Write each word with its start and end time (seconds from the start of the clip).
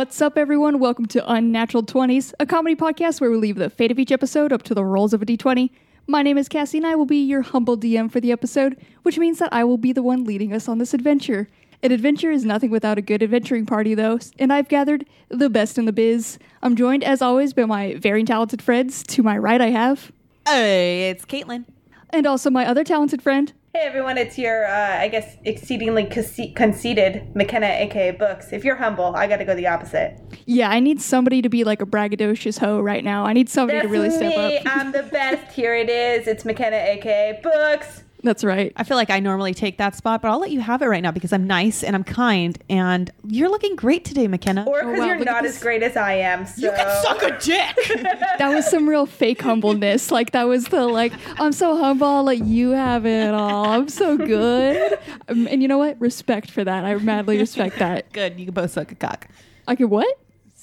What's 0.00 0.22
up, 0.22 0.38
everyone? 0.38 0.78
Welcome 0.78 1.04
to 1.08 1.30
Unnatural 1.30 1.82
20s, 1.82 2.32
a 2.40 2.46
comedy 2.46 2.74
podcast 2.74 3.20
where 3.20 3.30
we 3.30 3.36
leave 3.36 3.56
the 3.56 3.68
fate 3.68 3.90
of 3.90 3.98
each 3.98 4.10
episode 4.10 4.50
up 4.50 4.62
to 4.62 4.74
the 4.74 4.82
rolls 4.82 5.12
of 5.12 5.20
a 5.20 5.26
d20. 5.26 5.68
My 6.06 6.22
name 6.22 6.38
is 6.38 6.48
Cassie, 6.48 6.78
and 6.78 6.86
I 6.86 6.94
will 6.94 7.04
be 7.04 7.22
your 7.22 7.42
humble 7.42 7.76
DM 7.76 8.10
for 8.10 8.18
the 8.18 8.32
episode, 8.32 8.78
which 9.02 9.18
means 9.18 9.38
that 9.40 9.52
I 9.52 9.62
will 9.62 9.76
be 9.76 9.92
the 9.92 10.02
one 10.02 10.24
leading 10.24 10.54
us 10.54 10.70
on 10.70 10.78
this 10.78 10.94
adventure. 10.94 11.50
An 11.82 11.92
adventure 11.92 12.30
is 12.30 12.46
nothing 12.46 12.70
without 12.70 12.96
a 12.96 13.02
good 13.02 13.22
adventuring 13.22 13.66
party, 13.66 13.94
though, 13.94 14.18
and 14.38 14.50
I've 14.50 14.70
gathered 14.70 15.04
the 15.28 15.50
best 15.50 15.76
in 15.76 15.84
the 15.84 15.92
biz. 15.92 16.38
I'm 16.62 16.76
joined, 16.76 17.04
as 17.04 17.20
always, 17.20 17.52
by 17.52 17.66
my 17.66 17.96
very 17.96 18.24
talented 18.24 18.62
friends. 18.62 19.02
To 19.02 19.22
my 19.22 19.36
right, 19.36 19.60
I 19.60 19.68
have, 19.68 20.10
Hey, 20.46 21.10
it's 21.10 21.26
Caitlin. 21.26 21.66
and 22.08 22.26
also 22.26 22.48
my 22.48 22.64
other 22.64 22.84
talented 22.84 23.20
friend. 23.20 23.52
Hey 23.72 23.82
everyone, 23.86 24.18
it's 24.18 24.36
your, 24.36 24.66
uh, 24.66 24.98
I 24.98 25.06
guess, 25.06 25.36
exceedingly 25.44 26.04
conce- 26.04 26.56
conceited 26.56 27.36
McKenna, 27.36 27.68
aka 27.68 28.10
Books. 28.10 28.52
If 28.52 28.64
you're 28.64 28.74
humble, 28.74 29.14
I 29.14 29.28
gotta 29.28 29.44
go 29.44 29.54
the 29.54 29.68
opposite. 29.68 30.18
Yeah, 30.44 30.70
I 30.70 30.80
need 30.80 31.00
somebody 31.00 31.40
to 31.40 31.48
be 31.48 31.62
like 31.62 31.80
a 31.80 31.86
braggadocious 31.86 32.58
hoe 32.58 32.80
right 32.80 33.04
now. 33.04 33.24
I 33.24 33.32
need 33.32 33.48
somebody 33.48 33.78
That's 33.78 33.86
to 33.86 33.92
really 33.92 34.10
step 34.10 34.36
me. 34.36 34.58
up. 34.58 34.62
I'm 34.76 34.90
the 34.90 35.04
best. 35.04 35.54
Here 35.54 35.76
it 35.76 35.88
is. 35.88 36.26
It's 36.26 36.44
McKenna, 36.44 36.78
aka 36.78 37.38
Books. 37.44 38.02
That's 38.22 38.44
right. 38.44 38.72
I 38.76 38.84
feel 38.84 38.96
like 38.98 39.08
I 39.10 39.18
normally 39.20 39.54
take 39.54 39.78
that 39.78 39.94
spot, 39.96 40.20
but 40.20 40.30
I'll 40.30 40.40
let 40.40 40.50
you 40.50 40.60
have 40.60 40.82
it 40.82 40.86
right 40.86 41.02
now 41.02 41.10
because 41.10 41.32
I'm 41.32 41.46
nice 41.46 41.82
and 41.82 41.96
I'm 41.96 42.04
kind, 42.04 42.58
and 42.68 43.10
you're 43.26 43.48
looking 43.48 43.76
great 43.76 44.04
today, 44.04 44.28
McKenna. 44.28 44.64
Or 44.66 44.82
Oh, 44.82 44.86
because 44.86 44.98
wow, 45.00 45.06
you're 45.06 45.18
look 45.18 45.26
not 45.26 45.46
as 45.46 45.58
great 45.60 45.82
as 45.82 45.96
I 45.96 46.14
am. 46.14 46.44
So. 46.46 46.62
you 46.66 46.70
can 46.70 47.02
suck 47.02 47.22
a 47.22 47.38
dick. 47.38 47.76
That 48.38 48.54
was 48.54 48.66
some 48.70 48.88
real 48.88 49.06
fake 49.06 49.40
humbleness. 49.42 50.10
Like 50.10 50.32
that 50.32 50.44
was 50.44 50.66
the 50.66 50.86
like, 50.86 51.12
I'm 51.38 51.52
so 51.52 51.76
humble, 51.76 52.06
I'll 52.06 52.22
let 52.24 52.44
you 52.44 52.70
have 52.70 53.04
it 53.06 53.32
all. 53.34 53.66
I'm 53.66 53.88
so 53.88 54.16
good. 54.16 54.98
Um, 55.28 55.46
and 55.46 55.60
you 55.62 55.68
know 55.68 55.78
what? 55.78 56.00
Respect 56.00 56.50
for 56.50 56.64
that. 56.64 56.84
I 56.84 56.94
madly 56.96 57.38
respect 57.38 57.78
that. 57.78 58.12
Good, 58.12 58.38
you 58.38 58.46
can 58.46 58.54
both 58.54 58.70
suck 58.72 58.90
a 58.92 58.94
cock. 58.94 59.28
I 59.68 59.76
could 59.76 59.90
what? 59.90 60.18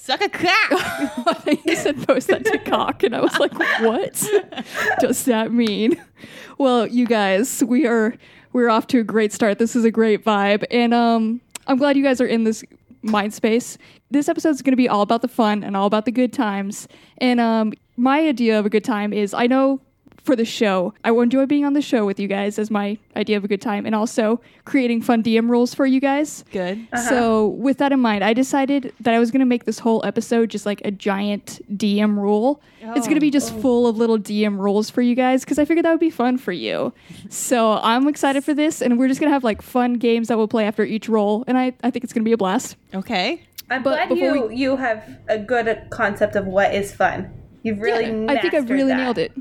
Suck 0.07 0.21
a 0.21 0.29
cock. 0.29 0.47
I 0.71 1.59
you 1.65 1.75
said 1.75 2.07
post 2.07 2.27
that 2.27 2.45
to 2.45 2.57
cock, 2.59 3.03
and 3.03 3.13
I 3.13 3.19
was 3.19 3.37
like, 3.39 3.51
what 3.81 4.23
does 5.01 5.25
that 5.25 5.51
mean? 5.51 6.01
Well, 6.57 6.87
you 6.87 7.05
guys, 7.05 7.61
we 7.61 7.85
are 7.87 8.15
we're 8.53 8.69
off 8.69 8.87
to 8.87 8.99
a 8.99 9.03
great 9.03 9.33
start. 9.33 9.59
This 9.59 9.75
is 9.75 9.83
a 9.83 9.91
great 9.91 10.23
vibe, 10.23 10.63
and 10.71 10.93
um, 10.93 11.41
I'm 11.67 11.75
glad 11.75 11.97
you 11.97 12.03
guys 12.03 12.21
are 12.21 12.25
in 12.25 12.45
this 12.45 12.63
mind 13.01 13.33
space. 13.33 13.77
This 14.09 14.29
episode 14.29 14.51
is 14.51 14.61
going 14.61 14.71
to 14.71 14.77
be 14.77 14.87
all 14.87 15.01
about 15.01 15.23
the 15.23 15.27
fun 15.27 15.61
and 15.61 15.75
all 15.75 15.87
about 15.87 16.05
the 16.05 16.13
good 16.13 16.31
times. 16.31 16.87
And 17.17 17.41
um, 17.41 17.73
my 17.97 18.21
idea 18.21 18.57
of 18.57 18.65
a 18.65 18.69
good 18.69 18.85
time 18.85 19.11
is 19.11 19.33
I 19.33 19.45
know 19.45 19.81
for 20.23 20.35
the 20.35 20.45
show, 20.45 20.93
I 21.03 21.11
will 21.11 21.21
enjoy 21.21 21.45
being 21.45 21.65
on 21.65 21.73
the 21.73 21.81
show 21.81 22.05
with 22.05 22.19
you 22.19 22.27
guys 22.27 22.59
as 22.59 22.69
my 22.69 22.97
idea 23.15 23.37
of 23.37 23.43
a 23.43 23.47
good 23.47 23.61
time, 23.61 23.85
and 23.85 23.95
also 23.95 24.41
creating 24.65 25.01
fun 25.01 25.23
DM 25.23 25.49
rules 25.49 25.73
for 25.73 25.85
you 25.85 25.99
guys. 25.99 26.43
Good. 26.51 26.85
Uh-huh. 26.91 27.09
So, 27.09 27.47
with 27.47 27.77
that 27.77 27.91
in 27.91 27.99
mind, 27.99 28.23
I 28.23 28.33
decided 28.33 28.93
that 28.99 29.13
I 29.13 29.19
was 29.19 29.31
going 29.31 29.39
to 29.39 29.45
make 29.45 29.65
this 29.65 29.79
whole 29.79 30.05
episode 30.05 30.49
just 30.49 30.65
like 30.65 30.81
a 30.83 30.91
giant 30.91 31.61
DM 31.77 32.17
rule. 32.17 32.61
It's 32.81 33.05
going 33.05 33.15
to 33.15 33.21
be 33.21 33.27
oh. 33.27 33.31
just 33.31 33.53
full 33.55 33.87
of 33.87 33.97
little 33.97 34.17
DM 34.17 34.59
rules 34.59 34.89
for 34.89 35.01
you 35.01 35.15
guys 35.15 35.43
because 35.43 35.59
I 35.59 35.65
figured 35.65 35.85
that 35.85 35.91
would 35.91 35.99
be 35.99 36.09
fun 36.09 36.37
for 36.37 36.51
you. 36.51 36.93
so, 37.29 37.79
I'm 37.81 38.07
excited 38.07 38.43
for 38.43 38.53
this, 38.53 38.81
and 38.81 38.99
we're 38.99 39.07
just 39.07 39.19
going 39.19 39.29
to 39.29 39.33
have 39.33 39.43
like 39.43 39.61
fun 39.61 39.93
games 39.93 40.27
that 40.27 40.37
we'll 40.37 40.47
play 40.47 40.65
after 40.65 40.83
each 40.83 41.07
roll, 41.07 41.43
and 41.47 41.57
I, 41.57 41.73
I 41.83 41.91
think 41.91 42.03
it's 42.03 42.13
going 42.13 42.23
to 42.23 42.27
be 42.27 42.33
a 42.33 42.37
blast. 42.37 42.75
Okay. 42.93 43.41
I'm 43.69 43.83
but 43.83 43.91
glad 43.91 44.09
before 44.09 44.35
you 44.35 44.47
we- 44.47 44.55
you 44.55 44.75
have 44.77 45.03
a 45.27 45.37
good 45.37 45.87
concept 45.89 46.35
of 46.35 46.45
what 46.45 46.73
is 46.73 46.93
fun. 46.93 47.33
You've 47.63 47.79
really. 47.79 48.05
Yeah, 48.05 48.31
I 48.31 48.39
think 48.39 48.53
I've 48.53 48.69
really 48.69 48.89
that. 48.89 48.97
nailed 48.97 49.17
it. 49.17 49.33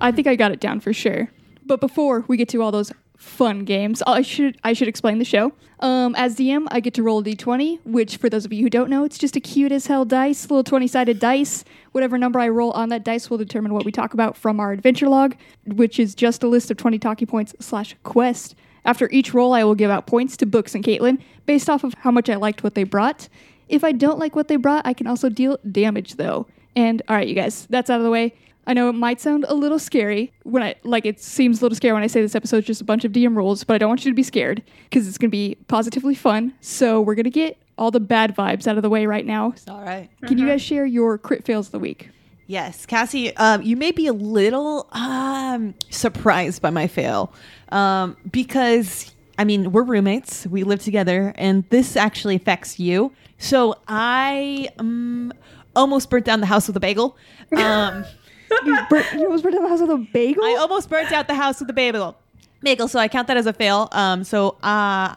I 0.00 0.12
think 0.12 0.26
I 0.26 0.36
got 0.36 0.52
it 0.52 0.60
down 0.60 0.80
for 0.80 0.92
sure. 0.92 1.30
But 1.66 1.80
before 1.80 2.24
we 2.28 2.36
get 2.36 2.48
to 2.50 2.62
all 2.62 2.70
those 2.70 2.92
fun 3.16 3.64
games, 3.64 4.02
I 4.06 4.22
should 4.22 4.58
I 4.62 4.72
should 4.72 4.88
explain 4.88 5.18
the 5.18 5.24
show. 5.24 5.52
Um, 5.80 6.14
as 6.14 6.36
DM, 6.36 6.66
I 6.70 6.80
get 6.80 6.94
to 6.94 7.02
roll 7.02 7.18
a 7.18 7.22
d20, 7.22 7.80
which 7.84 8.16
for 8.16 8.30
those 8.30 8.44
of 8.44 8.52
you 8.52 8.62
who 8.62 8.70
don't 8.70 8.88
know, 8.88 9.04
it's 9.04 9.18
just 9.18 9.36
a 9.36 9.40
cute 9.40 9.72
as 9.72 9.86
hell 9.86 10.04
dice, 10.04 10.48
little 10.50 10.64
20-sided 10.64 11.18
dice. 11.18 11.64
Whatever 11.92 12.16
number 12.16 12.38
I 12.38 12.48
roll 12.48 12.70
on 12.72 12.88
that 12.90 13.04
dice 13.04 13.28
will 13.28 13.38
determine 13.38 13.74
what 13.74 13.84
we 13.84 13.92
talk 13.92 14.14
about 14.14 14.36
from 14.36 14.60
our 14.60 14.72
adventure 14.72 15.08
log, 15.08 15.36
which 15.66 15.98
is 15.98 16.14
just 16.14 16.42
a 16.42 16.48
list 16.48 16.70
of 16.70 16.76
20 16.76 16.98
talkie 16.98 17.26
points 17.26 17.54
slash 17.60 17.96
quest. 18.02 18.54
After 18.84 19.08
each 19.10 19.34
roll, 19.34 19.52
I 19.52 19.64
will 19.64 19.74
give 19.74 19.90
out 19.90 20.06
points 20.06 20.36
to 20.38 20.46
Books 20.46 20.74
and 20.74 20.84
Caitlin 20.84 21.20
based 21.46 21.68
off 21.68 21.84
of 21.84 21.94
how 21.94 22.10
much 22.10 22.30
I 22.30 22.36
liked 22.36 22.62
what 22.62 22.74
they 22.74 22.84
brought. 22.84 23.28
If 23.68 23.82
I 23.82 23.92
don't 23.92 24.18
like 24.18 24.36
what 24.36 24.48
they 24.48 24.56
brought, 24.56 24.86
I 24.86 24.92
can 24.92 25.06
also 25.06 25.28
deal 25.28 25.58
damage 25.70 26.14
though. 26.14 26.46
And 26.76 27.02
all 27.08 27.16
right, 27.16 27.26
you 27.26 27.34
guys, 27.34 27.66
that's 27.70 27.90
out 27.90 27.98
of 28.00 28.04
the 28.04 28.10
way. 28.10 28.34
I 28.66 28.74
know 28.74 28.88
it 28.88 28.94
might 28.94 29.20
sound 29.20 29.44
a 29.48 29.54
little 29.54 29.78
scary 29.78 30.32
when 30.42 30.62
I 30.62 30.74
like 30.84 31.04
it 31.04 31.20
seems 31.20 31.60
a 31.60 31.64
little 31.64 31.76
scary 31.76 31.92
when 31.92 32.02
I 32.02 32.06
say 32.06 32.22
this 32.22 32.34
episode 32.34 32.58
is 32.58 32.64
just 32.64 32.80
a 32.80 32.84
bunch 32.84 33.04
of 33.04 33.12
DM 33.12 33.36
rules, 33.36 33.64
but 33.64 33.74
I 33.74 33.78
don't 33.78 33.88
want 33.88 34.04
you 34.04 34.10
to 34.10 34.14
be 34.14 34.22
scared 34.22 34.62
because 34.84 35.06
it's 35.06 35.18
going 35.18 35.30
to 35.30 35.36
be 35.36 35.56
positively 35.68 36.14
fun. 36.14 36.54
So 36.60 37.00
we're 37.00 37.14
going 37.14 37.24
to 37.24 37.30
get 37.30 37.58
all 37.76 37.90
the 37.90 38.00
bad 38.00 38.34
vibes 38.34 38.66
out 38.66 38.76
of 38.76 38.82
the 38.82 38.88
way 38.88 39.06
right 39.06 39.26
now. 39.26 39.54
All 39.68 39.82
right. 39.82 40.08
Can 40.26 40.38
you 40.38 40.46
guys 40.46 40.62
share 40.62 40.86
your 40.86 41.18
crit 41.18 41.44
fails 41.44 41.66
of 41.66 41.72
the 41.72 41.78
week? 41.78 42.10
Yes, 42.46 42.84
Cassie, 42.84 43.34
um, 43.36 43.62
you 43.62 43.74
may 43.74 43.90
be 43.90 44.06
a 44.06 44.12
little 44.12 44.86
um, 44.92 45.74
surprised 45.88 46.60
by 46.60 46.68
my 46.68 46.86
fail 46.86 47.32
um, 47.70 48.18
because, 48.30 49.14
I 49.38 49.44
mean, 49.44 49.72
we're 49.72 49.82
roommates, 49.82 50.46
we 50.46 50.62
live 50.62 50.82
together, 50.82 51.32
and 51.36 51.64
this 51.70 51.96
actually 51.96 52.36
affects 52.36 52.78
you. 52.78 53.12
So 53.38 53.76
I 53.88 54.68
um, 54.78 55.32
almost 55.74 56.10
burnt 56.10 56.26
down 56.26 56.40
the 56.40 56.46
house 56.46 56.66
with 56.66 56.76
a 56.76 56.80
bagel. 56.80 57.16
Um, 57.56 58.04
You, 58.64 58.78
bur- 58.90 59.04
you 59.14 59.24
almost 59.24 59.42
burnt 59.42 59.54
down 59.54 59.62
the 59.64 59.68
house 59.68 59.80
with 59.80 59.90
a 59.90 59.98
bagel. 60.12 60.44
I 60.44 60.56
almost 60.60 60.88
burnt 60.90 61.12
out 61.12 61.26
the 61.26 61.34
house 61.34 61.60
with 61.60 61.68
a 61.70 61.72
bagel. 61.72 62.16
Bagel, 62.62 62.88
so 62.88 62.98
I 62.98 63.08
count 63.08 63.28
that 63.28 63.36
as 63.36 63.46
a 63.46 63.52
fail. 63.52 63.88
Um, 63.92 64.24
so 64.24 64.50
uh, 64.62 65.14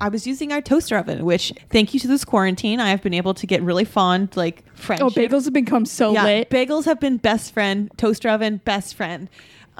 I 0.00 0.08
was 0.10 0.26
using 0.26 0.52
our 0.52 0.60
toaster 0.60 0.98
oven, 0.98 1.24
which, 1.24 1.50
thank 1.70 1.94
you 1.94 2.00
to 2.00 2.06
this 2.08 2.26
quarantine, 2.26 2.78
I 2.78 2.90
have 2.90 3.02
been 3.02 3.14
able 3.14 3.32
to 3.34 3.46
get 3.46 3.62
really 3.62 3.86
fond, 3.86 4.36
like 4.36 4.62
friendship. 4.76 5.06
oh, 5.06 5.10
bagels 5.10 5.44
have 5.44 5.54
become 5.54 5.86
so 5.86 6.12
Yeah, 6.12 6.24
lit. 6.24 6.50
bagels 6.50 6.84
have 6.84 7.00
been 7.00 7.16
best 7.16 7.54
friend. 7.54 7.90
Toaster 7.96 8.28
oven, 8.28 8.60
best 8.66 8.94
friend. 8.96 9.30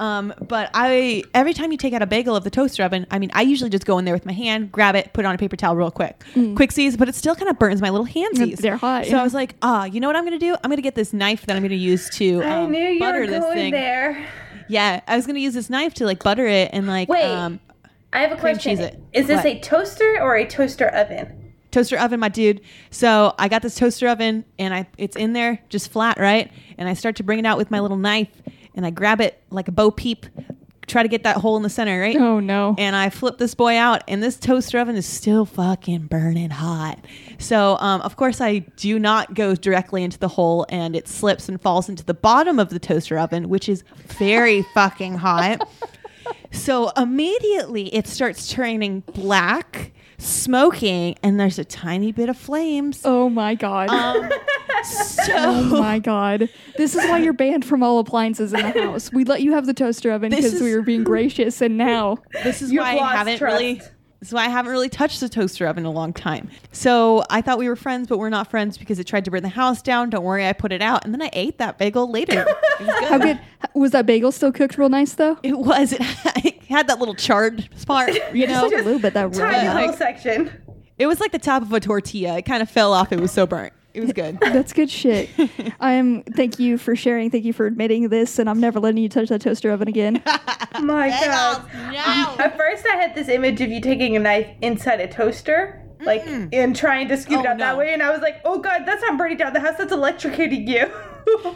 Um, 0.01 0.33
but 0.47 0.71
I 0.73 1.23
every 1.35 1.53
time 1.53 1.71
you 1.71 1.77
take 1.77 1.93
out 1.93 2.01
a 2.01 2.07
bagel 2.07 2.35
of 2.35 2.43
the 2.43 2.49
toaster 2.49 2.83
oven, 2.83 3.05
I 3.11 3.19
mean, 3.19 3.29
I 3.35 3.43
usually 3.43 3.69
just 3.69 3.85
go 3.85 3.99
in 3.99 4.05
there 4.05 4.15
with 4.15 4.25
my 4.25 4.33
hand, 4.33 4.71
grab 4.71 4.95
it, 4.95 5.13
put 5.13 5.25
it 5.25 5.27
on 5.27 5.35
a 5.35 5.37
paper 5.37 5.55
towel 5.55 5.75
real 5.75 5.91
quick, 5.91 6.23
Quicksies, 6.33 6.97
but 6.97 7.07
it 7.07 7.13
still 7.13 7.35
kind 7.35 7.49
of 7.49 7.59
burns 7.59 7.81
my 7.81 7.91
little 7.91 8.07
handsies. 8.07 8.57
They're 8.57 8.77
hot, 8.77 9.05
So 9.05 9.11
yeah. 9.11 9.21
I 9.21 9.23
was 9.23 9.35
like, 9.35 9.55
ah, 9.61 9.85
you 9.85 9.99
know 9.99 10.07
what 10.07 10.15
I'm 10.15 10.23
gonna 10.23 10.39
do? 10.39 10.55
I'm 10.63 10.71
gonna 10.71 10.81
get 10.81 10.95
this 10.95 11.13
knife 11.13 11.45
that 11.45 11.55
I'm 11.55 11.61
gonna 11.61 11.75
use 11.75 12.09
to 12.15 12.41
I 12.41 12.63
um, 12.63 12.71
knew 12.71 12.79
you 12.79 12.99
butter 12.99 13.19
were 13.19 13.27
this 13.27 13.39
going 13.43 13.55
thing. 13.55 13.71
there. 13.73 14.27
Yeah, 14.67 15.01
I 15.07 15.15
was 15.15 15.27
gonna 15.27 15.37
use 15.39 15.53
this 15.53 15.69
knife 15.69 15.93
to 15.95 16.05
like 16.05 16.23
butter 16.23 16.47
it 16.47 16.71
and 16.73 16.87
like 16.87 17.07
Wait. 17.07 17.23
um, 17.23 17.59
I 18.11 18.21
have 18.21 18.31
a 18.31 18.37
question. 18.41 18.79
Is 19.13 19.27
this 19.27 19.43
What? 19.43 19.45
a 19.45 19.59
toaster 19.59 20.19
or 20.19 20.35
a 20.35 20.47
toaster 20.47 20.87
oven? 20.87 21.53
toaster 21.69 21.97
oven, 21.97 22.19
my 22.19 22.27
dude. 22.27 22.59
So 22.89 23.33
I 23.39 23.47
got 23.47 23.61
this 23.61 23.75
toaster 23.75 24.07
oven 24.09 24.45
and 24.59 24.73
I 24.73 24.87
it's 24.97 25.15
in 25.15 25.33
there 25.33 25.61
just 25.69 25.91
flat, 25.91 26.19
right? 26.19 26.51
And 26.79 26.89
I 26.89 26.93
start 26.95 27.17
to 27.17 27.23
bring 27.23 27.37
it 27.39 27.45
out 27.45 27.57
with 27.57 27.69
my 27.69 27.79
little 27.79 27.97
knife 27.97 28.27
and 28.75 28.85
I 28.85 28.89
grab 28.89 29.21
it 29.21 29.41
like 29.49 29.67
a 29.67 29.71
Bo 29.71 29.91
Peep, 29.91 30.25
try 30.87 31.03
to 31.03 31.09
get 31.09 31.23
that 31.23 31.37
hole 31.37 31.55
in 31.57 31.63
the 31.63 31.69
center, 31.69 31.99
right? 31.99 32.15
oh 32.17 32.39
no. 32.39 32.75
And 32.77 32.95
I 32.95 33.09
flip 33.09 33.37
this 33.37 33.55
boy 33.55 33.77
out, 33.77 34.03
and 34.07 34.21
this 34.21 34.37
toaster 34.37 34.79
oven 34.79 34.95
is 34.95 35.05
still 35.05 35.45
fucking 35.45 36.07
burning 36.07 36.49
hot. 36.49 36.99
So, 37.37 37.77
um, 37.77 38.01
of 38.01 38.15
course, 38.15 38.41
I 38.41 38.59
do 38.59 38.99
not 38.99 39.33
go 39.33 39.55
directly 39.55 40.03
into 40.03 40.19
the 40.19 40.27
hole, 40.27 40.65
and 40.69 40.95
it 40.95 41.07
slips 41.07 41.47
and 41.47 41.61
falls 41.61 41.87
into 41.89 42.03
the 42.03 42.13
bottom 42.13 42.59
of 42.59 42.69
the 42.69 42.79
toaster 42.79 43.17
oven, 43.17 43.49
which 43.49 43.69
is 43.69 43.83
very 44.19 44.61
fucking 44.73 45.15
hot. 45.15 45.67
So 46.51 46.89
immediately 46.97 47.93
it 47.95 48.07
starts 48.07 48.49
turning 48.49 49.01
black, 49.01 49.93
smoking, 50.21 51.15
and 51.23 51.39
there's 51.39 51.59
a 51.59 51.65
tiny 51.65 52.11
bit 52.11 52.29
of 52.29 52.37
flames. 52.37 53.01
oh 53.05 53.29
my 53.29 53.55
god. 53.55 53.89
Um, 53.89 54.29
Oh 55.33 55.63
my 55.79 55.99
god. 55.99 56.49
This 56.75 56.95
is 56.95 57.03
why 57.07 57.19
you're 57.19 57.33
banned 57.33 57.63
from 57.65 57.83
all 57.83 57.99
appliances 57.99 58.51
in 58.51 58.61
the 58.61 58.81
house. 58.81 59.11
We 59.13 59.23
let 59.25 59.41
you 59.41 59.53
have 59.53 59.67
the 59.67 59.75
toaster 59.75 60.11
oven 60.11 60.31
because 60.31 60.59
we 60.59 60.75
were 60.75 60.81
being 60.81 61.03
gracious 61.03 61.61
and 61.61 61.77
now 61.77 62.17
this 62.43 62.63
is 62.63 62.71
You've 62.71 62.81
why 62.81 62.93
I 62.93 62.95
lost 62.95 63.15
haven't 63.17 63.37
trust. 63.37 63.53
really. 63.61 63.81
This 64.21 64.29
is 64.29 64.33
why 64.35 64.45
I 64.45 64.49
haven't 64.49 64.71
really 64.71 64.87
touched 64.87 65.19
the 65.19 65.27
toaster 65.27 65.65
oven 65.65 65.81
in 65.81 65.87
a 65.87 65.91
long 65.91 66.13
time. 66.13 66.49
So 66.71 67.23
I 67.31 67.41
thought 67.41 67.57
we 67.57 67.67
were 67.67 67.75
friends, 67.75 68.07
but 68.07 68.19
we're 68.19 68.29
not 68.29 68.49
friends 68.51 68.77
because 68.77 68.99
it 68.99 69.05
tried 69.05 69.25
to 69.25 69.31
burn 69.31 69.41
the 69.41 69.49
house 69.49 69.81
down. 69.81 70.11
Don't 70.11 70.23
worry, 70.23 70.47
I 70.47 70.53
put 70.53 70.71
it 70.71 70.81
out, 70.81 71.03
and 71.03 71.11
then 71.13 71.23
I 71.23 71.31
ate 71.33 71.57
that 71.57 71.79
bagel 71.79 72.09
later. 72.09 72.45
It 72.79 72.85
was 72.85 72.87
good. 72.99 73.03
How 73.09 73.17
good 73.17 73.39
was 73.73 73.91
that 73.91 74.05
bagel 74.05 74.31
still 74.31 74.51
cooked 74.51 74.77
real 74.77 74.89
nice 74.89 75.13
though? 75.15 75.37
It 75.43 75.57
was. 75.57 75.93
It 76.43 76.63
had 76.75 76.87
that 76.87 76.99
little 76.99 77.15
charred 77.15 77.67
spot. 77.75 78.09
You 78.33 78.47
know, 78.47 78.69
Just 78.69 78.81
a 78.81 78.85
little 78.85 78.99
bit 78.99 79.13
that 79.15 79.33
Tiny 79.33 79.67
red. 79.67 79.75
little 79.75 79.93
section. 79.97 80.49
it 80.97 81.05
was 81.07 81.19
like 81.19 81.31
the 81.33 81.39
top 81.39 81.63
of 81.63 81.73
a 81.73 81.79
tortilla. 81.81 82.37
It 82.37 82.43
kind 82.43 82.61
of 82.63 82.69
fell 82.69 82.93
off. 82.93 83.11
It 83.11 83.19
was 83.19 83.31
so 83.31 83.45
burnt. 83.45 83.73
It 83.93 84.01
was 84.01 84.13
good. 84.13 84.39
That's 84.41 84.73
good 84.73 84.89
shit. 84.89 85.29
I'm 85.79 86.23
thank 86.23 86.59
you 86.59 86.77
for 86.77 86.95
sharing. 86.95 87.29
Thank 87.29 87.43
you 87.45 87.53
for 87.53 87.65
admitting 87.65 88.09
this 88.09 88.39
and 88.39 88.49
I'm 88.49 88.59
never 88.59 88.79
letting 88.79 89.01
you 89.03 89.09
touch 89.09 89.29
that 89.29 89.41
toaster 89.41 89.69
oven 89.71 89.87
again. 89.87 90.21
My 90.81 91.09
God. 91.09 91.65
no. 91.73 91.99
Um, 92.33 92.39
at 92.39 92.57
first, 92.57 92.85
I 92.87 92.95
had 92.95 93.13
this 93.15 93.27
image 93.27 93.59
of 93.61 93.69
you 93.69 93.81
taking 93.81 94.15
a 94.15 94.19
knife 94.19 94.47
inside 94.61 94.99
a 95.01 95.07
toaster, 95.07 95.81
like, 95.99 96.25
and 96.25 96.75
trying 96.75 97.07
to 97.09 97.17
scoop 97.17 97.41
it 97.41 97.45
Oh, 97.45 97.49
out 97.51 97.57
that 97.59 97.77
way. 97.77 97.93
And 97.93 98.01
I 98.01 98.09
was 98.11 98.21
like, 98.21 98.41
oh 98.45 98.59
God, 98.59 98.83
that's 98.85 99.01
not 99.01 99.17
burning 99.17 99.37
down 99.37 99.53
the 99.53 99.59
house. 99.59 99.75
That's 99.77 99.93
electrocuting 99.93 100.67
you. 100.67 100.89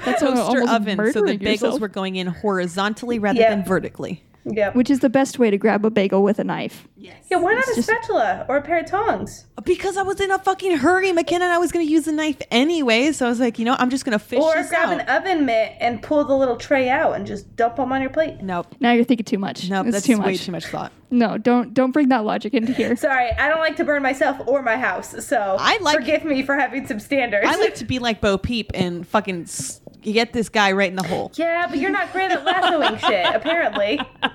That's 0.05 0.21
toaster 0.21 0.69
oven, 0.69 0.97
so 1.11 1.21
the 1.21 1.21
murdering 1.21 1.39
bagels 1.39 1.51
yourself. 1.53 1.79
were 1.81 1.87
going 1.87 2.17
in 2.17 2.27
horizontally 2.27 3.17
rather 3.17 3.39
Yeah. 3.39 3.49
than 3.49 3.63
vertically. 3.65 4.21
Yeah. 4.45 4.71
which 4.73 4.89
is 4.91 4.99
the 4.99 5.09
best 5.09 5.39
way 5.39 5.49
to 5.49 5.57
grab 5.57 5.83
a 5.85 5.89
bagel 5.89 6.21
with 6.21 6.37
a 6.37 6.43
knife. 6.43 6.87
Yes. 6.95 7.15
Yeah, 7.31 7.37
why 7.37 7.53
not 7.53 7.63
It's 7.67 7.71
a 7.71 7.75
just- 7.77 7.87
spatula 7.89 8.45
or 8.47 8.57
a 8.57 8.61
pair 8.61 8.77
of 8.79 8.85
tongs? 8.85 9.45
Because 9.63 9.97
I 9.97 10.03
was 10.03 10.19
in 10.21 10.29
a 10.29 10.37
fucking 10.37 10.77
hurry, 10.77 11.11
McKenna, 11.11 11.45
and 11.45 11.53
I 11.53 11.57
was 11.57 11.71
going 11.71 11.83
to 11.85 11.91
use 11.91 12.05
the 12.05 12.11
knife 12.11 12.37
anyway. 12.51 13.11
So 13.11 13.25
I 13.25 13.29
was 13.29 13.39
like, 13.39 13.57
you 13.57 13.65
know, 13.65 13.75
I'm 13.79 13.89
just 13.89 14.05
going 14.05 14.17
to 14.17 14.23
fish 14.23 14.39
Or 14.43 14.53
this 14.53 14.69
grab 14.69 14.89
out. 14.89 14.99
an 15.01 15.09
oven 15.09 15.45
mitt 15.45 15.73
and 15.79 16.01
pull 16.01 16.23
the 16.25 16.35
little 16.37 16.57
tray 16.57 16.89
out 16.89 17.15
and 17.15 17.25
just 17.25 17.55
dump 17.55 17.77
them 17.77 17.91
on 17.91 18.01
your 18.01 18.11
plate. 18.11 18.41
nope. 18.43 18.67
Now 18.79 18.91
you're 18.91 19.03
thinking 19.03 19.25
too 19.25 19.39
much. 19.39 19.67
Nope. 19.69 19.87
it's 19.87 19.95
That's 19.95 20.05
too 20.05 20.19
way 20.19 20.33
much. 20.33 20.45
too 20.45 20.51
much 20.51 20.65
thought. 20.67 20.91
No, 21.09 21.37
don't 21.37 21.73
don't 21.73 21.91
bring 21.91 22.09
that 22.09 22.23
logic 22.25 22.53
into 22.53 22.73
here. 22.73 22.95
Sorry, 23.07 23.31
I 23.31 23.47
don't 23.49 23.59
like 23.59 23.75
to 23.77 23.83
burn 23.85 24.03
myself 24.03 24.39
or 24.47 24.61
my 24.61 24.75
house, 24.75 25.25
so 25.25 25.55
I 25.59 25.77
like- 25.81 25.95
forgive 25.97 26.23
me 26.25 26.43
for 26.43 26.55
having 26.55 26.85
some 26.87 26.99
standards. 26.99 27.45
I 27.47 27.55
like 27.57 27.75
to 27.75 27.85
be 27.85 27.99
like 27.99 28.21
Bo 28.21 28.37
Peep 28.37 28.71
and 28.73 29.07
fucking 29.07 29.43
s- 29.43 29.81
get 30.01 30.33
this 30.33 30.49
guy 30.49 30.71
right 30.73 30.89
in 30.89 30.95
the 30.95 31.07
hole. 31.07 31.31
yeah, 31.35 31.67
but 31.67 31.77
you're 31.79 31.91
not 31.91 32.11
great 32.11 32.31
at 32.31 32.43
lassoing 32.43 32.97
shit, 32.97 33.25
apparently. 33.33 33.99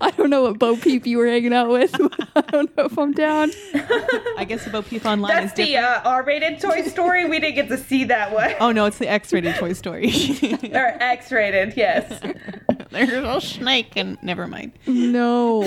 I 0.00 0.10
don't 0.12 0.30
know 0.30 0.42
what 0.42 0.58
Bo 0.58 0.76
Peep 0.76 1.06
you 1.06 1.18
were 1.18 1.26
hanging 1.26 1.52
out 1.52 1.68
with. 1.68 1.94
I 2.36 2.40
don't 2.42 2.74
know 2.76 2.84
if 2.84 2.98
I'm 2.98 3.12
down. 3.12 3.50
I 4.36 4.44
guess 4.46 4.64
the 4.64 4.70
Bo 4.70 4.82
Peep 4.82 5.04
online 5.04 5.32
That's 5.34 5.46
is 5.46 5.52
the 5.54 5.64
different. 5.72 6.06
uh, 6.06 6.08
R-rated 6.10 6.60
Toy 6.60 6.82
Story. 6.82 7.28
We 7.28 7.40
didn't 7.40 7.56
get 7.56 7.68
to 7.68 7.78
see 7.78 8.04
that 8.04 8.32
one. 8.32 8.54
oh 8.60 8.70
no, 8.72 8.84
it's 8.86 8.98
the 8.98 9.08
X-rated 9.08 9.56
Toy 9.56 9.72
Story. 9.72 10.10
Or 10.74 10.96
X-rated, 11.00 11.76
yes. 11.76 12.20
There's 12.90 13.10
a 13.10 13.40
snake, 13.40 13.92
and 13.96 14.16
never 14.22 14.46
mind. 14.46 14.72
No, 14.86 15.62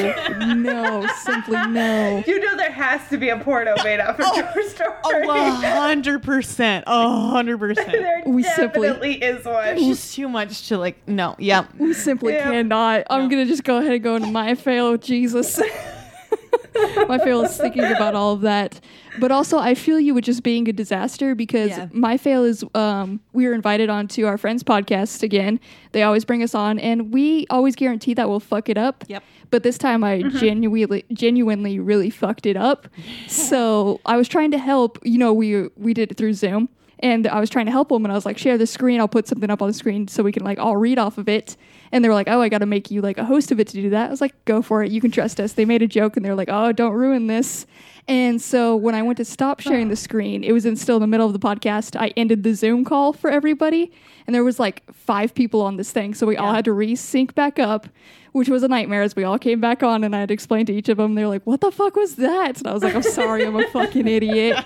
no, 0.56 1.06
simply 1.24 1.58
no. 1.68 2.24
You 2.26 2.40
know 2.40 2.56
there 2.56 2.72
has 2.72 3.08
to 3.10 3.18
be 3.18 3.30
a 3.30 3.38
porno 3.38 3.76
made 3.84 4.00
up 4.00 4.16
for 4.16 4.24
Toy 4.24 4.68
Story. 4.68 4.94
Oh, 5.04 5.22
a 5.34 5.52
hundred 5.70 6.24
percent, 6.24 6.86
a 6.88 7.10
hundred 7.30 7.58
percent. 7.60 7.92
there 7.92 8.24
We 8.26 8.44
simply- 8.44 8.88
definitely 8.88 9.14
is 9.16 9.46
one. 9.46 9.78
It's 9.78 9.86
just 9.86 10.16
too 10.16 10.30
much 10.30 10.68
to 10.70 10.78
like. 10.78 11.06
No, 11.08 11.36
yeah. 11.38 11.66
We 11.78 11.94
simply 11.94 12.34
Yeah. 12.34 12.44
cannot. 12.52 13.04
I'm 13.10 13.24
No. 13.24 13.30
gonna 13.30 13.46
just 13.46 13.64
go 13.64 13.78
ahead 13.78 13.94
and 13.98 14.04
go 14.04 14.16
into 14.16 14.32
my 14.32 14.56
fail. 14.56 14.96
Jesus. 14.98 15.60
my 17.08 17.18
fail 17.18 17.42
is 17.42 17.58
thinking 17.58 17.84
about 17.84 18.16
all 18.16 18.34
of 18.34 18.42
that. 18.42 18.80
But 19.20 19.32
also, 19.32 19.58
I 19.58 19.74
feel 19.74 20.00
you 20.00 20.14
with 20.14 20.26
just 20.26 20.44
being 20.44 20.68
a 20.70 20.74
disaster 20.74 21.34
because 21.34 21.70
Yeah. 21.72 21.88
my 21.92 22.18
fail 22.18 22.44
is 22.44 22.64
um, 22.76 23.20
we 23.34 23.48
were 23.48 23.54
invited 23.54 23.90
onto 23.90 24.26
our 24.28 24.38
friends' 24.38 24.64
podcast 24.64 25.24
again. 25.24 25.60
They 25.92 26.04
always 26.04 26.24
bring 26.24 26.44
us 26.44 26.54
on, 26.54 26.78
and 26.78 27.12
we 27.12 27.48
always 27.50 27.76
guarantee 27.76 28.14
that 28.14 28.30
we'll 28.30 28.40
fuck 28.40 28.70
it 28.70 28.78
up. 28.78 29.04
Yep. 29.08 29.24
But 29.50 29.64
this 29.64 29.78
time, 29.80 30.04
I 30.04 30.22
genuinely, 30.22 31.04
genuinely, 31.14 31.80
really 31.80 32.10
fucked 32.12 32.46
it 32.46 32.58
up. 32.58 32.88
so 33.28 34.00
I 34.06 34.18
was 34.18 34.28
trying 34.28 34.52
to 34.52 34.58
help. 34.60 35.00
You 35.04 35.18
know, 35.18 35.34
we 35.34 35.70
we 35.78 35.94
did 35.96 36.12
it 36.12 36.16
through 36.16 36.34
Zoom, 36.34 36.70
and 37.00 37.28
I 37.28 37.40
was 37.40 37.50
trying 37.50 37.66
to 37.68 37.72
help 37.72 37.90
them, 37.90 38.06
and 38.06 38.12
I 38.12 38.16
was 38.16 38.26
like, 38.26 38.38
share 38.38 38.58
the 38.58 38.68
screen. 38.68 39.00
I'll 39.00 39.08
put 39.08 39.28
something 39.28 39.50
up 39.50 39.62
on 39.62 39.68
the 39.68 39.74
screen 39.74 40.08
so 40.08 40.24
we 40.24 40.32
can 40.32 40.44
like 40.44 40.60
all 40.60 40.78
read 40.78 40.98
off 40.98 41.18
of 41.18 41.30
it. 41.30 41.56
And 41.92 42.04
they 42.04 42.10
were 42.10 42.16
like, 42.16 42.28
oh, 42.28 42.42
I 42.42 42.50
got 42.50 42.58
to 42.60 42.66
make 42.66 42.92
you 42.92 43.02
like 43.02 43.18
a 43.18 43.24
host 43.24 43.52
of 43.52 43.60
it 43.60 43.68
to 43.70 43.74
do 43.82 43.90
that. 43.92 44.08
I 44.08 44.10
was 44.10 44.20
like, 44.20 44.34
go 44.46 44.62
for 44.62 44.84
it. 44.84 44.92
You 44.92 45.00
can 45.00 45.12
trust 45.12 45.40
us. 45.40 45.54
They 45.54 45.66
made 45.66 45.82
a 45.82 45.88
joke, 45.88 46.18
and 46.18 46.26
they 46.26 46.30
were 46.30 46.36
like, 46.36 46.50
oh, 46.50 46.72
don't 46.72 46.94
ruin 46.94 47.28
this. 47.28 47.66
And 48.10 48.42
so 48.42 48.76
when 48.76 48.96
I 48.96 49.02
went 49.02 49.18
to 49.18 49.26
stop 49.26 49.60
sharing 49.60 49.90
the 49.90 49.96
screen, 49.98 50.44
it 50.44 50.54
was 50.54 50.66
in 50.66 50.78
still 50.78 50.96
in 50.96 51.02
the 51.02 51.08
middle 51.08 51.28
of 51.28 51.34
the 51.34 51.40
podcast. 51.40 52.00
I 52.00 52.14
ended 52.16 52.44
the 52.44 52.54
Zoom 52.54 52.86
call 52.86 53.12
for 53.12 53.30
everybody, 53.30 53.92
and 54.26 54.34
there 54.34 54.46
was 54.46 54.60
like 54.60 54.84
five 54.94 55.36
people 55.36 55.62
on 55.62 55.76
this 55.76 55.92
thing, 55.92 56.14
so 56.14 56.26
we 56.26 56.38
all 56.38 56.54
had 56.54 56.64
to 56.66 56.72
re-sync 56.72 57.36
back 57.36 57.60
up, 57.60 57.88
which 58.38 58.50
was 58.50 58.64
a 58.64 58.68
nightmare. 58.68 59.02
As 59.02 59.16
we 59.16 59.24
all 59.24 59.40
came 59.40 59.60
back 59.60 59.84
on, 59.84 60.04
and 60.04 60.16
I 60.16 60.20
had 60.22 60.30
to 60.30 60.34
explain 60.34 60.66
to 60.68 60.74
each 60.74 60.90
of 60.90 60.98
them. 60.98 61.16
They're 61.16 61.28
like, 61.28 61.46
"What 61.46 61.62
the 61.62 61.72
fuck 61.72 61.96
was 61.96 62.16
that?" 62.16 62.60
And 62.60 62.68
I 62.68 62.74
was 62.74 62.84
like, 62.84 62.96
"I'm 62.96 63.04
sorry, 63.04 63.46
I'm 63.46 63.56
a 63.56 63.68
fucking 63.68 64.08
idiot." 64.08 64.64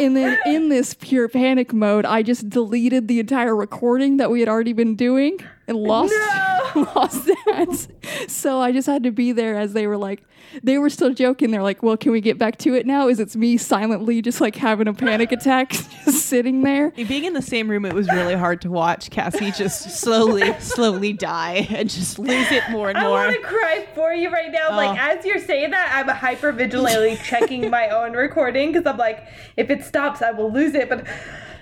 And 0.00 0.16
then 0.16 0.38
in 0.46 0.68
this 0.68 0.94
pure 0.94 1.28
panic 1.28 1.72
mode, 1.72 2.04
I 2.04 2.22
just 2.22 2.50
deleted 2.50 3.08
the 3.08 3.18
entire 3.18 3.56
recording 3.56 4.18
that 4.18 4.30
we 4.30 4.40
had 4.40 4.48
already 4.48 4.72
been 4.74 4.94
doing 4.94 5.38
and 5.68 5.76
lost 5.78 6.12
No! 6.12 6.86
lost 6.94 7.24
that. 7.26 7.88
So 8.28 8.60
I 8.60 8.72
just 8.72 8.86
had 8.86 9.02
to 9.04 9.10
be 9.10 9.32
there 9.32 9.56
as 9.56 9.72
they 9.72 9.86
were 9.86 9.96
like, 9.96 10.22
they 10.62 10.78
were 10.78 10.90
still 10.90 11.12
joking. 11.12 11.50
They're 11.50 11.62
like, 11.62 11.82
well, 11.82 11.96
can 11.96 12.12
we 12.12 12.20
get 12.20 12.38
back 12.38 12.56
to 12.58 12.74
it 12.74 12.86
now? 12.86 13.08
Is 13.08 13.18
it's 13.18 13.34
me 13.34 13.56
silently 13.56 14.22
just 14.22 14.40
like 14.40 14.56
having 14.56 14.86
a 14.88 14.94
panic 14.94 15.32
attack, 15.32 15.70
just 16.04 16.26
sitting 16.26 16.62
there? 16.62 16.90
Being 16.90 17.24
in 17.24 17.32
the 17.32 17.42
same 17.42 17.68
room, 17.68 17.84
it 17.84 17.94
was 17.94 18.08
really 18.12 18.34
hard 18.34 18.60
to 18.62 18.70
watch 18.70 19.10
Cassie 19.10 19.50
just 19.50 19.98
slowly, 20.00 20.52
slowly 20.60 21.12
die 21.12 21.66
and 21.70 21.88
just 21.90 22.18
lose 22.18 22.50
it 22.52 22.62
more 22.70 22.88
and 22.90 22.98
I 22.98 23.02
more. 23.02 23.18
I 23.18 23.26
want 23.26 23.36
to 23.36 23.42
cry 23.42 23.86
for 23.94 24.12
you 24.12 24.30
right 24.30 24.52
now. 24.52 24.70
Like 24.76 24.98
Oh. 24.98 25.18
as 25.18 25.24
you're 25.24 25.40
saying 25.40 25.70
that, 25.70 25.92
I'm 25.94 26.08
hyper 26.14 26.52
vigilantly 26.52 27.16
checking 27.24 27.68
my 27.70 27.88
own 27.88 28.12
recording 28.12 28.72
because 28.72 28.86
I'm 28.86 28.98
like, 28.98 29.26
if 29.56 29.70
it 29.70 29.84
stops, 29.84 30.22
I 30.22 30.30
will 30.30 30.52
lose 30.52 30.74
it. 30.74 30.88
But 30.88 31.06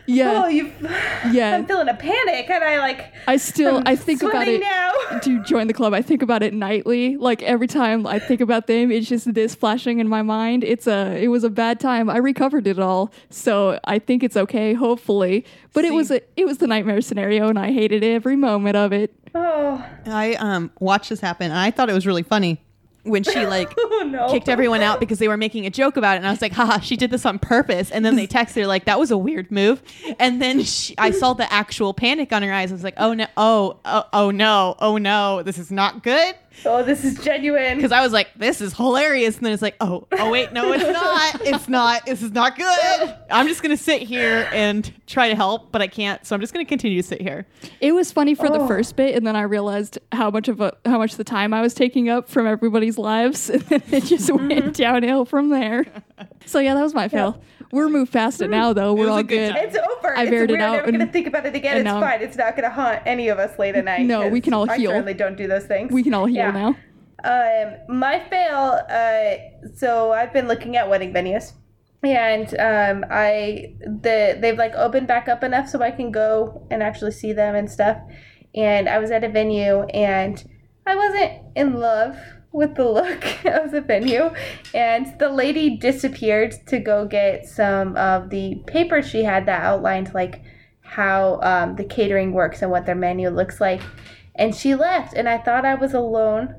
Yeah. 0.07 0.43
oh, 0.45 0.49
you, 0.49 0.73
Yeah. 1.31 1.55
I'm 1.55 1.67
feeling 1.67 1.89
a 1.89 1.95
panic, 1.95 2.51
and 2.51 2.63
I 2.63 2.79
like. 2.79 3.13
I 3.27 3.37
still, 3.37 3.79
I'm 3.79 3.87
I 3.87 3.97
think 3.97 4.23
about 4.23 4.47
it. 4.47 4.61
now. 4.61 4.93
To 5.21 5.43
join 5.45 5.67
the 5.67 5.73
club, 5.73 5.95
I 5.95 6.03
think 6.03 6.23
about 6.23 6.43
it 6.43 6.53
nightly. 6.53 7.17
Like 7.17 7.43
every 7.43 7.67
time 7.67 8.07
I 8.07 8.19
think 8.19 8.41
about 8.41 8.67
them, 8.67 8.91
it's 8.91 9.09
just 9.09 9.33
this 9.33 9.55
flashing 9.55 10.01
in 10.01 10.09
my 10.09 10.23
mind. 10.23 10.65
It's 10.65 10.87
a, 10.87 11.17
it 11.23 11.29
was 11.29 11.45
a 11.45 11.51
bad 11.51 11.81
time. 11.81 12.11
I 12.11 12.19
recovered 12.19 12.67
it 12.67 12.79
all, 12.79 13.13
so 13.31 13.79
I 13.85 13.99
think 13.99 14.23
it's 14.23 14.37
okay. 14.37 14.75
Hopefully, 14.75 15.45
but 15.73 15.85
it 15.85 15.93
was 15.93 16.11
a, 16.11 16.21
it 16.37 16.45
was 16.45 16.59
the 16.59 16.67
nightmare 16.67 17.01
scenario, 17.01 17.49
and 17.49 17.59
I 17.59 17.73
hated 17.73 18.05
every 18.05 18.37
moment 18.37 18.77
of 18.77 18.93
it. 18.93 19.15
Oh, 19.35 19.85
I 20.07 20.35
um 20.35 20.71
watched 20.79 21.11
this 21.11 21.21
happen 21.21 21.51
and 21.51 21.59
I 21.59 21.73
thought 21.73 21.91
it 21.91 21.93
was 21.93 22.07
really 22.07 22.23
funny 22.23 22.64
when 23.05 23.23
she 23.23 23.47
like 23.47 23.73
oh 23.79 24.09
no! 24.11 24.29
kicked 24.31 24.49
everyone 24.49 24.83
out 24.83 25.01
because 25.01 25.19
they 25.19 25.29
were 25.29 25.37
making 25.37 25.67
a 25.67 25.71
joke 25.71 25.97
about 25.97 26.15
it. 26.15 26.19
And 26.19 26.27
I 26.27 26.31
was 26.31 26.43
like 26.43 26.53
haha 26.53 26.81
she 26.81 26.97
did 26.97 27.11
this 27.11 27.25
on 27.25 27.39
purpose. 27.39 27.91
And 27.91 28.05
then 28.05 28.17
they 28.17 28.27
texted 28.35 28.63
her 28.63 28.67
like 28.67 28.87
that 28.87 28.99
was 28.99 29.11
a 29.11 29.19
weird 29.19 29.51
move. 29.51 29.83
And 30.19 30.43
then 30.43 30.63
she, 30.63 30.95
I 30.99 31.11
saw 31.11 31.35
the 31.35 31.51
actual 31.53 31.95
panic 31.95 32.33
on 32.33 32.43
her 32.43 32.53
eyes. 32.53 32.71
I 32.73 32.75
was 32.75 32.85
like 32.85 32.95
oh 32.97 33.15
no. 33.15 33.27
Oh 33.37 33.79
oh, 33.85 34.05
oh 34.13 34.31
no. 34.31 34.77
Oh 34.81 34.99
no. 34.99 35.43
This 35.43 35.59
is 35.59 35.71
not 35.71 36.03
good 36.03 36.35
Oh, 36.67 36.83
this 36.83 37.05
is 37.05 37.19
genuine. 37.23 37.77
because 37.77 37.93
I 37.93 38.01
was 38.03 38.13
like 38.13 38.29
this 38.37 38.61
is 38.61 38.73
hilarious 38.75 39.37
and 39.37 39.45
then 39.47 39.53
it's 39.53 39.61
like 39.63 39.77
oh 39.81 40.07
oh 40.13 40.31
wait 40.31 40.53
no 40.53 40.73
it's 40.73 40.83
not 40.85 41.41
it's 41.47 41.69
not 41.69 42.07
this 42.07 42.23
is 42.23 42.33
not 42.33 42.57
good 42.57 43.17
I'm 43.31 43.49
just 43.49 43.63
gonna 43.63 43.77
sit 43.77 44.03
here 44.03 44.49
and 44.53 44.91
try 45.07 45.29
to 45.29 45.35
help 45.37 45.71
but 45.73 45.83
I 45.83 45.87
can't 45.89 46.25
so 46.27 46.35
I'm 46.35 46.41
just 46.41 46.53
gonna 46.55 46.65
continue 46.65 47.03
to 47.03 47.07
sit 47.07 47.21
here 47.21 47.47
It 47.81 47.93
was 47.93 48.13
funny 48.13 48.35
for 48.35 48.49
the 48.49 48.61
Oh. 48.61 48.67
first 48.69 48.97
bit, 48.97 49.15
and 49.15 49.27
then 49.27 49.37
I 49.37 49.43
realized 49.43 49.99
how 50.13 50.31
much 50.31 50.49
of 50.49 50.61
a 50.61 50.75
how 50.85 50.97
much 50.99 51.17
the 51.17 51.25
time 51.25 51.53
I 51.53 51.61
was 51.61 51.75
taking 51.75 52.09
up 52.09 52.29
from 52.29 52.47
everybody's 52.47 52.97
lives, 52.99 53.51
and 53.51 53.61
then 53.63 53.83
it 53.91 54.05
just 54.05 54.29
Mm-hmm. 54.31 54.49
went 54.49 54.77
downhill 54.77 55.25
from 55.25 55.51
there. 55.51 55.85
So 56.47 56.59
yeah, 56.61 56.75
that 56.75 56.83
was 56.83 56.93
my 56.95 57.09
fail. 57.09 57.41
We're 57.75 57.89
moved 57.89 58.13
past 58.13 58.41
it 58.41 58.51
now, 58.51 58.73
though. 58.73 58.95
We're 58.95 59.11
all 59.11 59.23
good 59.25 59.53
good. 59.53 59.57
It's 59.57 59.77
over. 59.77 60.17
I 60.17 60.23
it's 60.23 60.31
bared 60.31 60.51
it 60.51 60.55
we're 60.55 60.61
out 60.65 60.77
never 60.77 60.93
gonna 60.93 61.07
think 61.09 61.27
about 61.27 61.45
it 61.45 61.57
again. 61.57 61.79
It's 61.79 61.85
now- 61.85 62.01
fine. 62.01 62.23
It's 62.23 62.37
not 62.37 62.55
gonna 62.55 62.71
haunt 62.71 63.03
any 63.05 63.29
of 63.29 63.39
us 63.41 63.59
late 63.59 63.75
at 63.75 63.85
night. 63.85 64.07
No, 64.07 64.29
we 64.29 64.41
can 64.41 64.53
all 64.55 64.71
I 64.71 64.77
heal. 64.77 64.93
certainly 64.93 65.15
don't 65.15 65.37
do 65.37 65.49
those 65.49 65.65
things. 65.65 65.91
We 65.93 66.05
can 66.05 66.15
all 66.15 66.27
heal 66.27 66.37
Yeah. 66.37 66.51
now. 66.53 66.77
Um, 67.25 67.97
my 67.99 68.21
fail. 68.31 68.81
Uh, 68.89 69.71
so 69.75 70.13
I've 70.13 70.33
been 70.33 70.47
looking 70.47 70.77
at 70.77 70.89
wedding 70.89 71.13
venues, 71.13 71.53
and 72.05 72.47
um, 72.61 73.05
I 73.11 73.75
the 73.85 74.39
they've 74.41 74.57
like 74.59 74.75
opened 74.77 75.09
back 75.09 75.27
up 75.29 75.43
enough 75.43 75.69
so 75.69 75.83
I 75.83 75.91
can 75.91 76.13
go 76.13 76.67
and 76.71 76.81
actually 76.83 77.11
see 77.13 77.33
them 77.33 77.55
and 77.57 77.69
stuff. 77.69 77.97
And 78.55 78.89
I 78.89 78.99
was 78.99 79.11
at 79.11 79.25
a 79.25 79.29
venue, 79.29 79.83
and 79.95 80.45
I 80.87 80.95
wasn't 80.95 81.33
in 81.57 81.81
love 81.81 82.17
with 82.55 82.77
the 82.77 82.89
look 82.89 83.25
of 83.45 83.73
the 83.73 83.83
venue, 83.83 84.31
and 84.73 85.19
the 85.19 85.29
lady 85.29 85.77
disappeared 85.77 86.55
to 86.69 86.79
go 86.79 87.05
get 87.05 87.47
some 87.47 87.97
of 87.97 88.31
the 88.31 88.55
papers 88.67 89.07
she 89.07 89.25
had 89.25 89.45
that 89.45 89.63
outlined 89.63 90.15
like 90.15 90.41
how 90.81 91.41
um, 91.43 91.77
the 91.77 91.85
catering 91.85 92.33
works 92.33 92.63
and 92.63 92.71
what 92.71 92.87
their 92.87 92.95
menu 92.95 93.29
looks 93.29 93.61
like. 93.61 93.83
And 94.37 94.55
she 94.55 94.75
left, 94.75 95.15
and 95.15 95.29
I 95.29 95.39
thought 95.39 95.65
I 95.65 95.75
was 95.75 95.93
alone 95.93 96.55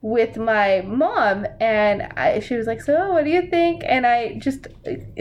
with 0.00 0.36
my 0.36 0.80
mom 0.82 1.44
and 1.60 2.02
I, 2.16 2.38
she 2.38 2.54
was 2.54 2.68
like 2.68 2.80
so 2.80 3.12
what 3.12 3.24
do 3.24 3.30
you 3.30 3.42
think? 3.42 3.82
And 3.84 4.06
i 4.06 4.34
just 4.34 4.68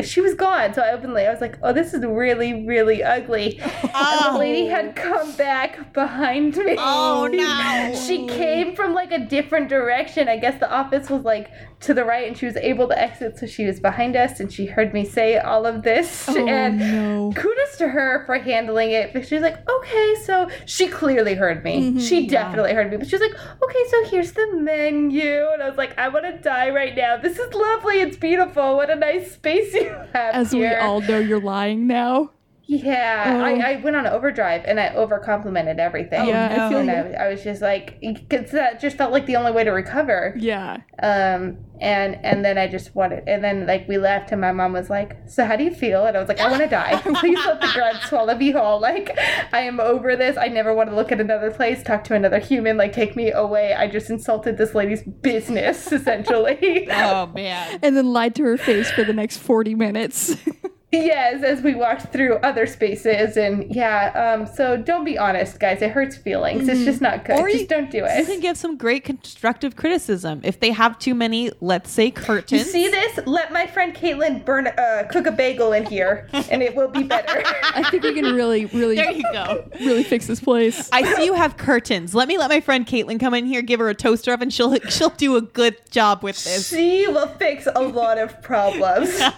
she 0.04 0.22
was 0.22 0.36
gone. 0.36 0.74
So 0.74 0.82
i 0.84 0.92
openly 0.92 1.26
i 1.26 1.32
was 1.32 1.42
like 1.42 1.58
oh 1.64 1.74
this 1.74 1.94
is 1.94 2.06
really 2.06 2.66
really 2.66 3.04
ugly. 3.04 3.60
Oh. 3.64 4.26
and 4.28 4.36
the 4.36 4.40
lady 4.40 4.68
had 4.68 4.90
oh. 4.90 4.92
come 5.02 5.36
back 5.36 5.94
behind 5.94 6.56
me. 6.58 6.76
Oh, 6.78 7.28
no. 7.32 7.96
she 8.06 8.28
came 8.28 8.76
from 8.76 8.94
like 8.94 9.12
a 9.12 9.26
different 9.26 9.70
direction. 9.70 10.28
I 10.28 10.38
guess 10.38 10.60
the 10.60 10.72
office 10.72 11.10
was 11.10 11.24
like 11.24 11.50
to 11.80 11.94
the 11.94 12.04
right 12.04 12.28
and 12.28 12.36
she 12.38 12.46
was 12.48 12.56
able 12.58 12.88
to 12.88 13.00
exit 13.00 13.38
so 13.38 13.46
she 13.46 13.66
was 13.66 13.80
behind 13.80 14.16
us 14.16 14.40
and 14.40 14.52
she 14.52 14.66
heard 14.66 14.94
me 14.94 15.06
say 15.06 15.38
all 15.38 15.66
of 15.66 15.84
this 15.84 16.28
Oh 16.28 16.48
and 16.48 16.80
no. 16.80 17.32
kudos 17.36 17.78
to 17.78 17.88
her 17.90 18.26
for 18.26 18.40
handling 18.40 18.92
it. 18.92 19.14
But 19.14 19.28
she 19.28 19.36
was 19.36 19.44
like, 19.44 19.58
okay, 19.70 20.16
so 20.24 20.50
she 20.66 20.88
clearly 20.88 21.36
heard 21.36 21.64
me. 21.64 21.82
Mm-hmm. 21.92 22.00
she 22.00 22.28
definitely 22.28 22.74
heard 22.74 22.90
me. 22.90 22.98
But 22.98 23.08
she 23.08 23.16
was 23.16 23.22
like, 23.22 23.40
okay, 23.64 23.84
so 23.90 24.06
here's 24.06 24.32
the 24.32 24.54
menu. 24.54 25.48
And 25.54 25.62
I 25.62 25.70
was 25.70 25.78
like, 25.78 25.98
I 26.00 26.08
want 26.10 26.26
to 26.26 26.38
die 26.38 26.70
right 26.72 26.96
now. 26.96 27.18
This 27.18 27.38
is 27.38 27.54
lovely. 27.54 28.02
It's 28.02 28.18
beautiful. 28.18 28.76
What 28.76 28.90
a 28.90 28.96
nice 28.96 29.34
space 29.34 29.74
you 29.74 29.90
have 30.14 30.34
As 30.36 30.54
we 30.54 30.68
all 30.74 31.02
know, 31.02 31.20
you're 31.20 31.40
lying 31.42 31.86
now. 31.88 32.32
Yeah, 32.68 33.24
Oh. 33.38 33.44
I, 33.44 33.72
I 33.74 33.76
went 33.78 33.96
on 33.96 34.06
overdrive 34.06 34.64
and 34.66 34.80
I 34.80 34.94
over 34.94 35.20
complimented 35.20 35.80
everything. 35.80 36.28
Yeah, 36.28 36.66
I 36.66 36.70
feel 36.70 36.80
and 36.80 36.88
you. 36.88 37.16
I, 37.18 37.26
I 37.26 37.30
was 37.30 37.42
just 37.44 37.62
like, 37.62 38.00
because 38.02 38.52
that 38.52 38.80
just 38.82 38.98
felt 38.98 39.12
like 39.14 39.26
the 39.26 39.38
only 39.38 39.54
way 39.54 39.64
to 39.64 39.72
recover. 39.72 40.36
Yeah. 40.38 40.78
Um, 41.02 41.58
and 41.80 42.16
and 42.26 42.44
then 42.44 42.58
I 42.58 42.68
just 42.68 42.96
wanted, 42.96 43.24
and 43.28 43.44
then 43.44 43.68
like 43.68 43.88
we 43.88 43.98
left, 44.00 44.32
and 44.32 44.42
my 44.42 44.52
mom 44.52 44.74
was 44.74 44.90
like, 44.90 45.16
"So 45.28 45.46
how 45.46 45.56
do 45.56 45.64
you 45.64 45.70
feel?" 45.72 46.06
And 46.08 46.18
I 46.18 46.20
was 46.20 46.28
like, 46.28 46.40
"I 46.40 46.50
want 46.50 46.64
to 46.64 46.68
die. 46.82 47.00
Please 47.20 47.38
let 47.46 47.62
the 47.62 47.70
ground 47.74 48.00
swallow 48.08 48.36
me 48.36 48.50
whole. 48.52 48.82
Like 48.82 49.16
I 49.54 49.60
am 49.62 49.80
over 49.80 50.16
this. 50.16 50.38
I 50.38 50.48
never 50.48 50.74
want 50.74 50.90
to 50.90 50.96
look 50.96 51.12
at 51.12 51.22
another 51.22 51.52
place, 51.52 51.84
talk 51.84 52.04
to 52.06 52.16
another 52.16 52.40
human. 52.40 52.78
Like 52.78 52.94
take 52.94 53.16
me 53.16 53.32
away. 53.32 53.76
I 53.76 53.88
just 53.88 54.10
insulted 54.10 54.58
this 54.58 54.74
lady's 54.74 55.04
business, 55.04 55.92
essentially." 55.92 56.90
Oh 56.92 57.28
man. 57.28 57.78
And 57.84 57.96
then 57.96 58.08
lied 58.12 58.34
to 58.36 58.44
her 58.44 58.58
face 58.58 58.90
for 58.92 59.04
the 59.04 59.14
next 59.14 59.38
40 59.38 59.76
minutes. 59.76 60.36
Yes, 60.90 61.44
as 61.44 61.62
we 61.62 61.76
walked 61.76 62.14
through 62.14 62.36
other 62.38 62.66
spaces, 62.66 63.36
and 63.36 63.66
yeah, 63.76 64.36
um, 64.40 64.48
so 64.48 64.78
don't 64.78 65.04
be 65.04 65.18
honest, 65.18 65.60
guys. 65.60 65.82
It 65.82 65.92
hurts 65.92 66.16
feelings. 66.16 66.70
It's 66.70 66.86
just 66.86 67.02
not 67.02 67.26
good. 67.26 67.38
Or 67.40 67.50
just 67.50 67.64
you- 67.64 67.68
don't 67.68 67.92
do 67.92 68.06
it. 68.06 68.18
You 68.20 68.26
can 68.26 68.40
give 68.40 68.56
some 68.58 68.78
great 68.78 69.04
constructive 69.04 69.76
criticism. 69.76 70.40
If 70.46 70.62
they 70.62 70.72
have 70.72 70.98
too 70.98 71.14
many, 71.14 71.52
let's 71.60 71.92
say 71.92 72.06
You 72.06 72.12
curtains. 72.14 72.72
see 72.72 72.88
this? 72.88 73.20
Let 73.26 73.52
my 73.52 73.68
friend 73.68 73.94
Caitlin 73.94 74.46
burn, 74.46 74.68
uh, 74.68 75.08
cook 75.12 75.28
a 75.28 75.32
bagel 75.34 75.74
in 75.74 75.86
here, 75.86 76.30
and 76.50 76.64
it 76.64 76.74
will 76.74 76.88
be 76.88 77.04
better. 77.04 77.44
I 77.64 77.84
think 77.92 78.04
we 78.04 78.14
can 78.14 78.34
really, 78.34 78.66
really, 78.68 78.96
There 78.96 79.12
you 79.12 79.24
go. 79.34 79.70
really 79.82 80.06
fix 80.06 80.26
this 80.26 80.40
place. 80.40 80.90
I 80.94 81.04
see 81.16 81.26
you 81.26 81.34
have 81.34 81.58
curtains. 81.58 82.16
Let 82.16 82.30
me 82.30 82.38
let 82.38 82.50
my 82.50 82.62
friend 82.62 82.88
Caitlin 82.88 83.20
come 83.20 83.34
in 83.34 83.46
here, 83.46 83.62
give 83.62 83.82
her 83.82 83.90
a 83.90 83.96
toaster 83.96 84.32
oven. 84.32 84.50
She'll 84.50 84.80
she'll 84.90 85.10
do 85.10 85.36
a 85.36 85.42
good 85.42 85.76
job 85.92 86.24
with 86.24 86.42
this. 86.46 86.70
she 86.70 87.08
will 87.08 87.28
fix 87.28 87.68
a 87.76 87.82
lot 87.82 88.18
of 88.18 88.42
problems. 88.42 89.20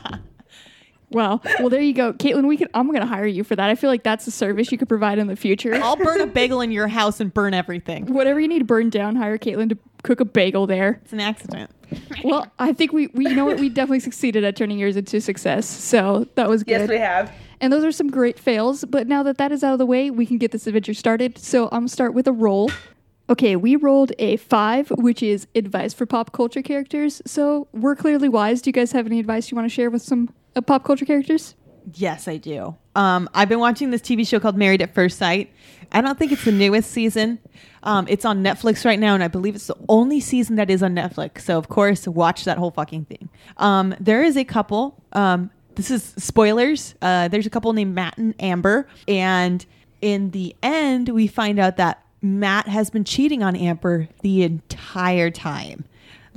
Wow. 1.11 1.41
Well, 1.59 1.69
there 1.69 1.81
you 1.81 1.93
go, 1.93 2.13
Caitlin. 2.13 2.47
We 2.47 2.57
could. 2.57 2.69
I'm 2.73 2.91
gonna 2.91 3.05
hire 3.05 3.25
you 3.25 3.43
for 3.43 3.55
that. 3.55 3.69
I 3.69 3.75
feel 3.75 3.89
like 3.89 4.03
that's 4.03 4.27
a 4.27 4.31
service 4.31 4.71
you 4.71 4.77
could 4.77 4.89
provide 4.89 5.17
in 5.17 5.27
the 5.27 5.35
future. 5.35 5.75
I'll 5.75 5.95
burn 5.97 6.21
a 6.21 6.27
bagel 6.27 6.61
in 6.61 6.71
your 6.71 6.87
house 6.87 7.19
and 7.19 7.33
burn 7.33 7.53
everything. 7.53 8.13
Whatever 8.13 8.39
you 8.39 8.47
need 8.47 8.59
to 8.59 8.65
burn 8.65 8.89
down, 8.89 9.15
hire 9.15 9.37
Caitlin 9.37 9.69
to 9.69 9.77
cook 10.03 10.19
a 10.19 10.25
bagel 10.25 10.67
there. 10.67 10.99
It's 11.03 11.13
an 11.13 11.19
accident. 11.19 11.71
Well, 12.23 12.47
I 12.59 12.73
think 12.73 12.93
we, 12.93 13.07
we 13.07 13.27
you 13.27 13.35
know 13.35 13.45
what 13.45 13.59
we 13.59 13.69
definitely 13.69 14.01
succeeded 14.01 14.43
at 14.43 14.55
turning 14.55 14.77
yours 14.77 14.95
into 14.95 15.19
success. 15.19 15.67
So 15.67 16.27
that 16.35 16.47
was 16.47 16.63
good. 16.63 16.81
yes, 16.81 16.89
we 16.89 16.97
have. 16.97 17.31
And 17.61 17.73
those 17.73 17.83
are 17.83 17.91
some 17.91 18.09
great 18.09 18.39
fails. 18.39 18.85
But 18.85 19.07
now 19.07 19.23
that 19.23 19.37
that 19.37 19.51
is 19.51 19.63
out 19.63 19.73
of 19.73 19.79
the 19.79 19.85
way, 19.85 20.11
we 20.11 20.25
can 20.25 20.37
get 20.37 20.51
this 20.51 20.67
adventure 20.67 20.93
started. 20.93 21.37
So 21.37 21.65
I'm 21.65 21.81
gonna 21.81 21.89
start 21.89 22.13
with 22.13 22.27
a 22.27 22.31
roll. 22.31 22.69
Okay, 23.29 23.55
we 23.55 23.75
rolled 23.75 24.11
a 24.17 24.37
five, 24.37 24.89
which 24.89 25.21
is 25.21 25.47
advice 25.53 25.93
for 25.93 26.05
pop 26.07 26.31
culture 26.31 26.63
characters. 26.63 27.21
So 27.27 27.67
we're 27.73 27.95
clearly 27.95 28.27
wise. 28.27 28.61
Do 28.61 28.69
you 28.69 28.73
guys 28.73 28.91
have 28.93 29.05
any 29.05 29.19
advice 29.19 29.51
you 29.51 29.55
want 29.55 29.69
to 29.69 29.73
share 29.73 29.91
with 29.91 30.01
some 30.01 30.29
uh, 30.55 30.61
pop 30.61 30.83
culture 30.83 31.05
characters? 31.05 31.55
Yes, 31.93 32.27
I 32.27 32.37
do. 32.37 32.75
Um, 32.95 33.29
I've 33.33 33.49
been 33.49 33.59
watching 33.59 33.91
this 33.91 34.01
TV 34.01 34.27
show 34.27 34.39
called 34.39 34.57
Married 34.57 34.81
at 34.81 34.93
First 34.93 35.17
Sight. 35.17 35.51
I 35.91 36.01
don't 36.01 36.19
think 36.19 36.31
it's 36.31 36.45
the 36.45 36.51
newest 36.51 36.91
season. 36.91 37.39
Um, 37.83 38.07
it's 38.09 38.25
on 38.25 38.43
Netflix 38.43 38.85
right 38.85 38.99
now, 38.99 39.13
and 39.13 39.23
I 39.23 39.27
believe 39.27 39.55
it's 39.55 39.67
the 39.67 39.77
only 39.87 40.19
season 40.19 40.55
that 40.57 40.69
is 40.69 40.83
on 40.83 40.93
Netflix. 40.93 41.41
So, 41.41 41.57
of 41.57 41.69
course, 41.69 42.07
watch 42.07 42.43
that 42.45 42.57
whole 42.57 42.71
fucking 42.71 43.05
thing. 43.05 43.29
Um, 43.57 43.95
there 43.99 44.23
is 44.23 44.37
a 44.37 44.43
couple. 44.43 45.01
Um, 45.13 45.49
this 45.75 45.89
is 45.89 46.13
spoilers. 46.17 46.95
Uh, 47.01 47.27
there's 47.29 47.45
a 47.45 47.49
couple 47.49 47.71
named 47.73 47.95
Matt 47.95 48.17
and 48.17 48.35
Amber, 48.39 48.87
and 49.07 49.65
in 50.01 50.31
the 50.31 50.55
end, 50.61 51.09
we 51.09 51.27
find 51.27 51.59
out 51.59 51.77
that 51.77 52.03
Matt 52.21 52.67
has 52.67 52.89
been 52.89 53.05
cheating 53.05 53.43
on 53.43 53.55
Amber 53.55 54.09
the 54.21 54.43
entire 54.43 55.31
time 55.31 55.85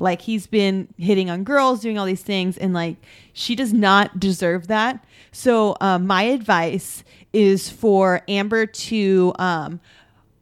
like 0.02 0.20
he's 0.20 0.46
been 0.46 0.88
hitting 0.98 1.30
on 1.30 1.44
girls 1.44 1.80
doing 1.80 1.96
all 1.98 2.04
these 2.06 2.22
things 2.22 2.58
and 2.58 2.74
like 2.74 2.96
she 3.32 3.54
does 3.54 3.72
not 3.72 4.20
deserve 4.20 4.66
that. 4.66 5.02
So 5.32 5.76
um, 5.80 6.06
my 6.06 6.24
advice 6.24 7.04
is 7.32 7.70
for 7.70 8.20
amber 8.28 8.66
to 8.66 9.32
um, 9.38 9.80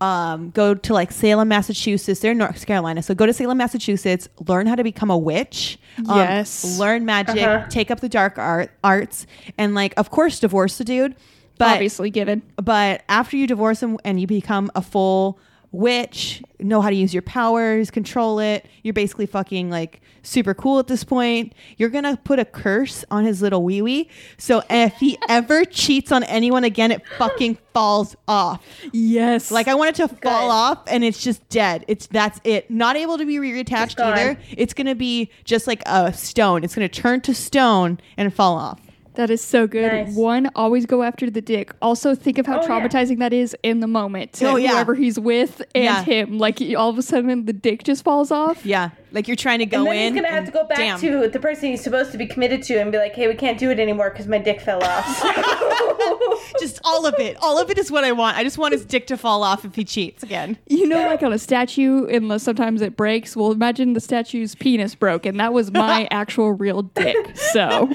um, 0.01 0.51
go 0.51 0.75
to 0.75 0.93
like 0.95 1.13
salem 1.13 1.49
massachusetts. 1.49 2.21
They're 2.21 2.33
in 2.33 2.39
north 2.39 2.67
carolina. 2.67 3.03
So 3.03 3.15
go 3.15 3.27
to 3.27 3.33
salem 3.33 3.59
massachusetts. 3.59 4.29
Learn 4.49 4.67
how 4.67 4.75
to 4.75 4.83
become 4.83 5.11
a 5.11 5.19
witch. 5.19 5.79
Um, 6.09 6.17
Yes. 6.19 6.79
learn 6.79 7.05
magic. 7.05 7.37
Uh-huh. 7.43 7.67
take 7.69 7.91
up 7.91 8.01
the 8.01 8.09
dark 8.09 8.39
art 8.39 8.73
arts. 8.83 9.27
And 9.59 9.75
like 9.75 9.95
of 9.97 10.11
course 10.11 10.41
divorce 10.41 10.79
the 10.79 10.85
dude. 10.85 11.15
But 11.59 11.75
Obviously, 11.75 12.09
given. 12.09 12.41
but 12.57 13.03
after 13.11 13.37
you 13.37 13.47
divorce 13.47 13.83
him 13.83 13.99
and 14.03 14.19
you 14.19 14.27
become 14.27 14.71
a 14.75 14.81
full 14.81 15.39
witch, 15.73 16.43
know 16.59 16.81
how 16.81 16.91
to 16.91 16.97
use 16.97 17.15
your 17.15 17.23
powers, 17.23 17.91
control 17.91 18.39
it, 18.41 18.67
you're 18.83 18.95
basically 18.95 19.27
fucking 19.27 19.71
like 19.71 20.01
super 20.23 20.55
cool 20.55 20.79
at 20.79 20.87
this 20.87 21.05
point. 21.05 21.55
You're 21.77 21.89
gonna 21.89 22.17
put 22.25 22.39
a 22.39 22.45
curse 22.45 23.05
on 23.11 23.25
his 23.25 23.41
little 23.43 23.63
wee 23.63 23.83
wee. 23.83 24.11
So 24.37 24.63
if 24.69 24.95
he 24.95 25.19
ever 25.29 25.65
cheats 25.65 26.13
on 26.13 26.25
anyone 26.25 26.65
again, 26.65 26.91
it 26.91 27.07
fucking 27.19 27.59
falls 27.73 28.17
off. 28.27 28.65
Yes. 28.93 29.51
Like 29.51 29.69
I 29.69 29.75
want 29.75 29.91
it 29.91 30.09
to 30.09 30.09
fall 30.09 30.51
off 30.51 30.83
and 30.87 31.05
it's 31.05 31.23
just 31.23 31.49
dead. 31.49 31.85
It's 31.89 32.07
that's 32.07 32.41
it. 32.45 32.71
Not 32.71 32.97
able 32.97 33.19
to 33.19 33.25
be 33.25 33.37
reattached 33.37 33.93
It's 33.93 34.01
either. 34.01 34.39
It's 34.57 34.75
gonna 34.75 34.95
be 34.95 35.31
just 35.45 35.67
like 35.67 35.83
a 35.87 36.13
stone. 36.13 36.65
It's 36.65 36.75
gonna 36.75 36.89
turn 36.89 37.21
to 37.23 37.35
stone 37.35 38.01
and 38.17 38.33
fall 38.35 38.57
off. 38.57 38.81
That 39.21 39.29
is 39.29 39.43
so 39.43 39.67
good. 39.67 39.93
Nice. 40.07 40.15
One, 40.17 40.49
always 40.55 40.87
go 40.87 41.03
after 41.03 41.29
the 41.29 41.43
dick. 41.43 41.75
Also, 41.83 42.15
think 42.15 42.39
of 42.39 42.47
how 42.47 42.59
Oh, 42.59 42.63
yeah. 42.63 42.69
traumatizing 42.69 43.19
that 43.19 43.35
is 43.35 43.55
in 43.63 43.81
the 43.81 43.87
moment 43.87 44.33
to 44.35 44.47
Oh, 44.47 44.57
yeah. 44.57 44.71
whoever 44.71 44.95
he's 44.95 45.21
with 45.21 45.61
and 45.75 45.85
Yeah. 45.85 46.03
him. 46.05 46.39
Like 46.39 46.59
all 46.75 46.89
of 46.89 46.97
a 46.97 47.03
sudden, 47.03 47.45
the 47.45 47.53
dick 47.53 47.85
just 47.85 48.03
falls 48.03 48.31
off. 48.31 48.65
Yeah. 48.65 48.91
Like 49.13 49.27
you're 49.29 49.37
trying 49.37 49.59
to 49.61 49.67
go 49.67 49.79
And 49.79 49.87
then 49.89 49.97
in. 49.97 50.15
he's 50.15 50.23
gonna 50.23 50.35
have 50.35 50.45
to 50.47 50.51
go 50.53 50.65
back 50.65 50.79
damn. 50.79 51.01
to 51.01 51.29
the 51.29 51.39
person 51.41 51.71
he's 51.71 51.83
supposed 51.83 52.13
to 52.13 52.19
be 52.19 52.27
committed 52.27 52.63
to 52.65 52.77
and 52.81 52.91
be 52.93 52.99
like, 52.99 53.15
"Hey, 53.15 53.29
we 53.29 53.35
can't 53.35 53.59
do 53.59 53.71
it 53.71 53.79
anymore 53.81 54.11
because 54.11 54.27
my 54.27 54.39
dick 54.39 54.61
fell 54.61 54.83
off." 54.83 55.07
just 56.61 56.81
all 56.85 57.07
of 57.07 57.15
it. 57.19 57.37
All 57.41 57.59
of 57.61 57.71
it 57.71 57.79
is 57.79 57.91
what 57.91 58.05
I 58.05 58.13
want. 58.13 58.37
I 58.37 58.43
just 58.45 58.59
want 58.59 58.73
his 58.73 58.85
dick 58.85 59.07
to 59.09 59.17
fall 59.17 59.43
off 59.43 59.65
if 59.65 59.75
he 59.75 59.85
cheats 59.85 60.23
again. 60.23 60.59
You 60.67 60.87
know, 60.89 61.07
like 61.07 61.23
on 61.23 61.33
a 61.33 61.39
statue, 61.39 62.07
unless 62.07 62.43
sometimes 62.43 62.83
it 62.83 62.97
breaks. 62.97 63.37
Well, 63.37 63.53
imagine 63.53 63.93
the 63.93 64.01
statue's 64.01 64.55
penis 64.55 64.95
broke, 64.95 65.27
and 65.27 65.39
that 65.41 65.53
was 65.53 65.71
my 65.73 66.09
actual 66.11 66.53
real 66.53 66.83
dick. 66.83 67.17
So, 67.37 67.91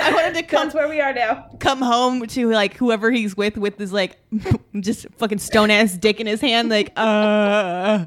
I 0.00 0.12
wanted 0.12 0.34
to 0.34 0.42
come 0.42 0.64
That's 0.64 0.74
where 0.74 0.88
we 0.88 1.00
are 1.00 1.12
now. 1.12 1.48
come 1.60 1.80
home 1.80 2.26
to 2.26 2.50
like 2.50 2.74
whoever 2.76 3.10
he's 3.10 3.36
with 3.36 3.56
with 3.56 3.78
his 3.78 3.92
like 3.92 4.16
just 4.80 5.06
fucking 5.18 5.38
stone 5.38 5.70
ass 5.70 5.96
dick 5.96 6.20
in 6.20 6.26
his 6.26 6.40
hand. 6.40 6.68
Like, 6.68 6.92
uh, 6.96 8.06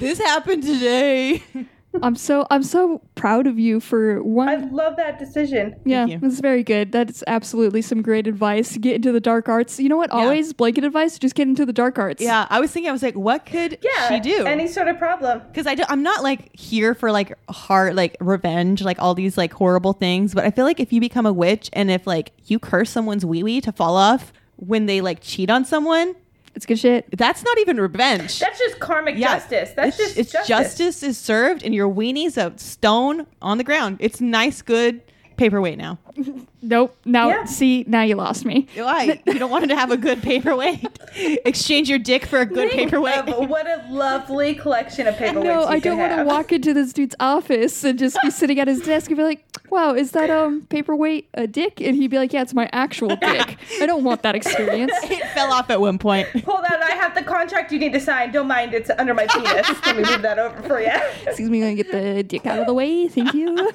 this 0.00 0.18
happened 0.18 0.62
today. 0.64 1.42
I'm 2.02 2.14
so 2.14 2.46
I'm 2.52 2.62
so 2.62 3.02
proud 3.16 3.48
of 3.48 3.58
you 3.58 3.80
for 3.80 4.22
one. 4.22 4.48
I 4.48 4.54
love 4.70 4.94
that 4.98 5.18
decision. 5.18 5.74
yeah, 5.84 6.06
you. 6.06 6.20
that's 6.20 6.38
very 6.38 6.62
good. 6.62 6.92
That's 6.92 7.24
absolutely 7.26 7.82
some 7.82 8.00
great 8.00 8.28
advice. 8.28 8.76
Get 8.76 8.94
into 8.94 9.10
the 9.10 9.18
dark 9.18 9.48
arts. 9.48 9.80
You 9.80 9.88
know 9.88 9.96
what? 9.96 10.08
Yeah. 10.12 10.20
Always 10.20 10.52
blanket 10.52 10.84
advice. 10.84 11.18
Just 11.18 11.34
get 11.34 11.48
into 11.48 11.66
the 11.66 11.72
dark 11.72 11.98
arts. 11.98 12.22
Yeah, 12.22 12.46
I 12.48 12.60
was 12.60 12.70
thinking. 12.70 12.90
I 12.90 12.92
was 12.92 13.02
like, 13.02 13.16
what 13.16 13.44
could 13.44 13.76
Yeah, 13.82 14.08
she 14.08 14.20
do? 14.20 14.46
any 14.46 14.68
sort 14.68 14.86
of 14.86 14.98
problem. 14.98 15.42
because 15.48 15.66
I 15.66 15.74
do, 15.74 15.82
I'm 15.88 16.04
not 16.04 16.22
like 16.22 16.56
here 16.56 16.94
for 16.94 17.10
like 17.10 17.36
heart 17.50 17.96
like 17.96 18.16
revenge 18.20 18.82
like 18.82 19.00
all 19.00 19.14
these 19.16 19.36
like 19.36 19.52
horrible 19.52 19.92
things 19.92 20.32
but 20.32 20.44
I 20.44 20.52
feel 20.52 20.64
like 20.66 20.78
if 20.78 20.92
you 20.92 21.00
become 21.00 21.26
a 21.26 21.32
witch 21.32 21.70
and 21.72 21.90
if 21.90 22.06
like 22.06 22.30
you 22.44 22.60
curse 22.60 22.90
someone's 22.90 23.26
wee 23.26 23.42
wee 23.42 23.60
to 23.62 23.72
fall 23.72 23.96
off 23.96 24.32
when 24.56 24.86
they 24.86 25.00
like 25.00 25.18
cheat 25.22 25.50
on 25.50 25.64
someone 25.64 26.14
it's 26.54 26.66
good 26.66 26.78
shit. 26.78 27.06
that's 27.16 27.42
not 27.44 27.58
even 27.58 27.80
revenge 27.80 28.38
That's 28.38 28.58
just 28.58 28.80
karmic 28.80 29.16
Yeah, 29.16 29.34
justice. 29.38 29.70
That's 29.76 29.98
it's, 29.98 30.08
just 30.08 30.18
it's 30.18 30.32
justice. 30.32 30.48
justice. 30.48 31.02
is 31.02 31.18
served 31.18 31.62
and 31.62 31.74
your 31.74 31.88
weenie's 31.88 32.36
a 32.36 32.52
stone 32.56 33.26
on 33.40 33.58
the 33.58 33.64
ground 33.64 33.96
it's 34.00 34.20
nice 34.20 34.60
good 34.62 35.00
paperweight 35.36 35.78
now 35.78 35.98
Nope. 36.62 36.96
Now 37.04 37.28
Yeah. 37.28 37.44
see, 37.44 37.84
now 37.88 38.02
you 38.02 38.14
lost 38.16 38.44
me. 38.44 38.66
why 38.74 39.22
you 39.26 39.38
don't 39.38 39.50
want 39.50 39.68
to 39.68 39.76
have 39.76 39.90
a 39.90 39.96
good 39.96 40.22
paperweight 40.22 40.86
exchange 41.44 41.88
your 41.88 41.98
dick 41.98 42.26
for 42.26 42.38
a 42.40 42.46
good 42.46 42.70
Think 42.70 42.90
paperweight 42.90 43.28
of 43.28 43.48
what 43.48 43.66
a 43.66 43.84
lovely 43.90 44.54
collection 44.54 45.06
of 45.06 45.14
paperweights. 45.14 45.44
No, 45.44 45.60
you 45.62 45.66
I 45.66 45.78
don't 45.78 45.98
want 45.98 46.16
to 46.16 46.24
walk 46.24 46.52
into 46.52 46.74
this 46.74 46.92
dude's 46.92 47.14
office 47.20 47.82
and 47.84 47.98
just 47.98 48.18
be 48.22 48.30
sitting 48.30 48.60
at 48.60 48.68
his 48.68 48.80
desk 48.80 49.10
and 49.10 49.16
be 49.16 49.22
like, 49.24 49.44
"Wow, 49.70 49.94
is 49.94 50.10
that 50.12 50.30
um 50.30 50.62
paperweight 50.68 51.28
a 51.34 51.46
dick?" 51.46 51.80
And 51.80 51.96
he'd 51.96 52.08
be 52.08 52.18
like, 52.18 52.32
"Yeah, 52.32 52.42
it's 52.42 52.54
my 52.54 52.68
actual 52.72 53.08
dick." 53.16 53.56
I 53.80 53.86
don't 53.86 54.04
want 54.04 54.22
that 54.22 54.34
experience. 54.34 54.92
it 55.04 55.26
fell 55.28 55.52
off 55.52 55.70
at 55.70 55.80
one 55.80 55.98
point 55.98 56.28
Hold 56.44 56.60
on, 56.64 56.82
I 56.82 56.92
have 56.92 57.14
the 57.14 57.22
contract 57.22 57.72
you 57.72 57.78
need 57.78 57.92
to 57.94 58.00
sign. 58.00 58.32
Don't 58.32 58.48
mind, 58.48 58.74
it's 58.74 58.90
under 58.98 59.14
my 59.14 59.26
penis. 59.26 59.68
Let 59.86 59.96
me 59.96 60.02
move 60.04 60.22
that 60.22 60.38
over 60.38 60.60
for 60.62 60.80
you. 60.80 60.90
Excuse 61.26 61.48
me, 61.50 61.60
gonna 61.60 61.74
get 61.74 61.90
the 61.90 62.22
dick 62.22 62.46
out 62.46 62.58
of 62.58 62.66
the 62.66 62.74
way. 62.74 63.08
Thank 63.08 63.34
you. 63.34 63.70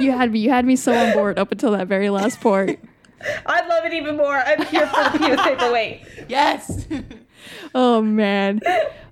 you 0.00 0.12
had 0.12 0.32
me. 0.32 0.40
You 0.40 0.50
had 0.50 0.64
me 0.64 0.76
so 0.76 0.92
on 0.94 1.12
board 1.12 1.38
up 1.38 1.52
until 1.52 1.72
that 1.72 1.77
very 1.84 2.10
last 2.10 2.40
part. 2.40 2.78
I'd 3.46 3.66
love 3.66 3.84
it 3.84 3.92
even 3.92 4.16
more. 4.16 4.36
I'm 4.36 4.64
here 4.66 4.86
for 4.86 5.10
the 5.10 5.18
penis 5.18 5.40
paperweight. 5.44 6.02
yes 6.28 6.86
Oh 7.74 8.02
man. 8.02 8.60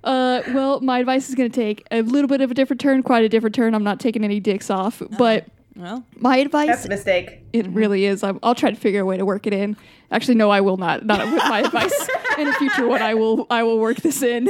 Uh, 0.03 0.41
well, 0.53 0.79
my 0.81 0.99
advice 0.99 1.27
is 1.29 1.35
gonna 1.35 1.49
take 1.49 1.85
a 1.91 2.01
little 2.01 2.27
bit 2.27 2.41
of 2.41 2.51
a 2.51 2.53
different 2.53 2.79
turn, 2.79 3.03
quite 3.03 3.23
a 3.25 3.29
different 3.29 3.55
turn. 3.55 3.73
I'm 3.73 3.83
not 3.83 3.99
taking 3.99 4.23
any 4.23 4.39
dicks 4.39 4.69
off, 4.69 5.01
but 5.17 5.47
well 5.75 6.03
my 6.15 6.37
advice 6.37 6.67
That's 6.67 6.85
a 6.85 6.89
mistake. 6.89 7.43
It 7.53 7.67
really 7.69 8.05
is. 8.05 8.23
I'm, 8.23 8.39
I'll 8.43 8.55
try 8.55 8.69
to 8.69 8.75
figure 8.75 9.01
a 9.01 9.05
way 9.05 9.17
to 9.17 9.25
work 9.25 9.45
it 9.47 9.53
in. 9.53 9.75
Actually, 10.11 10.35
no, 10.35 10.49
I 10.49 10.61
will 10.61 10.77
not. 10.77 11.05
Not 11.05 11.25
with 11.25 11.43
my 11.43 11.59
advice. 11.59 12.09
In 12.37 12.47
a 12.47 12.53
future 12.53 12.87
one, 12.87 13.01
I 13.01 13.13
will. 13.13 13.45
I 13.49 13.63
will 13.63 13.79
work 13.79 13.97
this 13.97 14.21
in. 14.21 14.49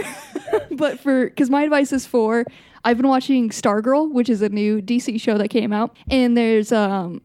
but 0.71 0.99
for 0.99 1.25
because 1.25 1.49
my 1.49 1.63
advice 1.63 1.91
is 1.91 2.05
for. 2.05 2.45
I've 2.83 2.97
been 2.97 3.07
watching 3.07 3.49
Stargirl, 3.49 4.11
which 4.11 4.29
is 4.29 4.41
a 4.41 4.49
new 4.49 4.81
DC 4.81 5.19
show 5.19 5.37
that 5.37 5.49
came 5.49 5.73
out, 5.73 5.97
and 6.09 6.37
there's 6.37 6.71
um 6.71 7.21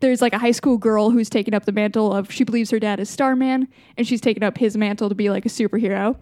there's 0.00 0.20
like 0.20 0.32
a 0.32 0.38
high 0.38 0.50
school 0.52 0.78
girl 0.78 1.10
who's 1.10 1.30
taken 1.30 1.54
up 1.54 1.64
the 1.64 1.72
mantle 1.72 2.12
of 2.12 2.30
she 2.30 2.44
believes 2.44 2.70
her 2.70 2.78
dad 2.78 3.00
is 3.00 3.08
Starman, 3.08 3.68
and 3.96 4.06
she's 4.06 4.20
taken 4.20 4.42
up 4.42 4.58
his 4.58 4.76
mantle 4.76 5.08
to 5.08 5.14
be 5.14 5.30
like 5.30 5.46
a 5.46 5.48
superhero. 5.48 6.16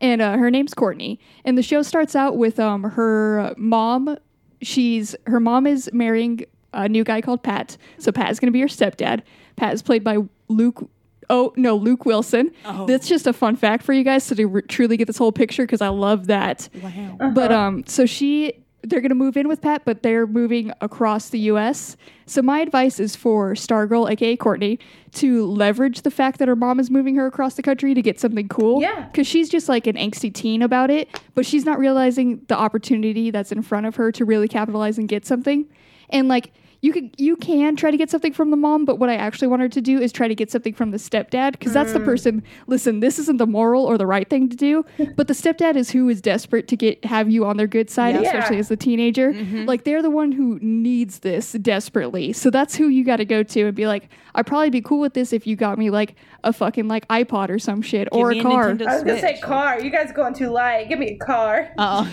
And 0.00 0.22
uh, 0.22 0.36
her 0.36 0.50
name's 0.50 0.74
Courtney. 0.74 1.18
And 1.44 1.58
the 1.58 1.62
show 1.62 1.82
starts 1.82 2.14
out 2.14 2.36
with 2.36 2.60
um, 2.60 2.84
her 2.84 3.54
mom. 3.56 4.16
She's 4.62 5.16
her 5.26 5.40
mom 5.40 5.66
is 5.66 5.90
marrying 5.92 6.44
a 6.72 6.88
new 6.88 7.04
guy 7.04 7.20
called 7.20 7.42
Pat. 7.42 7.76
So 7.98 8.12
Pat 8.12 8.30
is 8.30 8.38
going 8.38 8.46
to 8.48 8.52
be 8.52 8.60
her 8.60 8.66
stepdad. 8.68 9.22
Pat 9.56 9.74
is 9.74 9.82
played 9.82 10.04
by 10.04 10.18
Luke. 10.48 10.88
Oh 11.30 11.52
no, 11.56 11.76
Luke 11.76 12.06
Wilson. 12.06 12.52
That's 12.86 13.08
just 13.08 13.26
a 13.26 13.32
fun 13.32 13.56
fact 13.56 13.82
for 13.82 13.92
you 13.92 14.04
guys 14.04 14.24
so 14.24 14.34
to 14.36 14.46
re- 14.46 14.62
truly 14.62 14.96
get 14.96 15.06
this 15.06 15.18
whole 15.18 15.32
picture 15.32 15.64
because 15.64 15.82
I 15.82 15.88
love 15.88 16.28
that. 16.28 16.68
Wow. 16.82 17.30
But 17.34 17.52
um, 17.52 17.84
so 17.86 18.06
she 18.06 18.64
they're 18.88 19.00
gonna 19.00 19.14
move 19.14 19.36
in 19.36 19.48
with 19.48 19.60
Pat, 19.60 19.82
but 19.84 20.02
they're 20.02 20.26
moving 20.26 20.72
across 20.80 21.28
the 21.28 21.38
U.S. 21.40 21.96
So 22.26 22.42
my 22.42 22.60
advice 22.60 23.00
is 23.00 23.16
for 23.16 23.54
Stargirl, 23.54 24.10
aka 24.10 24.36
Courtney, 24.36 24.78
to 25.12 25.46
leverage 25.46 26.02
the 26.02 26.10
fact 26.10 26.38
that 26.38 26.48
her 26.48 26.56
mom 26.56 26.78
is 26.80 26.90
moving 26.90 27.14
her 27.16 27.26
across 27.26 27.54
the 27.54 27.62
country 27.62 27.94
to 27.94 28.02
get 28.02 28.20
something 28.20 28.48
cool. 28.48 28.80
Yeah. 28.82 29.06
because 29.06 29.26
she's 29.26 29.48
just 29.48 29.68
like 29.68 29.86
an 29.86 29.96
angsty 29.96 30.32
teen 30.32 30.62
about 30.62 30.90
it, 30.90 31.08
but 31.34 31.46
she's 31.46 31.64
not 31.64 31.78
realizing 31.78 32.42
the 32.48 32.56
opportunity 32.56 33.30
that's 33.30 33.52
in 33.52 33.62
front 33.62 33.86
of 33.86 33.96
her 33.96 34.12
to 34.12 34.24
really 34.24 34.48
capitalize 34.48 34.98
and 34.98 35.08
get 35.08 35.26
something. 35.26 35.66
And 36.10 36.28
like 36.28 36.52
you 36.80 36.92
could 36.92 37.10
you 37.18 37.34
can 37.36 37.74
try 37.74 37.90
to 37.90 37.96
get 37.96 38.08
something 38.08 38.32
from 38.32 38.50
the 38.50 38.56
mom, 38.56 38.84
but 38.84 38.98
what 38.98 39.08
I 39.08 39.16
actually 39.16 39.48
want 39.48 39.62
her 39.62 39.68
to 39.68 39.80
do 39.80 40.00
is 40.00 40.12
try 40.12 40.28
to 40.28 40.34
get 40.34 40.50
something 40.50 40.72
from 40.72 40.92
the 40.92 40.96
stepdad 40.96 41.52
because 41.52 41.72
that's 41.72 41.92
the 41.92 41.98
mm. 41.98 42.04
person. 42.04 42.42
Listen, 42.68 43.00
this 43.00 43.18
isn't 43.18 43.38
the 43.38 43.46
moral 43.46 43.84
or 43.84 43.98
the 43.98 44.06
right 44.06 44.28
thing 44.28 44.48
to 44.48 44.56
do, 44.56 44.84
but 45.16 45.26
the 45.26 45.34
stepdad 45.34 45.76
is 45.76 45.90
who 45.90 46.08
is 46.08 46.20
desperate 46.20 46.68
to 46.68 46.76
get 46.76 47.04
have 47.04 47.30
you 47.30 47.44
on 47.44 47.56
their 47.56 47.66
good 47.66 47.90
side, 47.90 48.14
Yeah. 48.14 48.22
especially 48.22 48.56
Yeah. 48.56 48.60
as 48.60 48.70
a 48.70 48.76
teenager. 48.76 49.32
Mm-hmm. 49.32 49.64
Like 49.64 49.84
they're 49.84 50.02
the 50.02 50.10
one 50.10 50.30
who 50.30 50.58
needs 50.62 51.20
this 51.20 51.52
desperately. 51.52 52.32
So 52.32 52.48
that's 52.50 52.76
who 52.76 52.88
you 52.88 53.04
got 53.04 53.16
to 53.16 53.24
go 53.24 53.42
to 53.42 53.66
and 53.66 53.74
be 53.74 53.86
like, 53.88 54.08
I'd 54.36 54.46
probably 54.46 54.70
be 54.70 54.80
cool 54.80 55.00
with 55.00 55.14
this 55.14 55.32
if 55.32 55.48
you 55.48 55.56
got 55.56 55.78
me 55.78 55.90
like 55.90 56.14
a 56.44 56.52
fucking 56.52 56.86
like 56.86 57.08
iPod 57.08 57.50
or 57.50 57.58
some 57.58 57.82
shit 57.82 58.06
or 58.12 58.30
a 58.30 58.38
a 58.38 58.42
car. 58.42 58.70
Nintendo 58.70 58.86
I 58.86 58.94
was 58.94 59.02
gonna 59.02 59.20
say 59.20 59.40
car. 59.40 59.80
You 59.80 59.90
guys 59.90 60.12
going 60.12 60.34
too 60.34 60.50
light. 60.50 60.88
Give 60.88 61.00
me 61.00 61.18
a 61.20 61.24
car. 61.24 61.72
Oh. 61.76 62.08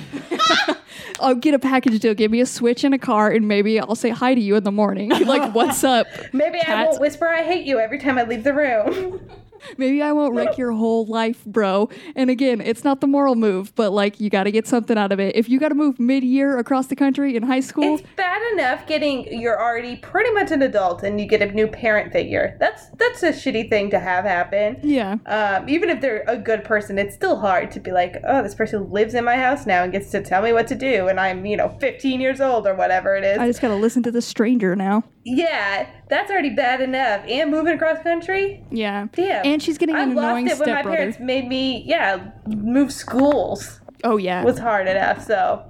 I'll 1.19 1.35
get 1.35 1.53
a 1.53 1.59
package 1.59 1.99
deal. 1.99 2.13
Give 2.13 2.31
me 2.31 2.41
a 2.41 2.45
Switch 2.45 2.83
and 2.83 2.93
a 2.93 2.97
car, 2.97 3.29
and 3.29 3.47
maybe 3.47 3.79
I'll 3.79 3.95
say 3.95 4.09
hi 4.09 4.33
to 4.33 4.41
you 4.41 4.54
in 4.55 4.63
the 4.63 4.71
morning. 4.71 5.09
like, 5.25 5.53
what's 5.53 5.83
up? 5.83 6.07
Maybe 6.33 6.59
I 6.61 6.85
won't 6.85 7.01
whisper 7.01 7.27
I 7.27 7.43
hate 7.43 7.65
you 7.65 7.79
every 7.79 7.99
time 7.99 8.17
I 8.17 8.23
leave 8.23 8.43
the 8.43 8.53
room. 8.53 9.21
Maybe 9.77 10.01
I 10.01 10.11
won't 10.11 10.33
wreck 10.33 10.57
your 10.57 10.71
whole 10.71 11.05
life, 11.05 11.43
bro. 11.45 11.89
And 12.15 12.29
again, 12.29 12.61
it's 12.61 12.83
not 12.83 13.01
the 13.01 13.07
moral 13.07 13.35
move, 13.35 13.73
but 13.75 13.91
like, 13.91 14.19
you 14.19 14.29
got 14.29 14.43
to 14.43 14.51
get 14.51 14.67
something 14.67 14.97
out 14.97 15.11
of 15.11 15.19
it. 15.19 15.35
If 15.35 15.49
you 15.49 15.59
got 15.59 15.69
to 15.69 15.75
move 15.75 15.99
mid 15.99 16.23
year 16.23 16.57
across 16.57 16.87
the 16.87 16.95
country 16.95 17.35
in 17.35 17.43
high 17.43 17.59
school, 17.59 17.95
it's 17.95 18.07
bad 18.15 18.41
enough 18.53 18.87
getting 18.87 19.39
you're 19.39 19.61
already 19.61 19.95
pretty 19.97 20.31
much 20.31 20.51
an 20.51 20.61
adult 20.61 21.03
and 21.03 21.19
you 21.19 21.27
get 21.27 21.41
a 21.41 21.51
new 21.51 21.67
parent 21.67 22.11
figure. 22.11 22.57
That's 22.59 22.87
that's 22.97 23.23
a 23.23 23.29
shitty 23.29 23.69
thing 23.69 23.89
to 23.91 23.99
have 23.99 24.25
happen. 24.25 24.79
yeah. 24.83 25.17
Um, 25.25 25.67
even 25.69 25.89
if 25.89 26.01
they're 26.01 26.23
a 26.27 26.37
good 26.37 26.63
person, 26.63 26.97
it's 26.97 27.15
still 27.15 27.39
hard 27.39 27.71
to 27.71 27.79
be 27.79 27.91
like, 27.91 28.17
oh, 28.27 28.43
this 28.43 28.55
person 28.55 28.91
lives 28.91 29.13
in 29.13 29.23
my 29.23 29.35
house 29.35 29.65
now 29.65 29.83
and 29.83 29.91
gets 29.91 30.11
to 30.11 30.21
tell 30.21 30.41
me 30.41 30.53
what 30.53 30.67
to 30.67 30.75
do, 30.75 31.07
and 31.07 31.19
I'm, 31.19 31.45
you 31.45 31.57
know, 31.57 31.75
15 31.79 32.21
years 32.21 32.41
old 32.41 32.67
or 32.67 32.75
whatever 32.75 33.15
it 33.15 33.23
is. 33.23 33.37
I 33.37 33.47
just 33.47 33.61
got 33.61 33.69
to 33.69 33.75
listen 33.75 34.03
to 34.03 34.11
the 34.11 34.21
stranger 34.21 34.75
now. 34.75 35.03
Yeah, 35.25 35.89
that's 36.09 36.29
already 36.31 36.51
bad 36.51 36.79
enough. 36.81 37.25
And 37.27 37.49
moving 37.51 37.73
across 37.73 38.01
country, 38.03 38.63
Yeah. 38.71 39.07
damn. 39.13 39.45
And 39.45 39.61
she's 39.61 39.77
getting 39.77 39.95
I 39.95 40.03
an 40.03 40.11
annoying 40.11 40.45
lost 40.45 40.55
it 40.55 40.59
when 40.59 40.69
my 40.69 40.75
stepbrother. 40.81 40.97
parents 40.97 41.19
made 41.19 41.47
me, 41.47 41.83
yeah, 41.85 42.29
move 42.47 42.93
schools 42.93 43.81
Oh, 44.03 44.17
yeah. 44.17 44.43
was 44.43 44.59
hard 44.59 44.87
enough. 44.87 45.25
So 45.25 45.63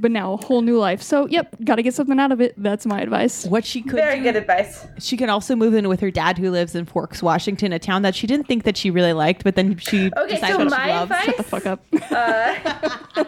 but 0.00 0.12
now 0.12 0.34
a 0.34 0.36
whole 0.36 0.62
new 0.62 0.78
life. 0.78 1.02
So, 1.02 1.26
yep, 1.26 1.56
got 1.64 1.74
to 1.74 1.82
get 1.82 1.92
something 1.92 2.20
out 2.20 2.30
of 2.30 2.40
it. 2.40 2.54
That's 2.56 2.86
my 2.86 3.00
advice. 3.00 3.44
What 3.46 3.64
she 3.64 3.82
could 3.82 3.94
very 3.94 4.18
do, 4.18 4.22
good 4.22 4.36
advice. 4.36 4.86
she 5.00 5.16
can 5.16 5.28
also 5.28 5.56
move 5.56 5.74
in 5.74 5.88
with 5.88 5.98
her 5.98 6.12
dad 6.12 6.38
who 6.38 6.52
lives 6.52 6.76
in 6.76 6.84
Forks, 6.86 7.20
Washington, 7.20 7.72
a 7.72 7.80
town 7.80 8.02
that 8.02 8.14
she 8.14 8.28
didn't 8.28 8.46
think 8.46 8.62
that 8.62 8.76
she 8.76 8.90
really 8.92 9.12
liked, 9.12 9.42
but 9.42 9.56
then 9.56 9.76
she 9.76 10.08
Okay, 10.16 10.34
decided 10.36 10.52
so 10.54 10.58
what 10.58 10.70
my 10.70 10.84
she 10.86 10.90
loves. 10.92 11.10
advice- 11.10 11.24
Shut 11.24 11.36
the 11.36 11.42
fuck 11.42 11.66
up. 11.66 11.84
Uh, 12.12 13.24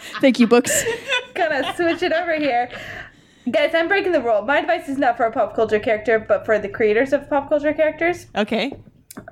Thank 0.22 0.40
you, 0.40 0.46
books. 0.46 0.82
gonna 1.34 1.74
switch 1.76 2.02
it 2.02 2.12
over 2.12 2.36
here. 2.36 2.70
Guys, 3.50 3.74
I'm 3.74 3.88
breaking 3.88 4.12
the 4.12 4.22
rule. 4.22 4.42
My 4.42 4.58
advice 4.58 4.88
is 4.88 4.96
not 4.96 5.16
for 5.16 5.24
a 5.24 5.30
pop 5.32 5.54
culture 5.54 5.78
character, 5.78 6.18
but 6.18 6.46
for 6.46 6.58
the 6.58 6.68
creators 6.68 7.12
of 7.12 7.28
pop 7.28 7.48
culture 7.50 7.74
characters. 7.74 8.26
Okay. 8.34 8.72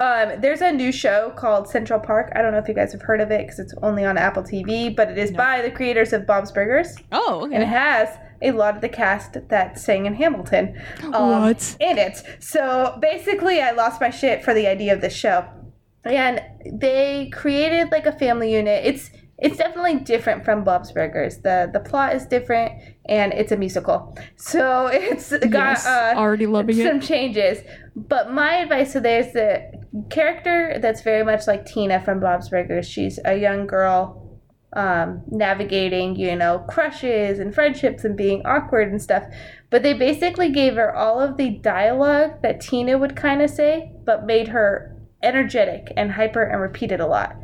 Um, 0.00 0.40
there's 0.40 0.60
a 0.60 0.70
new 0.70 0.92
show 0.92 1.30
called 1.36 1.66
Central 1.68 1.98
Park. 1.98 2.30
I 2.36 2.42
don't 2.42 2.52
know 2.52 2.58
if 2.58 2.68
you 2.68 2.74
guys 2.74 2.92
have 2.92 3.02
heard 3.02 3.20
of 3.20 3.30
it 3.30 3.46
because 3.46 3.58
it's 3.58 3.74
only 3.82 4.04
on 4.04 4.16
Apple 4.18 4.42
TV, 4.42 4.94
but 4.94 5.10
it 5.10 5.18
is 5.18 5.32
by 5.32 5.60
the 5.62 5.70
creators 5.70 6.12
of 6.12 6.26
Bob's 6.26 6.52
Burgers, 6.52 6.94
Oh, 7.10 7.42
okay. 7.46 7.54
and 7.54 7.62
it 7.64 7.66
has 7.68 8.08
a 8.42 8.52
lot 8.52 8.74
of 8.76 8.80
the 8.80 8.88
cast 8.88 9.36
that 9.48 9.78
sang 9.78 10.06
in 10.06 10.14
Hamilton. 10.14 10.80
um, 11.02 11.12
What? 11.42 11.76
In 11.80 11.98
it. 11.98 12.22
So 12.38 12.96
basically, 13.00 13.60
I 13.60 13.72
lost 13.72 14.00
my 14.00 14.10
shit 14.10 14.44
for 14.44 14.54
the 14.54 14.66
idea 14.68 14.92
of 14.92 15.00
this 15.00 15.14
show, 15.14 15.44
and 16.04 16.40
they 16.70 17.30
created 17.32 17.90
like 17.90 18.06
a 18.06 18.12
family 18.12 18.52
unit. 18.52 18.84
It's 18.84 19.10
it's 19.42 19.56
definitely 19.58 19.96
different 19.96 20.44
from 20.44 20.64
Bob's 20.64 20.92
Burgers. 20.92 21.38
the 21.38 21.68
The 21.72 21.80
plot 21.80 22.14
is 22.14 22.24
different, 22.26 22.72
and 23.06 23.32
it's 23.32 23.52
a 23.52 23.56
musical. 23.56 24.16
So 24.36 24.86
it's 24.92 25.30
got 25.30 25.52
Yes, 25.52 25.86
uh, 25.86 26.14
already 26.16 26.46
loving 26.46 26.78
it. 26.78 26.86
some 26.86 27.00
changes. 27.00 27.58
But 27.94 28.32
my 28.32 28.54
advice 28.56 28.92
so 28.92 29.00
there's 29.00 29.32
the 29.32 29.70
character 30.10 30.78
that's 30.80 31.02
very 31.02 31.24
much 31.24 31.46
like 31.46 31.66
Tina 31.66 32.00
from 32.02 32.20
Bob's 32.20 32.48
Burgers. 32.48 32.88
She's 32.88 33.18
a 33.24 33.36
young 33.36 33.66
girl 33.66 34.18
um, 34.74 35.22
navigating, 35.28 36.16
you 36.16 36.34
know, 36.36 36.64
crushes 36.68 37.38
and 37.38 37.54
friendships 37.54 38.04
and 38.04 38.16
being 38.16 38.40
awkward 38.46 38.88
and 38.90 39.02
stuff. 39.02 39.24
But 39.70 39.82
they 39.82 39.92
basically 39.92 40.50
gave 40.50 40.76
her 40.76 40.94
all 40.94 41.20
of 41.20 41.36
the 41.36 41.50
dialogue 41.50 42.40
that 42.42 42.60
Tina 42.60 42.96
would 42.96 43.16
kind 43.16 43.42
of 43.42 43.50
say, 43.50 43.92
but 44.04 44.24
made 44.24 44.48
her 44.48 44.96
energetic 45.22 45.92
and 45.96 46.12
hyper 46.12 46.42
and 46.42 46.60
repeat 46.60 46.90
it 46.92 47.00
a 47.00 47.06
lot. 47.06 47.36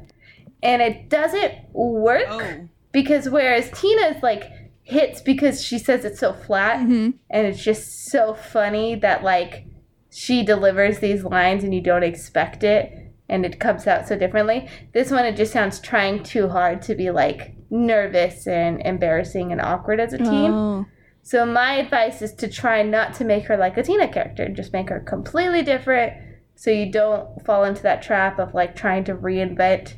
And 0.63 0.83
it 0.83 1.09
doesn't 1.09 1.55
work 1.73 2.27
Oh. 2.29 2.69
because 2.93 3.29
whereas 3.29 3.71
Tina's 3.71 4.23
like 4.23 4.45
hits 4.83 5.21
because 5.21 5.63
she 5.63 5.79
says 5.79 6.05
it's 6.05 6.19
so 6.19 6.33
flat 6.33 6.79
Mhm. 6.81 7.15
and 7.31 7.47
it's 7.47 7.63
just 7.63 8.07
so 8.07 8.33
funny 8.35 8.95
that 8.97 9.23
like 9.23 9.67
she 10.11 10.43
delivers 10.43 10.99
these 11.01 11.23
lines 11.25 11.63
and 11.63 11.75
you 11.75 11.81
don't 11.83 12.03
expect 12.03 12.65
it 12.65 12.93
and 13.29 13.45
it 13.45 13.61
comes 13.61 13.87
out 13.87 14.09
so 14.09 14.17
differently. 14.17 14.67
This 14.95 15.11
one 15.11 15.27
it 15.27 15.37
just 15.37 15.53
sounds 15.53 15.79
trying 15.81 16.23
too 16.23 16.49
hard 16.49 16.81
to 16.83 16.95
be 16.95 17.11
like 17.11 17.55
nervous 17.71 18.47
and 18.47 18.81
embarrassing 18.85 19.53
and 19.53 19.61
awkward 19.61 20.01
as 20.01 20.15
a 20.15 20.19
teen. 20.19 20.51
Oh. 20.51 20.87
So 21.23 21.45
my 21.45 21.75
advice 21.75 22.23
is 22.23 22.33
to 22.37 22.49
try 22.49 22.83
not 22.83 23.13
to 23.15 23.25
make 23.25 23.45
her 23.45 23.57
like 23.59 23.77
a 23.77 23.83
Tina 23.83 24.09
character, 24.09 24.49
just 24.49 24.73
make 24.73 24.89
her 24.89 25.01
completely 25.01 25.63
different 25.63 26.15
so 26.55 26.71
you 26.71 26.91
don't 26.91 27.45
fall 27.45 27.65
into 27.65 27.83
that 27.83 28.01
trap 28.03 28.39
of 28.39 28.55
like 28.55 28.75
trying 28.75 29.05
to 29.05 29.15
reinvent 29.15 29.97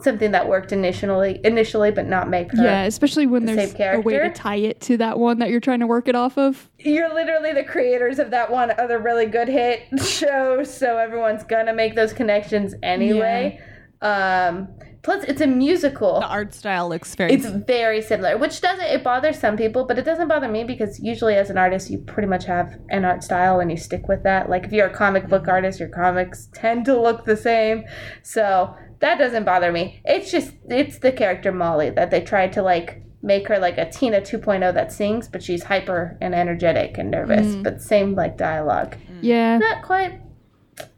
something 0.00 0.30
that 0.30 0.48
worked 0.48 0.70
initially 0.72 1.40
initially 1.44 1.90
but 1.90 2.06
not 2.06 2.28
make 2.28 2.52
her 2.52 2.62
Yeah, 2.62 2.82
especially 2.84 3.26
when 3.26 3.44
the 3.46 3.54
there's 3.54 3.72
same 3.72 3.98
a 3.98 4.00
way 4.00 4.18
to 4.18 4.30
tie 4.30 4.56
it 4.56 4.80
to 4.82 4.96
that 4.98 5.18
one 5.18 5.38
that 5.40 5.50
you're 5.50 5.60
trying 5.60 5.80
to 5.80 5.86
work 5.86 6.06
it 6.08 6.14
off 6.14 6.38
of. 6.38 6.70
you're 6.78 7.12
literally 7.12 7.52
the 7.52 7.64
creators 7.64 8.18
of 8.18 8.30
that 8.30 8.50
one 8.50 8.70
other 8.78 8.98
really 8.98 9.26
good 9.26 9.48
hit 9.48 9.82
show, 10.02 10.62
so 10.62 10.98
everyone's 10.98 11.42
gonna 11.44 11.72
make 11.74 11.94
those 11.96 12.12
connections 12.12 12.74
anyway. 12.82 13.60
Um, 14.00 14.68
plus, 15.02 15.24
it's 15.24 15.40
a 15.40 15.46
musical. 15.48 16.20
The 16.20 16.26
art 16.26 16.54
style 16.54 16.88
looks 16.88 17.12
very. 17.16 17.32
It's 17.32 17.46
very 17.46 18.00
similar, 18.00 18.36
which 18.38 18.60
doesn't 18.60 18.84
it 18.84 19.02
bothers 19.02 19.38
some 19.40 19.56
people, 19.56 19.84
but 19.84 19.98
it 19.98 20.04
doesn't 20.04 20.28
bother 20.28 20.48
me 20.48 20.62
because 20.62 21.00
usually 21.00 21.34
as 21.34 21.50
an 21.50 21.58
artist, 21.58 21.90
you 21.90 21.98
pretty 21.98 22.28
much 22.28 22.44
have 22.44 22.78
an 22.90 23.04
art 23.04 23.24
style 23.24 23.58
and 23.58 23.70
you 23.70 23.76
stick 23.76 24.06
with 24.06 24.22
that. 24.22 24.48
Like 24.48 24.64
if 24.64 24.72
you're 24.72 24.86
a 24.86 24.94
comic 24.94 25.28
book 25.28 25.48
artist, 25.48 25.80
your 25.80 25.88
comics 25.88 26.48
tend 26.54 26.84
to 26.84 27.00
look 27.00 27.24
the 27.24 27.36
same, 27.36 27.84
so 28.22 28.76
that 29.00 29.18
doesn't 29.18 29.44
bother 29.44 29.72
me. 29.72 30.00
It's 30.04 30.30
just 30.30 30.54
it's 30.68 30.98
the 30.98 31.12
character 31.12 31.52
Molly 31.52 31.90
that 31.90 32.10
they 32.10 32.20
tried 32.20 32.52
to 32.54 32.62
like 32.62 33.02
make 33.22 33.48
her 33.48 33.58
like 33.58 33.78
a 33.78 33.90
Tina 33.90 34.20
2.0 34.20 34.74
that 34.74 34.92
sings, 34.92 35.28
but 35.28 35.42
she's 35.42 35.64
hyper 35.64 36.16
and 36.20 36.34
energetic 36.34 36.98
and 36.98 37.10
nervous, 37.10 37.46
mm. 37.46 37.62
but 37.62 37.82
same 37.82 38.14
like 38.14 38.36
dialogue. 38.36 38.96
Mm. 39.10 39.18
Yeah. 39.22 39.58
Not 39.58 39.82
quite. 39.82 40.20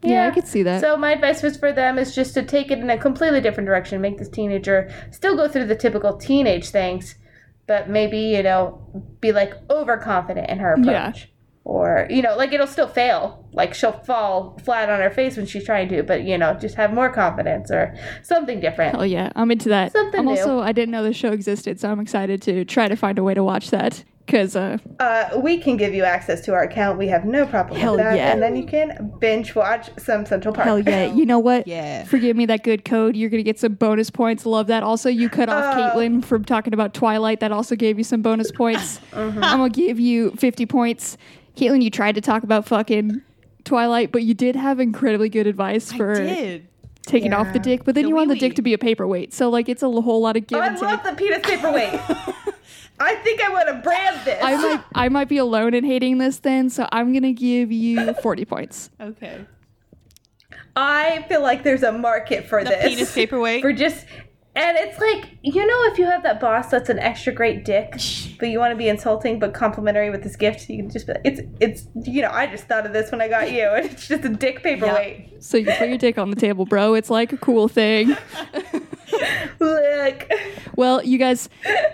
Yeah, 0.03 0.27
I 0.27 0.31
could 0.31 0.47
see 0.47 0.61
that. 0.63 0.79
So 0.81 0.95
my 0.95 1.11
advice 1.11 1.41
was 1.41 1.57
for 1.57 1.71
them 1.71 1.97
is 1.97 2.13
just 2.13 2.35
to 2.35 2.43
take 2.43 2.69
it 2.69 2.77
in 2.77 2.89
a 2.91 2.97
completely 2.97 3.41
different 3.41 3.65
direction, 3.65 3.99
make 3.99 4.19
this 4.19 4.29
teenager 4.29 4.93
still 5.09 5.35
go 5.35 5.47
through 5.47 5.65
the 5.65 5.75
typical 5.75 6.17
teenage 6.17 6.69
things, 6.69 7.15
but 7.65 7.89
maybe, 7.89 8.19
you 8.19 8.43
know, 8.43 8.79
be 9.19 9.31
like 9.31 9.53
overconfident 9.71 10.49
in 10.49 10.59
her 10.59 10.73
approach. 10.73 11.21
Yeah. 11.21 11.30
Or, 11.63 12.07
you 12.09 12.23
know, 12.23 12.35
like 12.35 12.51
it'll 12.53 12.65
still 12.65 12.87
fail. 12.87 13.45
Like 13.53 13.73
she'll 13.75 13.91
fall 13.91 14.57
flat 14.63 14.89
on 14.89 14.99
her 14.99 15.11
face 15.11 15.37
when 15.37 15.45
she's 15.45 15.63
trying 15.63 15.89
to, 15.89 16.01
but 16.01 16.23
you 16.23 16.37
know, 16.37 16.53
just 16.55 16.73
have 16.75 16.91
more 16.91 17.09
confidence 17.11 17.69
or 17.69 17.95
something 18.23 18.59
different. 18.59 18.97
oh 18.97 19.03
yeah, 19.03 19.31
I'm 19.35 19.51
into 19.51 19.69
that. 19.69 19.91
Something 19.91 20.19
I'm 20.21 20.25
new. 20.25 20.31
also 20.31 20.59
I 20.59 20.71
didn't 20.71 20.91
know 20.91 21.03
the 21.03 21.13
show 21.13 21.31
existed, 21.31 21.79
so 21.79 21.91
I'm 21.91 21.99
excited 21.99 22.41
to 22.43 22.65
try 22.65 22.87
to 22.87 22.95
find 22.95 23.19
a 23.19 23.23
way 23.23 23.35
to 23.35 23.43
watch 23.43 23.69
that 23.69 24.03
because 24.25 24.55
uh, 24.55 24.77
Uh, 24.99 25.39
we 25.43 25.57
can 25.59 25.77
give 25.77 25.93
you 25.93 26.03
access 26.03 26.41
to 26.45 26.53
our 26.53 26.63
account. 26.63 26.97
We 26.97 27.07
have 27.09 27.25
no 27.25 27.45
problem 27.45 27.79
Hell 27.79 27.95
with 27.95 28.05
that. 28.05 28.15
yeah. 28.15 28.31
And 28.31 28.41
then 28.41 28.55
you 28.55 28.65
can 28.65 29.11
binge 29.19 29.53
watch 29.53 29.89
some 29.99 30.25
Central 30.25 30.53
Park. 30.55 30.65
hell 30.65 30.79
yeah, 30.79 31.05
you 31.13 31.25
know 31.27 31.39
what? 31.39 31.67
Yeah. 31.67 32.05
Forgive 32.05 32.35
me 32.37 32.45
that 32.47 32.63
good 32.63 32.85
code. 32.85 33.15
You're 33.15 33.29
gonna 33.29 33.43
get 33.43 33.59
some 33.59 33.73
bonus 33.75 34.09
points. 34.09 34.45
Love 34.47 34.65
that. 34.67 34.81
Also, 34.81 35.09
you 35.09 35.29
cut 35.29 35.47
off 35.49 35.75
Oh. 35.75 35.79
Caitlin 35.79 36.23
from 36.25 36.43
talking 36.43 36.73
about 36.73 36.93
Twilight. 36.95 37.39
That 37.41 37.51
also 37.51 37.75
gave 37.75 37.97
you 37.99 38.03
some 38.03 38.21
bonus 38.23 38.51
points. 38.51 38.99
Mm-hmm. 39.11 39.43
I'm 39.43 39.57
gonna 39.59 39.69
give 39.69 39.99
you 39.99 40.31
50 40.31 40.65
points. 40.65 41.17
Caitlin, 41.55 41.81
you 41.83 41.89
tried 41.89 42.15
to 42.15 42.21
talk 42.21 42.43
about 42.43 42.65
fucking 42.65 43.21
Twilight, 43.63 44.11
but 44.11 44.23
you 44.23 44.33
did 44.33 44.55
have 44.55 44.79
incredibly 44.79 45.29
good 45.29 45.47
advice 45.47 45.91
for 45.91 46.13
I 46.13 46.25
did. 46.25 46.67
taking 47.05 47.33
off 47.33 47.51
the 47.53 47.59
dick. 47.59 47.83
But 47.83 47.95
then 47.95 48.03
The 48.05 48.09
you 48.09 48.15
want 48.15 48.29
the 48.29 48.35
dick 48.35 48.55
to 48.55 48.61
be 48.61 48.73
a 48.73 48.77
paperweight, 48.77 49.33
so 49.33 49.49
like 49.49 49.69
it's 49.69 49.83
a 49.83 49.89
whole 49.89 50.21
lot 50.21 50.37
of 50.37 50.47
give 50.47 50.57
Oh, 50.59 50.61
I 50.61 50.67
and 50.67 50.75
take. 50.77 50.83
love 50.83 51.03
the 51.03 51.13
penis 51.13 51.39
paperweight. 51.43 51.93
I 52.99 53.15
think 53.15 53.41
I 53.41 53.49
want 53.49 53.67
to 53.67 53.73
brand 53.75 54.19
this. 54.25 54.39
I 54.43 54.55
might 54.55 54.83
I 54.95 55.09
might 55.09 55.27
be 55.27 55.37
alone 55.37 55.73
in 55.73 55.83
hating 55.83 56.19
this 56.19 56.37
then, 56.39 56.69
so 56.69 56.87
I'm 56.91 57.13
gonna 57.13 57.33
give 57.33 57.71
you 57.71 58.13
40 58.15 58.45
points. 58.45 58.89
Okay. 58.99 59.45
I 60.75 61.25
feel 61.27 61.41
like 61.41 61.63
there's 61.63 61.83
a 61.83 61.91
market 61.91 62.47
for 62.47 62.63
The 62.63 62.69
this. 62.69 62.87
penis 62.87 63.13
paperweight. 63.13 63.61
For 63.63 63.73
just, 63.73 64.05
and 64.55 64.77
it's 64.77 64.99
like 64.99 65.37
you 65.43 65.65
know, 65.65 65.83
if 65.91 65.97
you 65.97 66.05
have 66.05 66.23
that 66.23 66.39
boss 66.39 66.69
that's 66.71 66.89
an 66.89 66.99
extra 66.99 67.33
great 67.33 67.63
dick, 67.65 67.91
but 68.39 68.49
you 68.49 68.59
want 68.59 68.71
to 68.71 68.75
be 68.75 68.87
insulting 68.89 69.39
but 69.39 69.53
complimentary 69.53 70.09
with 70.09 70.23
this 70.23 70.35
gift, 70.35 70.69
you 70.69 70.77
can 70.77 70.89
just 70.89 71.07
be 71.07 71.13
like, 71.13 71.21
it's 71.23 71.41
it's 71.59 71.87
you 72.07 72.21
know, 72.21 72.31
I 72.31 72.47
just 72.47 72.65
thought 72.65 72.85
of 72.85 72.93
this 72.93 73.11
when 73.11 73.21
I 73.21 73.27
got 73.27 73.51
you, 73.51 73.63
and 73.69 73.85
it's 73.91 74.07
just 74.07 74.25
a 74.25 74.29
dick 74.29 74.61
paperweight. 74.63 75.43
So 75.43 75.57
you 75.57 75.65
put 75.65 75.89
your 75.89 75.97
dick 75.97 76.17
on 76.17 76.29
the 76.29 76.35
table, 76.35 76.65
bro. 76.65 76.93
It's 76.93 77.09
like 77.09 77.33
a 77.33 77.37
cool 77.37 77.67
thing. 77.67 78.15
Look, 79.59 80.29
Well, 80.75 81.03
you 81.03 81.17
guys, 81.17 81.49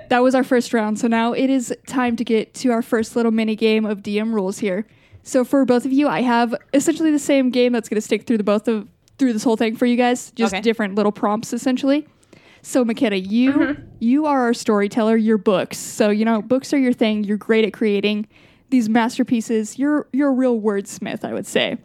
that 0.10 0.20
was 0.20 0.36
our 0.36 0.44
first 0.44 0.74
round. 0.74 1.00
So 1.00 1.08
now 1.08 1.34
it 1.34 1.50
is 1.50 1.76
time 1.88 2.16
to 2.18 2.24
get 2.24 2.54
to 2.56 2.70
our 2.72 2.82
first 2.82 3.16
little 3.16 3.32
mini 3.32 3.56
game 3.56 3.86
of 3.86 4.02
DM 4.04 4.34
rules 4.34 4.60
here. 4.60 4.86
So 5.24 5.44
for 5.44 5.66
both 5.66 5.86
of 5.86 5.92
you, 5.92 6.08
I 6.08 6.22
have 6.22 6.56
essentially 6.74 7.12
the 7.12 7.20
same 7.20 7.50
game 7.50 7.74
that's 7.74 7.90
going 7.90 7.96
to 7.96 8.02
stick 8.02 8.26
through 8.26 8.38
the 8.38 8.44
both 8.44 8.68
of 8.68 8.88
through 9.18 9.34
this 9.34 9.44
whole 9.44 9.58
thing 9.58 9.76
for 9.76 9.86
you 9.86 9.98
guys. 9.98 10.32
Just 10.36 10.54
Okay. 10.54 10.62
different 10.62 10.96
little 10.96 11.12
prompts 11.12 11.52
essentially. 11.54 12.08
So 12.62 12.84
McKenna, 12.86 13.16
you 13.18 13.54
Mm-hmm. 13.54 13.82
you 14.00 14.26
are 14.26 14.42
our 14.42 14.54
storyteller. 14.54 15.16
Your 15.18 15.38
books. 15.38 15.78
So 15.78 16.10
you 16.10 16.26
know 16.26 16.42
books 16.42 16.74
are 16.74 16.78
your 16.80 16.94
thing. 16.94 17.24
You're 17.24 17.38
great 17.38 17.66
at 17.66 17.74
creating 17.74 18.28
these 18.70 18.90
masterpieces. 18.90 19.80
You're 19.80 20.08
you're 20.12 20.30
a 20.30 20.34
real 20.34 20.60
wordsmith, 20.60 21.24
I 21.24 21.34
would 21.34 21.48
say. 21.48 21.78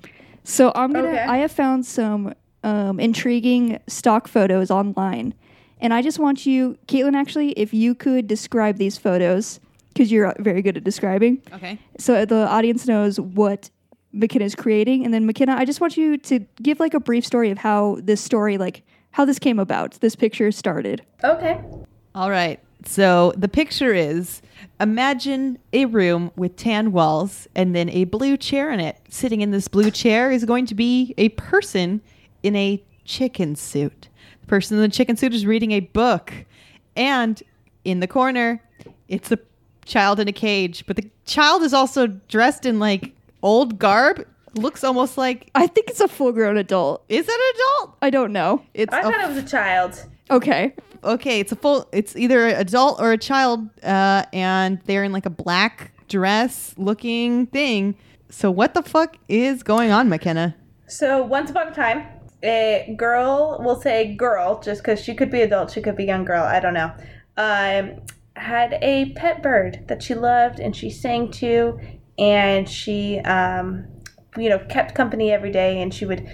So 0.45 0.73
I'm 0.75 0.93
gonna. 0.93 1.09
Okay. 1.09 1.19
I 1.25 1.39
have 1.39 1.53
found 1.53 1.87
some 1.87 2.35
um, 2.65 2.99
intriguing 2.99 3.79
stock 3.87 4.27
photos 4.29 4.71
online, 4.71 5.35
and 5.81 5.95
I 5.95 6.03
just 6.03 6.19
want 6.19 6.47
you, 6.47 6.77
Caitlin. 6.89 7.15
Actually, 7.15 7.51
if 7.53 7.73
you 7.73 7.95
could 7.95 8.27
describe 8.27 8.77
these 8.79 8.99
photos, 8.99 9.61
because 9.89 10.11
you're 10.11 10.35
very 10.41 10.63
good 10.63 10.77
at 10.77 10.83
describing, 10.85 11.43
Okay. 11.55 11.79
so 11.99 12.25
the 12.25 12.49
audience 12.49 12.87
knows 12.89 13.21
what 13.21 13.71
McKenna's 14.13 14.55
creating, 14.55 15.05
and 15.05 15.13
then 15.13 15.27
McKenna, 15.27 15.55
I 15.55 15.65
just 15.65 15.81
want 15.81 15.97
you 15.97 16.19
to 16.19 16.41
give 16.63 16.81
like 16.81 16.95
a 16.95 17.01
brief 17.01 17.25
story 17.25 17.51
of 17.51 17.59
how 17.59 17.99
this 18.03 18.21
story, 18.21 18.59
like 18.59 18.83
how 19.13 19.25
this 19.25 19.39
came 19.39 19.59
about, 19.59 19.93
this 20.01 20.15
picture 20.17 20.51
started. 20.53 21.03
okay, 21.25 21.61
All 22.15 22.31
right. 22.31 22.61
So 22.85 23.33
the 23.37 23.49
picture 23.49 23.95
is 23.95 24.43
imagine 24.81 25.59
a 25.73 25.85
room 25.85 26.33
with 26.35 26.57
tan 26.57 26.91
walls 26.91 27.47
and 27.55 27.77
then 27.77 27.89
a 27.91 28.05
blue 28.05 28.37
chair 28.37 28.73
in 28.73 28.81
it. 28.81 28.99
Sitting 29.09 29.41
in 29.41 29.53
this 29.53 29.69
blue 29.69 29.91
chair 29.91 30.33
is 30.33 30.45
going 30.45 30.67
to 30.67 30.75
be 30.75 31.15
a 31.17 31.29
person 31.31 32.01
in 32.43 32.57
a 32.57 32.83
chicken 33.05 33.55
suit. 33.55 34.09
The 34.41 34.47
person 34.49 34.77
in 34.77 34.83
the 34.83 34.89
chicken 34.89 35.17
suit 35.17 35.33
is 35.33 35.47
reading 35.47 35.71
a 35.73 35.81
book. 35.81 36.33
And 36.97 37.41
in 37.85 38.01
the 38.01 38.09
corner, 38.09 38.61
it's 39.09 39.31
a 39.31 39.39
child 39.85 40.19
in 40.19 40.27
a 40.27 40.33
cage. 40.33 40.85
But 40.87 40.97
the 40.97 41.09
child 41.25 41.63
is 41.63 41.73
also 41.73 42.09
dressed 42.09 42.67
in 42.67 42.81
like 42.81 43.15
old 43.43 43.79
garb. 43.79 44.27
Looks 44.55 44.85
almost 44.85 45.17
like. 45.17 45.51
I 45.55 45.67
think 45.67 45.89
it's 45.89 46.01
a 46.01 46.09
full-grown 46.09 46.59
adult. 46.59 47.05
Is 47.09 47.27
it 47.27 47.35
an 47.35 47.55
adult? 47.55 47.97
I 48.03 48.11
don't 48.11 48.33
know. 48.33 48.63
It's 48.75 48.93
I 48.93 49.01
a 49.01 49.03
thought 49.03 49.21
it 49.21 49.29
was 49.29 49.39
a 49.39 49.47
child. 49.47 50.05
Okay, 50.31 50.75
okay, 51.03 51.41
it's 51.41 51.53
a 51.53 51.57
full. 51.57 51.89
It's 51.93 52.15
either 52.17 52.47
an 52.49 52.57
adult 52.57 53.01
or 53.01 53.13
a 53.13 53.19
child, 53.19 53.69
uh, 53.83 54.25
and 54.33 54.81
they're 54.85 55.05
in 55.05 55.13
like 55.13 55.27
a 55.27 55.31
black 55.31 55.93
dress 56.09 56.75
looking 56.77 57.47
thing. 57.47 57.97
So 58.29 58.51
what 58.51 58.75
the 58.75 58.83
fuck 58.83 59.17
is 59.29 59.63
going 59.63 59.91
on, 59.91 60.09
McKenna? 60.09 60.55
So 60.87 61.23
once 61.23 61.51
upon 61.51 61.69
a 61.69 61.75
time, 61.75 62.07
a 62.43 62.95
girl, 62.97 63.59
we'll 63.61 63.81
say 63.81 64.15
girl, 64.15 64.61
just 64.61 64.83
because 64.83 65.01
she 65.01 65.15
could 65.15 65.31
be 65.31 65.41
adult, 65.41 65.71
she 65.71 65.81
could 65.81 65.97
be 65.97 66.05
young 66.05 66.25
girl, 66.25 66.45
I 66.45 66.61
don't 66.61 66.75
know, 66.75 66.93
um, 67.37 68.01
had 68.37 68.79
a 68.83 69.13
pet 69.15 69.43
bird 69.43 69.85
that 69.89 70.03
she 70.03 70.15
loved 70.15 70.61
and 70.61 70.75
she 70.75 70.91
sang 70.91 71.31
to, 71.33 71.79
and 72.19 72.69
she, 72.69 73.19
um, 73.21 73.87
you 74.37 74.49
know, 74.49 74.59
kept 74.59 74.95
company 74.95 75.31
every 75.31 75.51
day, 75.51 75.81
and 75.81 75.93
she 75.93 76.05
would, 76.05 76.27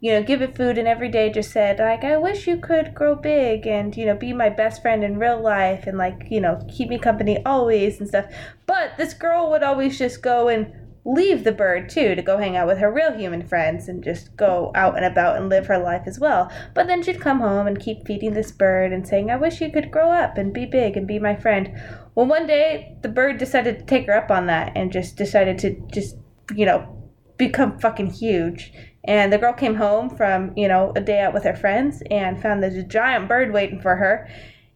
you 0.00 0.12
know, 0.12 0.22
give 0.22 0.42
it 0.42 0.56
food, 0.56 0.78
and 0.78 0.88
every 0.88 1.08
day 1.08 1.30
just 1.30 1.50
said 1.50 1.78
like, 1.78 2.04
I 2.04 2.16
wish 2.16 2.46
you 2.46 2.58
could 2.58 2.94
grow 2.94 3.14
big 3.14 3.66
and 3.66 3.96
you 3.96 4.06
know 4.06 4.16
be 4.16 4.32
my 4.32 4.48
best 4.48 4.82
friend 4.82 5.02
in 5.04 5.18
real 5.18 5.40
life, 5.40 5.86
and 5.86 5.98
like 5.98 6.26
you 6.30 6.40
know 6.40 6.60
keep 6.68 6.88
me 6.88 6.98
company 6.98 7.42
always 7.44 8.00
and 8.00 8.08
stuff. 8.08 8.26
But 8.66 8.96
this 8.96 9.14
girl 9.14 9.50
would 9.50 9.62
always 9.62 9.98
just 9.98 10.22
go 10.22 10.48
and 10.48 10.72
leave 11.06 11.44
the 11.44 11.52
bird 11.52 11.88
too 11.88 12.16
to 12.16 12.22
go 12.22 12.36
hang 12.36 12.56
out 12.56 12.66
with 12.66 12.78
her 12.78 12.92
real 12.92 13.12
human 13.12 13.46
friends 13.46 13.88
and 13.88 14.02
just 14.02 14.36
go 14.36 14.72
out 14.74 14.96
and 14.96 15.04
about 15.04 15.36
and 15.36 15.48
live 15.48 15.66
her 15.68 15.78
life 15.78 16.02
as 16.04 16.18
well. 16.18 16.50
But 16.74 16.88
then 16.88 17.00
she'd 17.00 17.20
come 17.20 17.38
home 17.38 17.68
and 17.68 17.78
keep 17.78 18.04
feeding 18.04 18.34
this 18.34 18.50
bird 18.50 18.92
and 18.92 19.06
saying, 19.06 19.30
I 19.30 19.36
wish 19.36 19.60
you 19.60 19.70
could 19.70 19.92
grow 19.92 20.10
up 20.10 20.36
and 20.36 20.52
be 20.52 20.66
big 20.66 20.96
and 20.96 21.06
be 21.06 21.20
my 21.20 21.36
friend. 21.36 21.80
Well, 22.16 22.26
one 22.26 22.46
day 22.46 22.96
the 23.02 23.10
bird 23.10 23.36
decided 23.36 23.78
to 23.78 23.84
take 23.84 24.06
her 24.06 24.16
up 24.16 24.30
on 24.30 24.46
that 24.46 24.72
and 24.74 24.90
just 24.90 25.16
decided 25.16 25.58
to 25.58 25.76
just, 25.92 26.16
you 26.54 26.64
know, 26.64 27.10
become 27.36 27.78
fucking 27.78 28.10
huge. 28.10 28.72
And 29.04 29.30
the 29.30 29.36
girl 29.36 29.52
came 29.52 29.74
home 29.74 30.08
from, 30.08 30.52
you 30.56 30.66
know, 30.66 30.94
a 30.96 31.00
day 31.02 31.20
out 31.20 31.34
with 31.34 31.44
her 31.44 31.54
friends 31.54 32.02
and 32.10 32.40
found 32.40 32.62
there's 32.62 32.74
a 32.74 32.82
giant 32.82 33.28
bird 33.28 33.52
waiting 33.52 33.82
for 33.82 33.96
her. 33.96 34.26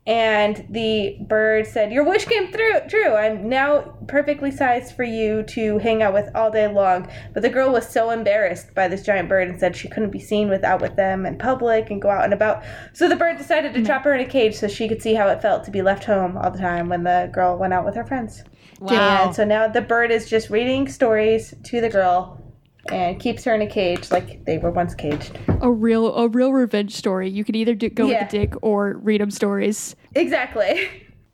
And 0.06 0.66
the 0.70 1.18
bird 1.20 1.66
said, 1.66 1.92
Your 1.92 2.04
wish 2.04 2.24
came 2.24 2.50
through 2.50 2.80
true. 2.88 3.14
I'm 3.14 3.48
now 3.48 3.96
perfectly 4.08 4.50
sized 4.50 4.96
for 4.96 5.04
you 5.04 5.42
to 5.44 5.78
hang 5.78 6.02
out 6.02 6.14
with 6.14 6.28
all 6.34 6.50
day 6.50 6.66
long. 6.66 7.08
But 7.34 7.42
the 7.42 7.50
girl 7.50 7.70
was 7.70 7.88
so 7.88 8.10
embarrassed 8.10 8.74
by 8.74 8.88
this 8.88 9.02
giant 9.02 9.28
bird 9.28 9.48
and 9.48 9.60
said 9.60 9.76
she 9.76 9.88
couldn't 9.88 10.10
be 10.10 10.18
seen 10.18 10.48
without 10.48 10.80
with 10.80 10.96
them 10.96 11.26
in 11.26 11.36
public 11.36 11.90
and 11.90 12.00
go 12.00 12.08
out 12.08 12.24
and 12.24 12.32
about. 12.32 12.64
So 12.94 13.08
the 13.08 13.16
bird 13.16 13.36
decided 13.36 13.74
to 13.74 13.80
mm-hmm. 13.80 13.86
trap 13.86 14.04
her 14.04 14.14
in 14.14 14.26
a 14.26 14.28
cage 14.28 14.56
so 14.56 14.68
she 14.68 14.88
could 14.88 15.02
see 15.02 15.14
how 15.14 15.28
it 15.28 15.42
felt 15.42 15.64
to 15.64 15.70
be 15.70 15.82
left 15.82 16.04
home 16.04 16.38
all 16.38 16.50
the 16.50 16.58
time 16.58 16.88
when 16.88 17.04
the 17.04 17.30
girl 17.32 17.58
went 17.58 17.74
out 17.74 17.84
with 17.84 17.94
her 17.94 18.04
friends. 18.04 18.42
And 18.88 19.34
so 19.34 19.44
now 19.44 19.68
the 19.68 19.82
bird 19.82 20.10
is 20.10 20.28
just 20.28 20.48
reading 20.48 20.88
stories 20.88 21.52
to 21.64 21.82
the 21.82 21.90
girl 21.90 22.40
and 22.90 23.20
keeps 23.20 23.44
her 23.44 23.54
in 23.54 23.62
a 23.62 23.66
cage 23.66 24.10
like 24.10 24.44
they 24.44 24.58
were 24.58 24.70
once 24.70 24.94
caged. 24.94 25.38
a 25.60 25.70
real 25.70 26.14
a 26.16 26.28
real 26.28 26.52
revenge 26.52 26.94
story. 26.94 27.28
You 27.28 27.44
could 27.44 27.56
either 27.56 27.74
do, 27.74 27.88
go 27.90 28.06
Yeah. 28.06 28.20
with 28.22 28.30
the 28.30 28.38
dick 28.38 28.54
or 28.62 28.94
read 29.02 29.20
them 29.20 29.30
stories. 29.30 29.96
Exactly. 30.14 30.88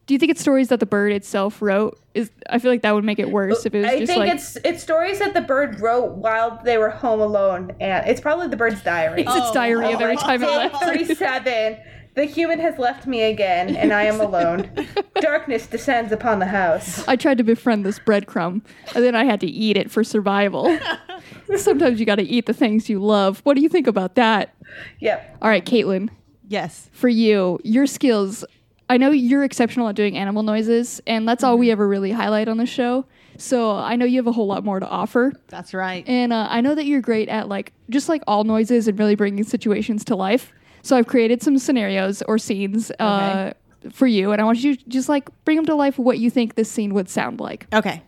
Do 0.07 0.15
you 0.15 0.21
think 0.21 0.31
it's 0.31 0.41
stories 0.41 0.69
that 0.69 0.79
the 0.79 0.87
bird 0.87 1.11
itself 1.13 1.61
wrote? 1.61 1.99
Is 2.15 2.31
I 2.49 2.61
feel 2.61 2.71
like 2.71 2.83
that 2.83 2.95
would 2.95 3.03
make 3.05 3.19
it 3.19 3.31
worse 3.31 3.67
if 3.67 3.75
it 3.75 3.79
was 3.79 3.87
I 3.87 3.99
just 3.99 4.13
think 4.13 4.21
like 4.21 4.35
it's 4.35 4.57
it's 4.65 4.83
stories 4.83 5.19
that 5.19 5.35
the 5.35 5.41
bird 5.41 5.81
wrote 5.81 6.15
while 6.15 6.61
they 6.65 6.79
were 6.79 6.91
home 6.91 7.21
alone, 7.21 7.75
and 7.81 8.07
it's 8.07 8.21
probably 8.21 8.47
the 8.47 8.57
bird's 8.57 8.83
diary. 8.83 9.23
it's 9.23 9.35
its 9.35 9.51
diary 9.51 9.93
of 9.93 10.01
every 10.01 10.17
oh, 10.17 10.21
time 10.21 10.43
it 10.43 10.47
Day 10.47 10.57
left. 10.57 10.77
Thirty-seven. 10.85 11.79
The 12.17 12.25
human 12.25 12.61
has 12.61 12.79
left 12.79 13.07
me 13.07 13.25
again, 13.25 13.77
and 13.77 13.93
I 13.93 14.05
am 14.05 14.23
alone. 14.23 14.71
Darkness 15.21 15.67
descends 15.67 16.13
upon 16.13 16.39
the 16.39 16.47
house. 16.47 17.07
I 17.07 17.15
tried 17.15 17.37
to 17.37 17.45
befriend 17.45 17.85
this 17.85 17.99
breadcrumb, 17.99 18.63
and 18.95 19.05
then 19.05 19.15
I 19.15 19.25
had 19.25 19.39
to 19.41 19.47
eat 19.47 19.77
it 19.77 19.91
for 19.91 20.03
survival. 20.03 20.79
Sometimes 21.57 22.01
you 22.01 22.07
got 22.07 22.15
to 22.15 22.23
eat 22.23 22.47
the 22.47 22.55
things 22.55 22.89
you 22.89 23.01
love. 23.01 23.41
What 23.45 23.55
do 23.55 23.61
you 23.61 23.69
think 23.69 23.87
about 23.87 24.15
that? 24.15 24.55
Yep. 25.01 25.37
All 25.43 25.51
right, 25.51 25.63
Caitlin, 25.65 26.09
Yes. 26.49 26.89
for 26.93 27.11
you, 27.11 27.61
your 27.65 27.87
skills. 27.87 28.47
I 28.89 28.97
know 28.97 29.11
you're 29.11 29.45
exceptional 29.45 29.87
at 29.89 29.95
doing 29.95 30.17
animal 30.17 30.43
noises, 30.43 31.03
and 31.07 31.29
that's 31.29 31.45
all 31.45 31.59
we 31.59 31.71
ever 31.71 31.87
really 31.87 32.13
highlight 32.13 32.49
on 32.49 32.57
the 32.57 32.65
show. 32.67 33.05
So 33.37 33.73
I 33.73 33.95
know 33.97 34.07
you 34.07 34.17
have 34.17 34.27
a 34.27 34.33
whole 34.33 34.47
lot 34.47 34.65
more 34.65 34.81
to 34.81 34.89
offer. 34.89 35.35
That's 35.49 35.75
right. 35.75 36.03
And 36.09 36.33
uh, 36.33 36.47
I 36.49 36.63
know 36.63 36.75
that 36.75 36.87
you're 36.87 37.03
great 37.03 37.29
at 37.29 37.47
like 37.47 37.75
just 37.91 38.09
like 38.09 38.23
all 38.27 38.45
noises 38.45 38.89
and 38.89 38.99
really 38.99 39.17
bringing 39.17 39.45
situations 39.45 40.03
to 40.07 40.17
life. 40.17 40.51
So 40.87 40.97
I've 40.97 41.09
created 41.09 41.43
some 41.43 41.59
scenarios 41.59 42.23
or 42.29 42.39
scenes 42.39 42.93
uh, 43.01 43.53
for 43.91 44.07
you, 44.07 44.31
and 44.31 44.41
I 44.41 44.45
want 44.45 44.63
you 44.63 44.77
to 44.77 44.89
just 44.89 45.09
like 45.09 45.29
bring 45.45 45.57
them 45.57 45.67
to 45.67 45.75
life. 45.75 45.99
What 45.99 46.21
you 46.21 46.31
think 46.31 46.55
this 46.55 46.71
scene 46.71 46.95
would 46.95 47.09
sound 47.09 47.41
like. 47.41 47.67
Okay. 47.73 48.05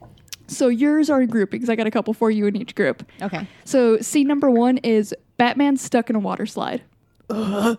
So 0.46 0.68
yours 0.68 1.10
are 1.10 1.20
in 1.20 1.28
groupings. 1.28 1.68
I 1.68 1.74
got 1.74 1.88
a 1.88 1.90
couple 1.90 2.14
for 2.14 2.30
you 2.30 2.46
in 2.46 2.54
each 2.54 2.76
group. 2.76 3.04
Okay. 3.20 3.48
So 3.64 3.98
scene 3.98 4.28
number 4.28 4.48
one 4.48 4.78
is 4.78 5.12
Batman 5.38 5.76
stuck 5.76 6.08
in 6.08 6.14
a 6.14 6.20
water 6.20 6.46
slide. 6.46 6.82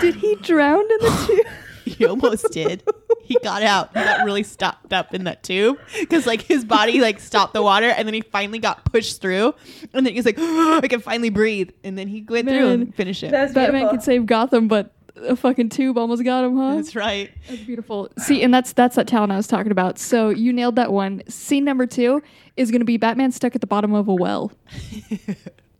Did 0.00 0.14
he 0.16 0.34
drown 0.36 0.80
in 0.80 0.98
the 1.00 1.24
tube? 1.26 1.46
He 1.86 2.04
almost 2.04 2.50
did. 2.50 2.82
He 3.22 3.38
got 3.44 3.62
out. 3.62 3.96
He 3.96 4.02
got 4.02 4.24
really 4.24 4.42
stopped 4.42 4.92
up 4.92 5.14
in 5.14 5.22
that 5.24 5.44
tube 5.44 5.78
because 6.00 6.26
like 6.26 6.42
his 6.42 6.64
body 6.64 7.00
like 7.00 7.20
stopped 7.20 7.54
the 7.54 7.62
water, 7.62 7.86
and 7.88 8.08
then 8.08 8.12
he 8.12 8.22
finally 8.22 8.58
got 8.58 8.84
pushed 8.90 9.20
through, 9.20 9.54
and 9.94 10.04
then 10.04 10.12
he's 10.12 10.26
like, 10.26 10.36
I 10.40 10.88
can 10.88 11.00
finally 11.00 11.30
breathe, 11.30 11.70
and 11.84 11.96
then 11.96 12.08
he 12.08 12.22
went 12.28 12.48
through 12.48 12.68
and 12.70 12.92
finished 12.92 13.22
it. 13.22 13.30
That's 13.30 13.54
Batman 13.54 13.82
beautiful. 13.82 13.98
can 13.98 14.00
save 14.00 14.26
Gotham, 14.26 14.66
but 14.66 14.96
a 15.14 15.36
fucking 15.36 15.68
tube 15.68 15.96
almost 15.96 16.24
got 16.24 16.44
him, 16.44 16.56
huh? 16.56 16.74
That's 16.74 16.96
right. 16.96 17.30
That's 17.48 17.62
beautiful. 17.62 18.08
See, 18.18 18.42
and 18.42 18.52
that's 18.52 18.72
that's 18.72 18.96
that 18.96 19.06
talent 19.06 19.30
I 19.30 19.36
was 19.36 19.46
talking 19.46 19.70
about. 19.70 20.00
So 20.00 20.30
you 20.30 20.52
nailed 20.52 20.74
that 20.76 20.92
one. 20.92 21.22
Scene 21.28 21.64
number 21.64 21.86
two 21.86 22.20
is 22.56 22.72
going 22.72 22.80
to 22.80 22.84
be 22.86 22.96
Batman 22.96 23.30
stuck 23.30 23.54
at 23.54 23.60
the 23.60 23.66
bottom 23.68 23.94
of 23.94 24.08
a 24.08 24.14
well. 24.14 24.50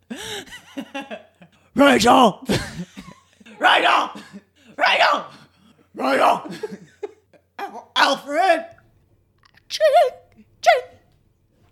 Rachel! 1.77 2.43
Rachel! 3.59 4.11
Rachel! 4.79 5.25
Rachel! 5.95 6.51
Al- 7.59 7.93
Alfred! 7.95 8.65
Ching! 9.69 9.85
Ching! 10.63 10.83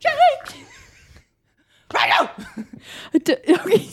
Ching! 0.01 0.67
Rachel! 1.95 2.31
D- 3.25 3.37
okay. 3.49 3.89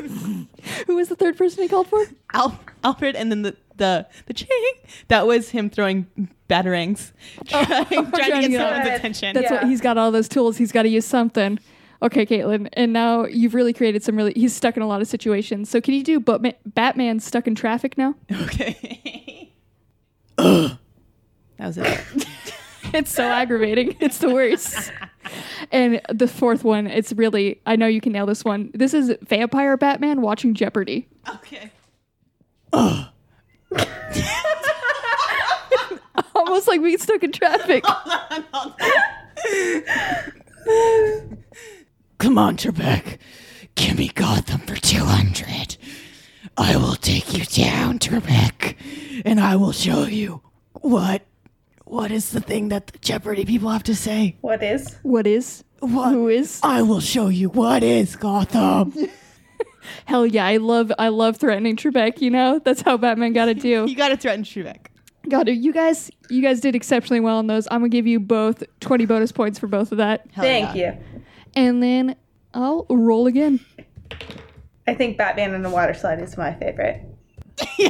Who 0.86 0.94
was 0.94 1.08
the 1.08 1.16
third 1.16 1.36
person 1.36 1.64
he 1.64 1.68
called 1.68 1.88
for? 1.88 2.06
Al- 2.32 2.60
Alfred, 2.84 3.16
and 3.16 3.32
then 3.32 3.42
the 3.42 3.56
the 3.76 4.06
the 4.26 4.34
ching. 4.34 4.48
That 5.08 5.26
was 5.26 5.48
him 5.50 5.68
throwing 5.68 6.06
batarangs, 6.48 7.10
trying, 7.46 7.66
oh, 7.68 7.84
trying 7.84 7.86
to 7.86 8.10
trying 8.10 8.10
to 8.10 8.36
oh, 8.36 8.40
get 8.40 8.50
get- 8.50 8.60
someone's 8.60 8.98
attention. 8.98 9.34
That's 9.34 9.50
what 9.50 9.64
he's 9.64 9.80
got 9.80 9.98
all 9.98 10.12
those 10.12 10.28
tools. 10.28 10.58
He's 10.58 10.70
got 10.70 10.82
to 10.82 10.88
use 10.88 11.06
something. 11.06 11.58
Okay, 12.02 12.24
Caitlin, 12.24 12.68
and 12.72 12.92
now 12.92 13.26
you've 13.26 13.54
really 13.54 13.72
created 13.72 14.02
some 14.02 14.16
really. 14.16 14.32
He's 14.34 14.54
stuck 14.54 14.76
in 14.76 14.82
a 14.82 14.86
lot 14.86 15.02
of 15.02 15.08
situations. 15.08 15.68
So 15.68 15.80
can 15.80 15.94
you 15.94 16.02
do 16.02 16.18
Batman, 16.20 16.54
Batman 16.64 17.20
stuck 17.20 17.46
in 17.46 17.54
traffic 17.54 17.98
now? 17.98 18.14
okay. 18.42 19.52
that 20.36 20.78
was 21.58 21.78
it. 21.78 22.00
It's 22.92 23.12
so 23.12 23.22
aggravating. 23.22 23.96
It's 24.00 24.18
the 24.18 24.30
worst. 24.30 24.90
And 25.70 26.00
the 26.08 26.26
fourth 26.26 26.64
one, 26.64 26.88
it's 26.88 27.12
really. 27.12 27.60
I 27.64 27.76
know 27.76 27.86
you 27.86 28.00
can 28.00 28.12
nail 28.12 28.26
this 28.26 28.44
one. 28.44 28.72
This 28.74 28.94
is 28.94 29.14
vampire 29.22 29.76
Batman 29.76 30.22
watching 30.22 30.54
Jeopardy. 30.54 31.06
Okay. 31.28 31.70
Almost 36.34 36.66
like 36.66 36.82
being 36.82 36.98
stuck 36.98 37.22
in 37.22 37.30
traffic. 37.30 37.84
Come 42.20 42.36
on, 42.36 42.58
Trebek. 42.58 43.16
Give 43.76 43.96
me 43.96 44.08
Gotham 44.08 44.60
for 44.60 44.76
200. 44.76 45.78
I 46.58 46.76
will 46.76 46.94
take 46.96 47.32
you 47.32 47.46
down, 47.46 47.98
Trebek, 47.98 48.76
and 49.24 49.40
I 49.40 49.56
will 49.56 49.72
show 49.72 50.04
you 50.04 50.42
what 50.74 51.22
what 51.86 52.10
is 52.10 52.32
the 52.32 52.42
thing 52.42 52.68
that 52.68 52.88
the 52.88 52.98
Jeopardy 52.98 53.46
people 53.46 53.70
have 53.70 53.84
to 53.84 53.94
say. 53.94 54.36
What 54.42 54.62
is? 54.62 54.98
What 55.02 55.26
is? 55.26 55.64
What? 55.78 56.12
Who 56.12 56.28
is? 56.28 56.60
I 56.62 56.82
will 56.82 57.00
show 57.00 57.28
you 57.28 57.48
what 57.48 57.82
is 57.82 58.16
Gotham. 58.16 58.92
Hell 60.04 60.26
yeah! 60.26 60.44
I 60.44 60.58
love. 60.58 60.92
I 60.98 61.08
love 61.08 61.38
threatening 61.38 61.74
Trebek. 61.74 62.20
You 62.20 62.28
know 62.28 62.58
that's 62.58 62.82
how 62.82 62.98
Batman 62.98 63.32
got 63.32 63.46
to 63.46 63.54
do. 63.54 63.86
You 63.88 63.96
got 63.96 64.08
to 64.08 64.18
threaten 64.18 64.44
Shrek. 64.44 64.88
Got 65.30 65.44
to. 65.44 65.52
You 65.52 65.72
guys. 65.72 66.10
You 66.28 66.42
guys 66.42 66.60
did 66.60 66.74
exceptionally 66.76 67.20
well 67.20 67.38
on 67.38 67.46
those. 67.46 67.66
I'm 67.70 67.80
gonna 67.80 67.88
give 67.88 68.06
you 68.06 68.20
both 68.20 68.62
20 68.80 69.06
bonus 69.06 69.32
points 69.32 69.58
for 69.58 69.68
both 69.68 69.90
of 69.90 69.96
that, 69.96 70.26
Hell 70.32 70.44
Thank 70.44 70.76
yeah. 70.76 70.96
you. 70.98 71.22
And 71.54 71.82
then 71.82 72.16
I'll 72.54 72.86
roll 72.88 73.26
again. 73.26 73.60
I 74.86 74.94
think 74.94 75.16
Batman 75.18 75.54
in 75.54 75.62
the 75.62 75.70
water 75.70 75.94
slide 75.94 76.20
is 76.20 76.36
my 76.36 76.52
favorite. 76.54 77.02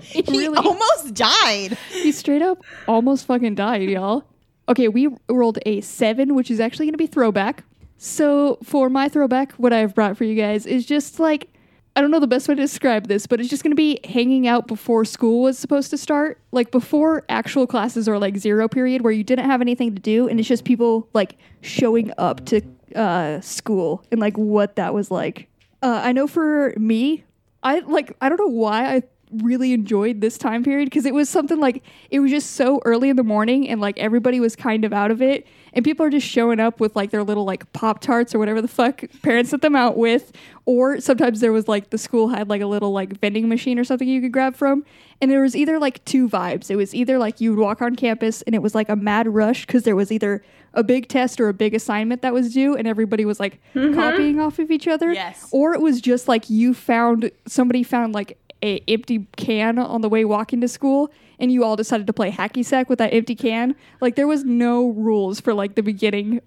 He 0.00 0.22
Really? 0.28 0.58
almost 0.58 1.14
died. 1.14 1.78
He 1.90 2.12
straight 2.12 2.42
up 2.42 2.62
almost 2.86 3.24
fucking 3.26 3.54
died, 3.54 3.88
y'all. 3.88 4.24
Okay, 4.68 4.88
we 4.88 5.08
rolled 5.28 5.58
a 5.64 5.80
seven, 5.80 6.34
which 6.34 6.50
is 6.50 6.60
actually 6.60 6.86
going 6.86 6.92
to 6.94 6.98
be 6.98 7.06
throwback. 7.06 7.64
So 7.96 8.58
for 8.62 8.90
my 8.90 9.08
throwback, 9.08 9.52
what 9.52 9.72
I've 9.72 9.94
brought 9.94 10.16
for 10.16 10.24
you 10.24 10.34
guys 10.34 10.66
is 10.66 10.84
just 10.84 11.18
like 11.20 11.48
I 11.94 12.00
don't 12.00 12.10
know 12.10 12.20
the 12.20 12.26
best 12.26 12.48
way 12.48 12.54
to 12.54 12.60
describe 12.60 13.06
this, 13.06 13.26
but 13.26 13.38
it's 13.38 13.50
just 13.50 13.62
going 13.62 13.72
to 13.72 13.76
be 13.76 14.00
hanging 14.04 14.48
out 14.48 14.66
before 14.66 15.04
school 15.04 15.42
was 15.42 15.58
supposed 15.58 15.90
to 15.90 15.98
start, 15.98 16.38
like 16.50 16.70
before 16.70 17.24
actual 17.28 17.66
classes 17.66 18.08
or 18.08 18.18
like 18.18 18.38
zero 18.38 18.66
period 18.66 19.02
where 19.02 19.12
you 19.12 19.22
didn't 19.22 19.44
have 19.44 19.60
anything 19.60 19.94
to 19.94 20.00
do, 20.00 20.26
and 20.26 20.40
it's 20.40 20.48
just 20.48 20.64
people 20.64 21.08
like 21.12 21.36
showing 21.60 22.10
up 22.16 22.46
to 22.46 22.62
uh, 22.96 23.40
school 23.42 24.02
and 24.10 24.20
like 24.20 24.38
what 24.38 24.76
that 24.76 24.94
was 24.94 25.10
like. 25.10 25.48
Uh, 25.82 26.00
I 26.02 26.12
know 26.12 26.26
for 26.26 26.72
me, 26.78 27.24
I 27.62 27.80
like 27.80 28.16
I 28.22 28.28
don't 28.30 28.38
know 28.38 28.46
why 28.46 28.96
I 28.96 29.02
really 29.42 29.72
enjoyed 29.72 30.20
this 30.20 30.38
time 30.38 30.62
period 30.62 30.86
because 30.86 31.06
it 31.06 31.14
was 31.14 31.28
something 31.28 31.58
like 31.58 31.82
it 32.10 32.20
was 32.20 32.30
just 32.30 32.52
so 32.52 32.80
early 32.84 33.08
in 33.08 33.16
the 33.16 33.22
morning 33.22 33.68
and 33.68 33.80
like 33.80 33.98
everybody 33.98 34.40
was 34.40 34.56
kind 34.56 34.84
of 34.84 34.92
out 34.92 35.10
of 35.10 35.22
it 35.22 35.46
and 35.74 35.84
people 35.84 36.04
are 36.04 36.10
just 36.10 36.26
showing 36.26 36.60
up 36.60 36.80
with 36.80 36.94
like 36.94 37.10
their 37.10 37.22
little 37.22 37.44
like 37.44 37.70
pop 37.72 38.00
tarts 38.00 38.34
or 38.34 38.38
whatever 38.38 38.60
the 38.60 38.68
fuck 38.68 39.04
parents 39.22 39.50
set 39.50 39.62
them 39.62 39.74
out 39.74 39.96
with. 39.96 40.32
Or 40.64 41.00
sometimes 41.00 41.40
there 41.40 41.52
was 41.52 41.66
like 41.66 41.90
the 41.90 41.98
school 41.98 42.28
had 42.28 42.48
like 42.48 42.60
a 42.60 42.66
little 42.66 42.92
like 42.92 43.18
vending 43.20 43.48
machine 43.48 43.78
or 43.78 43.84
something 43.84 44.06
you 44.06 44.20
could 44.20 44.32
grab 44.32 44.54
from. 44.54 44.84
And 45.20 45.30
there 45.30 45.40
was 45.40 45.56
either 45.56 45.78
like 45.78 46.04
two 46.04 46.28
vibes. 46.28 46.70
It 46.70 46.76
was 46.76 46.94
either 46.94 47.18
like 47.18 47.40
you 47.40 47.54
would 47.54 47.60
walk 47.60 47.80
on 47.80 47.96
campus 47.96 48.42
and 48.42 48.54
it 48.54 48.62
was 48.62 48.74
like 48.74 48.88
a 48.88 48.96
mad 48.96 49.28
rush 49.28 49.66
because 49.66 49.84
there 49.84 49.96
was 49.96 50.12
either 50.12 50.44
a 50.74 50.82
big 50.82 51.08
test 51.08 51.40
or 51.40 51.48
a 51.48 51.54
big 51.54 51.74
assignment 51.74 52.22
that 52.22 52.32
was 52.32 52.52
due 52.52 52.74
and 52.76 52.86
everybody 52.86 53.24
was 53.24 53.38
like 53.38 53.60
mm-hmm. 53.74 53.94
copying 53.94 54.40
off 54.40 54.58
of 54.58 54.70
each 54.70 54.88
other. 54.88 55.12
Yes. 55.12 55.48
or 55.52 55.74
it 55.74 55.80
was 55.80 56.00
just 56.00 56.28
like 56.28 56.50
you 56.50 56.74
found 56.74 57.30
somebody 57.46 57.82
found 57.82 58.14
like 58.14 58.38
a 58.62 58.82
empty 58.88 59.26
can 59.36 59.78
on 59.78 60.00
the 60.02 60.08
way 60.08 60.24
walking 60.24 60.60
to 60.60 60.68
school 60.68 61.10
and 61.42 61.52
you 61.52 61.64
all 61.64 61.76
decided 61.76 62.06
to 62.06 62.12
play 62.12 62.30
hacky 62.30 62.64
sack 62.64 62.88
with 62.88 62.98
that 62.98 63.12
empty 63.12 63.34
can 63.34 63.74
like 64.00 64.16
there 64.16 64.28
was 64.28 64.44
no 64.44 64.90
rules 64.92 65.40
for 65.40 65.52
like 65.52 65.74
the 65.74 65.82
beginning 65.82 66.40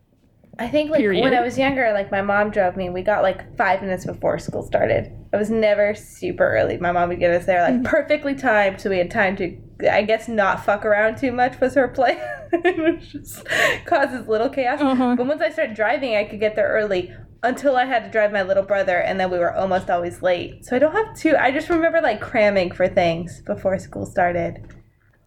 I 0.58 0.70
think 0.70 0.90
like 0.90 1.00
Period. 1.00 1.22
when 1.22 1.34
I 1.34 1.42
was 1.42 1.58
younger, 1.58 1.92
like 1.92 2.12
my 2.12 2.22
mom 2.22 2.50
drove 2.50 2.78
me. 2.78 2.90
We 2.90 3.02
got 3.02 3.22
like 3.24 3.58
five 3.58 3.82
minutes 3.82 4.06
before 4.06 4.40
school 4.40 4.64
started. 4.64 5.12
It 5.34 5.36
was 5.36 5.50
never 5.50 5.94
super 5.94 6.48
early. 6.56 6.78
My 6.78 6.94
mom 6.94 7.10
would 7.10 7.20
get 7.20 7.32
us 7.32 7.46
there 7.46 7.62
like 7.62 7.84
perfectly 7.84 8.36
timed, 8.36 8.80
so 8.80 8.90
we 8.90 8.98
had 8.98 9.12
time 9.12 9.36
to, 9.38 9.58
I 9.92 10.04
guess, 10.04 10.30
not 10.30 10.64
fuck 10.64 10.86
around 10.86 11.18
too 11.18 11.34
much. 11.34 11.60
Was 11.60 11.76
her 11.76 11.90
plan? 11.90 12.18
it 12.54 13.02
just 13.02 13.46
causes 13.86 14.28
little 14.28 14.50
chaos. 14.50 14.80
Uh-huh. 14.80 15.16
But 15.18 15.28
once 15.28 15.42
I 15.42 15.50
started 15.50 15.76
driving, 15.76 16.16
I 16.16 16.24
could 16.24 16.40
get 16.40 16.56
there 16.56 16.70
early 16.70 17.14
until 17.44 17.76
I 17.76 17.86
had 17.86 18.06
to 18.06 18.10
drive 18.10 18.32
my 18.32 18.44
little 18.44 18.64
brother, 18.64 18.98
and 18.98 19.20
then 19.20 19.30
we 19.30 19.38
were 19.38 19.54
almost 19.54 19.90
always 19.90 20.22
late. 20.22 20.66
So 20.66 20.76
I 20.76 20.80
don't 20.80 20.94
have 20.94 21.16
to. 21.18 21.42
I 21.42 21.52
just 21.52 21.70
remember 21.70 22.02
like 22.02 22.22
cramming 22.22 22.72
for 22.72 22.88
things 22.88 23.42
before 23.42 23.78
school 23.78 24.06
started. 24.06 24.75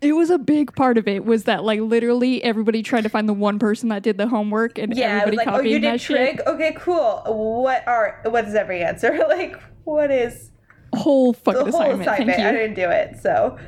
It 0.01 0.13
was 0.13 0.31
a 0.31 0.39
big 0.39 0.75
part 0.75 0.97
of 0.97 1.09
it 1.09 1.25
was 1.25 1.45
that 1.45 1.65
like 1.65 1.81
literally 1.81 2.43
everybody 2.45 2.83
tried 2.83 3.03
to 3.03 3.09
find 3.09 3.29
the 3.29 3.35
one 3.35 3.59
person 3.59 3.89
that 3.89 4.03
did 4.03 4.17
the 4.17 4.29
homework 4.29 4.79
and 4.79 4.97
Yeah, 4.97 5.07
I 5.07 5.09
everybody 5.21 5.37
was 5.37 5.39
like, 5.39 5.49
oh, 5.49 5.57
copied 5.59 5.71
you 5.71 5.81
that 5.81 5.93
did 5.93 6.01
shit? 6.01 6.41
Okay, 6.47 6.77
cool. 6.79 7.23
What 7.27 7.87
are 7.89 8.21
what 8.27 8.47
is 8.47 8.55
every 8.55 8.83
answer? 8.83 9.19
like, 9.29 9.61
what 9.85 10.11
is 10.11 10.51
whole 10.95 11.33
the 11.33 11.39
fucking 11.41 11.61
whole 11.61 11.81
assignment, 11.83 12.03
assignment? 12.03 12.37
thank 12.37 12.49
I 12.49 12.53
didn't 12.53 12.75
do 12.75 12.89
it, 12.89 13.19
so 13.21 13.59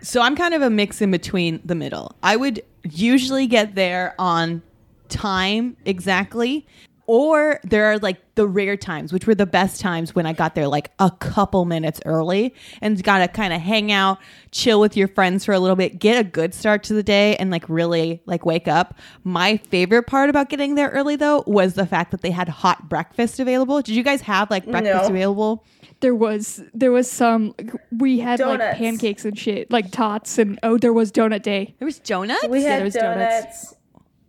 So 0.00 0.20
I'm 0.20 0.34
kind 0.34 0.54
of 0.54 0.62
a 0.62 0.70
mix 0.70 1.00
in 1.00 1.10
between 1.10 1.60
the 1.64 1.74
middle. 1.74 2.16
I 2.22 2.36
would 2.36 2.62
usually 2.82 3.46
get 3.46 3.76
there 3.76 4.14
on 4.18 4.62
time 5.08 5.76
exactly. 5.84 6.66
Or 7.06 7.58
there 7.64 7.86
are 7.86 7.98
like 7.98 8.18
the 8.36 8.46
rare 8.46 8.76
times, 8.76 9.12
which 9.12 9.26
were 9.26 9.34
the 9.34 9.44
best 9.46 9.80
times 9.80 10.14
when 10.14 10.24
I 10.24 10.32
got 10.32 10.54
there 10.54 10.68
like 10.68 10.90
a 10.98 11.10
couple 11.10 11.64
minutes 11.64 12.00
early 12.06 12.54
and 12.80 13.02
got 13.02 13.18
to 13.18 13.28
kind 13.28 13.52
of 13.52 13.60
hang 13.60 13.90
out, 13.92 14.18
chill 14.52 14.80
with 14.80 14.96
your 14.96 15.08
friends 15.08 15.44
for 15.44 15.52
a 15.52 15.58
little 15.58 15.76
bit, 15.76 15.98
get 15.98 16.18
a 16.18 16.24
good 16.24 16.54
start 16.54 16.84
to 16.84 16.94
the 16.94 17.02
day 17.02 17.36
and 17.36 17.50
like 17.50 17.68
really 17.68 18.22
like 18.24 18.46
wake 18.46 18.68
up. 18.68 18.94
My 19.24 19.56
favorite 19.56 20.04
part 20.06 20.30
about 20.30 20.48
getting 20.48 20.76
there 20.76 20.90
early 20.90 21.16
though 21.16 21.42
was 21.46 21.74
the 21.74 21.86
fact 21.86 22.12
that 22.12 22.22
they 22.22 22.30
had 22.30 22.48
hot 22.48 22.88
breakfast 22.88 23.40
available. 23.40 23.82
Did 23.82 23.94
you 23.96 24.02
guys 24.02 24.20
have 24.22 24.50
like 24.50 24.64
breakfast 24.64 25.04
No. 25.04 25.08
available? 25.08 25.64
there 26.00 26.14
was 26.16 26.60
there 26.74 26.90
was 26.90 27.08
some 27.08 27.54
we 27.96 28.18
had 28.18 28.40
like 28.40 28.58
pancakes 28.76 29.24
and 29.24 29.38
shit 29.38 29.70
like 29.70 29.88
tots 29.92 30.36
and 30.36 30.58
oh 30.64 30.76
there 30.76 30.92
was 30.92 31.12
donut 31.12 31.42
day 31.42 31.76
There 31.78 31.86
was 31.86 32.00
donuts? 32.00 32.44
we 32.48 32.62
Yeah, 32.64 32.70
had 32.70 32.78
there 32.78 32.84
was 32.86 32.94
donuts. 32.94 33.34
donuts. 33.42 33.74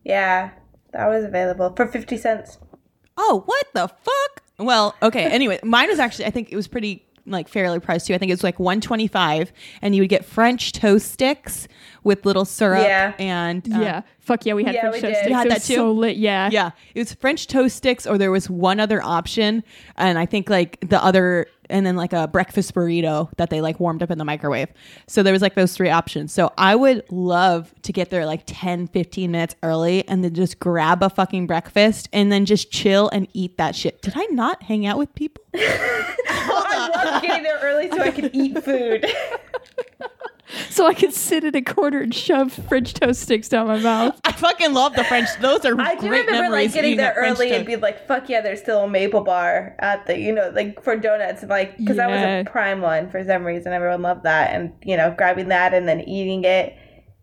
Yeah, 0.03 0.51
that 0.91 1.07
was 1.07 1.23
available 1.25 1.73
for 1.75 1.87
fifty 1.87 2.15
cents. 2.17 2.59
Oh, 3.17 3.43
what 3.45 3.65
the 3.73 3.87
fuck? 3.87 4.43
Well, 4.57 4.95
okay. 5.01 5.25
Anyway, 5.25 5.59
mine 5.63 5.89
was 5.89 5.99
actually 5.99 6.25
I 6.25 6.29
think 6.29 6.51
it 6.51 6.55
was 6.55 6.67
pretty 6.67 7.05
like 7.25 7.47
fairly 7.47 7.79
priced 7.79 8.07
too. 8.07 8.13
I 8.13 8.17
think 8.17 8.29
it 8.29 8.33
was 8.33 8.43
like 8.43 8.59
125 8.59 9.51
and 9.81 9.95
you 9.95 10.01
would 10.01 10.09
get 10.09 10.25
French 10.25 10.73
toast 10.73 11.11
sticks 11.11 11.67
with 12.03 12.25
little 12.25 12.45
syrup 12.45 12.83
Yeah. 12.85 13.13
and 13.19 13.65
uh, 13.73 13.79
yeah 13.79 14.01
fuck 14.19 14.45
yeah 14.45 14.53
we 14.53 14.63
had 14.63 14.75
Yeah, 14.75 14.81
French 14.89 14.95
we 14.95 15.01
toast 15.01 15.13
did. 15.13 15.15
sticks. 15.17 15.29
You 15.29 15.35
had 15.35 15.49
that 15.49 15.61
too? 15.63 15.75
so 15.75 15.91
lit 15.91 16.17
yeah 16.17 16.49
Yeah, 16.51 16.71
it 16.95 16.99
was 16.99 17.13
French 17.13 17.47
toast 17.47 17.75
sticks, 17.75 18.05
or 18.07 18.17
there 18.17 18.31
was 18.31 18.49
one 18.49 18.79
other 18.79 19.01
option, 19.03 19.63
and 19.97 20.17
I 20.17 20.25
think 20.25 20.49
like 20.49 20.79
the 20.89 21.03
other, 21.03 21.47
and 21.69 21.85
then 21.85 21.95
like 21.97 22.13
a 22.13 22.27
breakfast 22.27 22.73
burrito 22.73 23.29
that 23.37 23.49
they 23.49 23.59
like 23.59 23.79
warmed 23.81 24.01
up 24.03 24.09
in 24.11 24.17
the 24.17 24.23
microwave. 24.25 24.69
So 25.07 25.23
there 25.23 25.33
was 25.33 25.41
like 25.41 25.55
those 25.55 25.73
three 25.75 25.89
options. 25.89 26.31
So 26.33 26.51
I 26.57 26.75
would 26.75 27.03
love 27.11 27.73
to 27.81 27.91
get 27.91 28.09
there 28.11 28.25
like 28.25 28.43
10, 28.45 28.87
15 28.87 29.31
minutes 29.31 29.55
early 29.63 30.07
and 30.07 30.23
then 30.23 30.33
just 30.33 30.59
grab 30.59 31.03
a 31.03 31.09
fucking 31.09 31.47
breakfast 31.47 32.07
and 32.13 32.31
then 32.31 32.45
just 32.45 32.71
chill 32.71 33.09
and 33.09 33.27
eat 33.33 33.57
that 33.57 33.75
shit. 33.75 34.01
Did 34.01 34.13
I 34.15 34.25
not 34.31 34.63
hang 34.63 34.85
out 34.85 34.97
with 34.97 35.13
people? 35.15 35.43
I 35.55 36.91
love 36.95 37.21
getting 37.23 37.43
there 37.43 37.59
early 37.61 37.89
so 37.89 37.99
I 38.01 38.11
can 38.11 38.29
eat 38.33 38.63
food. 38.63 39.05
so 40.69 40.87
I 40.87 40.93
could 40.93 41.13
sit 41.13 41.43
in 41.43 41.55
a 41.55 41.61
corner 41.61 41.99
and 41.99 42.13
shove 42.13 42.53
French 42.53 42.93
toast 42.93 43.21
sticks 43.21 43.49
down 43.49 43.67
my 43.67 43.79
mouth. 43.79 44.19
I 44.23 44.31
fucking 44.31 44.73
love 44.73 44.95
the 44.95 45.03
French. 45.03 45.29
Those 45.39 45.65
are 45.65 45.79
I 45.79 45.95
do 45.95 46.09
remember 46.09 46.49
like 46.49 46.73
getting 46.73 46.97
there 46.97 47.13
early 47.15 47.51
and 47.51 47.65
be 47.65 47.75
like, 47.75 48.07
"Fuck 48.07 48.29
yeah!" 48.29 48.41
There's 48.41 48.59
still 48.59 48.83
a 48.83 48.87
maple 48.87 49.21
bar 49.21 49.75
at 49.79 50.05
the, 50.05 50.17
you 50.17 50.33
know, 50.33 50.51
like 50.53 50.83
for 50.83 50.95
donuts, 50.95 51.41
and 51.41 51.49
like 51.49 51.77
because 51.77 51.97
that 51.97 52.09
was 52.09 52.19
a 52.19 52.43
prime 52.49 52.81
one 52.81 53.09
for 53.09 53.23
some 53.23 53.43
reason. 53.43 53.73
Everyone 53.73 54.01
loved 54.01 54.23
that, 54.23 54.53
and 54.53 54.73
you 54.83 54.97
know, 54.97 55.13
grabbing 55.17 55.49
that 55.49 55.73
and 55.73 55.87
then 55.87 56.01
eating 56.01 56.43
it. 56.43 56.75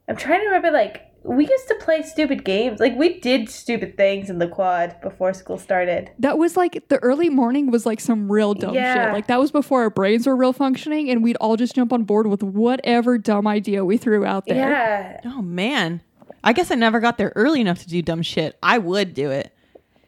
I'm 0.08 0.16
trying 0.16 0.40
to 0.40 0.46
remember 0.46 0.70
like 0.70 1.02
we 1.22 1.46
used 1.46 1.68
to 1.68 1.74
play 1.76 2.02
stupid 2.02 2.44
games. 2.44 2.80
Like 2.80 2.96
we 2.96 3.18
did 3.18 3.48
stupid 3.50 3.96
things 3.96 4.30
in 4.30 4.38
the 4.38 4.48
quad 4.48 5.00
before 5.02 5.32
school 5.34 5.58
started. 5.58 6.10
That 6.18 6.38
was 6.38 6.56
like 6.56 6.88
the 6.88 6.98
early 6.98 7.28
morning 7.28 7.70
was 7.70 7.84
like 7.84 8.00
some 8.00 8.30
real 8.32 8.54
dumb 8.54 8.74
Yeah. 8.74 8.94
shit. 9.06 9.12
Like 9.12 9.26
that 9.26 9.38
was 9.38 9.50
before 9.50 9.82
our 9.82 9.90
brains 9.90 10.26
were 10.26 10.34
real 10.36 10.52
functioning, 10.52 11.10
and 11.10 11.22
we'd 11.22 11.36
all 11.36 11.56
just 11.56 11.74
jump 11.74 11.92
on 11.92 12.04
board 12.04 12.26
with 12.26 12.42
whatever 12.42 13.18
dumb 13.18 13.46
idea 13.46 13.84
we 13.84 13.96
threw 13.96 14.24
out 14.24 14.46
there. 14.46 14.70
Yeah, 14.70 15.20
Oh 15.26 15.42
man. 15.42 16.00
I 16.42 16.54
guess 16.54 16.70
I 16.70 16.74
never 16.74 17.00
got 17.00 17.18
there 17.18 17.32
early 17.36 17.60
enough 17.60 17.80
to 17.80 17.88
do 17.88 18.00
dumb 18.00 18.22
shit. 18.22 18.56
I 18.62 18.78
would 18.78 19.12
do 19.12 19.30
it. 19.30 19.52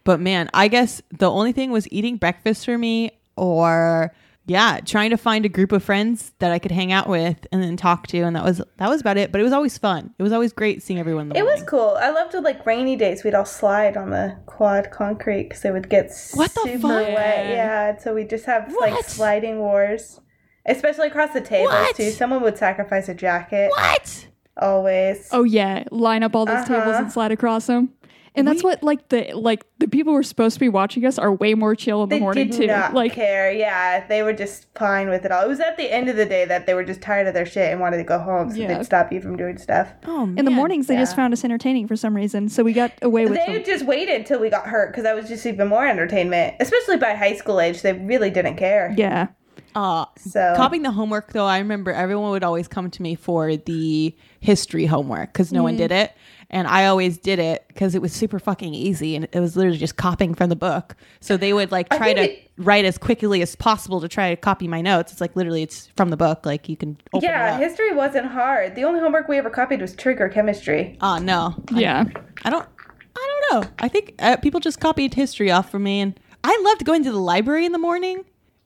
But 0.04 0.18
man, 0.18 0.48
I 0.54 0.68
guess 0.68 1.02
the 1.16 1.30
only 1.30 1.52
thing 1.52 1.70
was 1.70 1.86
eating 1.92 2.16
breakfast 2.16 2.64
for 2.64 2.78
me 2.78 3.10
or 3.36 4.14
yeah, 4.46 4.80
trying 4.84 5.10
to 5.10 5.16
find 5.16 5.44
a 5.44 5.48
group 5.48 5.70
of 5.72 5.84
friends 5.84 6.32
that 6.40 6.50
I 6.50 6.58
could 6.58 6.72
hang 6.72 6.90
out 6.92 7.08
with 7.08 7.46
and 7.52 7.62
then 7.62 7.76
talk 7.76 8.06
to 8.08 8.18
and 8.18 8.34
that 8.34 8.44
was 8.44 8.60
that 8.78 8.88
was 8.88 9.00
about 9.00 9.16
it, 9.16 9.30
but 9.30 9.40
it 9.40 9.44
was 9.44 9.52
always 9.52 9.78
fun. 9.78 10.12
It 10.18 10.22
was 10.22 10.32
always 10.32 10.52
great 10.52 10.82
seeing 10.82 10.98
everyone 10.98 11.22
in 11.24 11.28
the 11.30 11.36
it 11.38 11.44
was 11.44 11.62
cool. 11.62 11.96
I 12.00 12.10
loved 12.10 12.34
it. 12.34 12.40
Like 12.42 12.66
rainy 12.66 12.96
days, 12.96 13.22
we'd 13.24 13.34
all 13.34 13.44
slide 13.44 13.96
on 13.96 14.10
the 14.10 14.36
quad 14.46 14.90
concrete 14.90 15.44
because 15.44 15.64
it 15.64 15.72
would 15.72 15.88
get 15.88 16.10
What 16.34 16.52
the 16.54 16.60
super 16.64 16.88
fuck? 16.88 16.90
wet. 17.14 17.46
Yeah, 17.50 17.96
so 17.98 18.14
we 18.14 18.24
just 18.24 18.46
have 18.46 18.74
like 18.80 19.04
sliding 19.04 19.58
wars, 19.58 20.20
especially 20.66 21.06
across 21.08 21.32
the 21.32 21.40
tables 21.40 21.70
What? 21.72 21.96
too. 21.96 22.10
Someone 22.10 22.42
would 22.42 22.58
sacrifice 22.58 23.08
a 23.08 23.14
jacket. 23.14 23.70
What? 23.70 24.26
Always. 24.56 25.28
Oh 25.32 25.44
yeah, 25.44 25.84
line 25.90 26.22
up 26.22 26.34
all 26.36 26.44
those 26.46 26.66
tables 26.66 26.88
Uh-huh. 26.88 27.02
and 27.04 27.12
slide 27.12 27.32
across 27.32 27.66
them. 27.66 27.90
And 28.34 28.48
that's 28.48 28.64
We- 28.64 28.70
what 28.70 28.82
like 28.82 29.08
the 29.10 29.30
like 29.34 29.62
the 29.78 29.86
people 29.86 30.14
who 30.14 30.18
are 30.18 30.22
supposed 30.22 30.54
to 30.54 30.60
be 30.60 30.68
watching 30.70 31.04
us 31.04 31.18
are 31.18 31.30
way 31.32 31.52
more 31.54 31.74
chill 31.74 32.02
in 32.02 32.08
the 32.08 32.16
They 32.16 32.20
morning 32.20 32.48
did 32.48 32.56
too. 32.56 32.66
not 32.66 32.94
Like 32.94 33.12
care. 33.12 33.52
Yeah, 33.52 34.06
they 34.06 34.22
were 34.22 34.32
just 34.32 34.66
fine 34.74 35.10
with 35.10 35.26
it 35.26 35.30
all. 35.32 35.42
It 35.44 35.48
was 35.48 35.60
at 35.60 35.76
the 35.76 35.92
end 35.92 36.08
of 36.08 36.16
the 36.16 36.24
day 36.24 36.46
that 36.46 36.66
they 36.66 36.72
were 36.72 36.84
just 36.84 37.02
tired 37.02 37.26
of 37.26 37.34
their 37.34 37.44
shit 37.44 37.70
and 37.70 37.78
wanted 37.80 37.98
to 37.98 38.04
go 38.04 38.18
home, 38.18 38.50
so 38.50 38.56
Yeah. 38.56 38.68
they'd 38.68 38.84
stop 38.86 39.12
you 39.12 39.20
from 39.20 39.36
doing 39.36 39.58
stuff. 39.58 39.92
Oh 40.06 40.24
man. 40.26 40.38
in 40.38 40.44
the 40.46 40.50
mornings 40.50 40.86
they 40.86 40.96
just 40.96 41.14
found 41.14 41.34
us 41.34 41.44
entertaining 41.44 41.86
for 41.88 41.94
some 41.96 42.16
reason, 42.16 42.48
so 42.48 42.62
we 42.62 42.72
got 42.72 42.92
away 43.02 43.24
with 43.24 43.34
it. 43.34 43.46
They 43.46 43.52
them. 43.54 43.64
just 43.64 43.84
waited 43.84 44.24
till 44.24 44.40
we 44.40 44.48
got 44.48 44.66
hurt 44.66 44.92
because 44.92 45.04
that 45.04 45.14
was 45.14 45.28
just 45.28 45.44
even 45.44 45.68
more 45.68 45.86
entertainment. 45.86 46.54
Especially 46.58 46.96
by 46.96 47.12
high 47.14 47.34
school 47.34 47.60
age, 47.60 47.82
they 47.82 47.92
really 47.92 48.30
didn't 48.30 48.56
care. 48.56 48.94
Yeah. 48.96 49.26
Uh, 49.74 50.04
So 50.18 50.52
copying 50.56 50.82
the 50.82 50.90
homework 50.90 51.32
though, 51.32 51.46
I 51.46 51.58
remember 51.58 51.92
everyone 51.92 52.30
would 52.30 52.44
always 52.44 52.68
come 52.68 52.90
to 52.90 53.02
me 53.02 53.14
for 53.14 53.56
the 53.56 54.14
history 54.40 54.84
homework 54.86 55.32
because 55.32 55.50
no 55.52 55.62
one 55.62 55.76
did 55.76 55.90
it, 55.92 56.12
and 56.52 56.68
I 56.68 56.86
always 56.86 57.18
did 57.18 57.38
it 57.38 57.64
because 57.68 57.94
it 57.94 58.02
was 58.02 58.12
super 58.12 58.38
fucking 58.38 58.74
easy 58.74 59.16
and 59.16 59.26
it 59.32 59.40
was 59.40 59.56
literally 59.56 59.78
just 59.78 59.96
copying 59.96 60.34
from 60.34 60.48
the 60.50 60.56
book. 60.56 60.94
So 61.20 61.36
they 61.36 61.52
would 61.52 61.72
like 61.72 61.88
try 61.88 62.12
to 62.14 62.30
it- 62.32 62.50
write 62.58 62.84
as 62.84 62.98
quickly 62.98 63.40
as 63.42 63.56
possible 63.56 64.00
to 64.02 64.08
try 64.08 64.30
to 64.30 64.36
copy 64.36 64.68
my 64.68 64.80
notes. 64.82 65.12
It's 65.12 65.20
like 65.20 65.34
literally 65.34 65.62
it's 65.62 65.88
from 65.96 66.10
the 66.10 66.16
book. 66.16 66.44
Like 66.46 66.68
you 66.68 66.76
can 66.76 66.98
open 67.14 67.28
yeah, 67.28 67.52
it 67.52 67.54
up. 67.54 67.60
history 67.60 67.92
wasn't 67.94 68.26
hard. 68.26 68.74
The 68.74 68.84
only 68.84 69.00
homework 69.00 69.28
we 69.28 69.38
ever 69.38 69.50
copied 69.50 69.80
was 69.80 69.94
trigger 69.96 70.28
chemistry. 70.28 70.98
Oh 71.00 71.18
no, 71.18 71.54
Yeah. 71.72 72.04
I 72.44 72.50
don't. 72.50 72.66
I 73.14 73.40
don't 73.50 73.62
know. 73.64 73.70
I 73.78 73.88
think 73.88 74.14
uh, 74.18 74.36
people 74.36 74.58
just 74.60 74.80
copied 74.80 75.14
history 75.14 75.50
off 75.50 75.70
for 75.70 75.78
me, 75.78 76.00
and 76.00 76.18
I 76.44 76.58
loved 76.64 76.84
going 76.84 77.04
to 77.04 77.12
the 77.12 77.18
library 77.18 77.66
in 77.66 77.72
the 77.72 77.78
morning. 77.78 78.24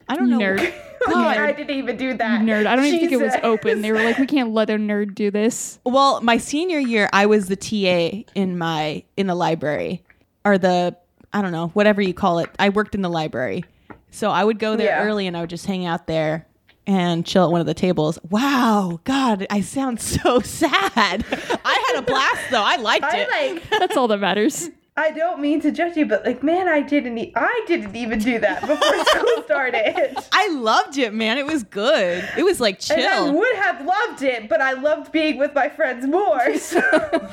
I 0.09 0.16
don't 0.16 0.31
know. 0.31 0.38
Nerd. 0.38 0.73
God. 1.07 1.37
I 1.37 1.53
didn't 1.53 1.77
even 1.77 1.97
do 1.97 2.14
that. 2.16 2.40
Nerd. 2.40 2.66
I 2.66 2.75
don't 2.75 2.85
even 2.85 2.99
think 3.01 3.12
it 3.12 3.21
was 3.21 3.35
open. 3.42 3.81
They 3.83 3.92
were 3.92 4.03
like, 4.03 4.19
we 4.21 4.27
can't 4.27 4.51
let 4.53 4.71
a 4.71 4.75
nerd 4.75 5.14
do 5.14 5.31
this. 5.31 5.79
Well, 5.85 6.21
my 6.21 6.37
senior 6.38 6.79
year, 6.81 7.09
I 7.12 7.27
was 7.27 7.47
the 7.49 7.57
TA 7.57 8.25
in 8.35 8.59
my 8.59 9.05
in 9.16 9.27
the 9.29 9.35
library, 9.35 10.03
or 10.45 10.59
the 10.59 10.97
I 11.33 11.42
don't 11.42 11.53
know 11.53 11.69
whatever 11.69 12.01
you 12.03 12.14
call 12.14 12.38
it. 12.40 12.51
I 12.59 12.71
worked 12.71 12.95
in 12.95 13.03
the 13.03 13.09
library, 13.11 13.64
so 14.11 14.31
I 14.31 14.42
would 14.42 14.59
go 14.59 14.75
there 14.77 14.87
Yeah. 14.88 15.05
early 15.05 15.27
and 15.27 15.37
I 15.37 15.40
would 15.42 15.51
just 15.51 15.66
hang 15.66 15.87
out 15.87 16.07
there 16.07 16.47
and 16.88 17.27
chill 17.27 17.45
at 17.45 17.51
one 17.51 17.61
of 17.61 17.66
the 17.66 17.75
tables. 17.75 18.19
Wow, 18.31 19.01
God, 19.05 19.47
I 19.51 19.61
sound 19.61 20.01
so 20.01 20.40
sad. 20.45 21.25
I 21.64 21.85
had 21.88 21.99
a 21.99 22.03
blast 22.03 22.51
though. 22.51 22.62
I 22.64 22.77
liked 22.77 23.05
I 23.05 23.19
it. 23.19 23.29
like. 23.31 23.81
That's 23.81 23.97
all 23.97 24.09
that 24.09 24.19
matters. 24.19 24.71
I 24.99 25.11
don't 25.11 25.41
mean 25.41 25.61
to 25.61 25.71
judge 25.71 25.95
you, 25.97 26.07
but 26.07 26.25
like, 26.25 26.43
man, 26.43 26.69
I 26.69 26.81
didn't. 26.81 27.19
E- 27.19 27.33
I 27.37 27.65
didn't 27.67 27.95
even 27.95 28.19
do 28.19 28.39
that 28.39 28.63
before 28.63 29.05
school 29.05 29.43
started. 29.45 30.17
I 30.33 30.49
loved 30.53 30.97
it, 30.97 31.13
man. 31.13 31.37
It 31.37 31.45
was 31.45 31.65
good. 31.65 32.27
It 32.37 32.45
was 32.45 32.61
like 32.61 32.81
And 32.91 33.03
I 33.03 33.31
would 33.31 33.57
have 33.57 33.85
loved 33.85 34.23
it, 34.23 34.49
but 34.49 34.63
I 34.63 34.73
loved 34.73 35.13
being 35.13 35.37
with 35.39 35.55
my 35.55 35.69
friends 35.69 36.07
more. 36.07 36.41
So. 36.57 36.81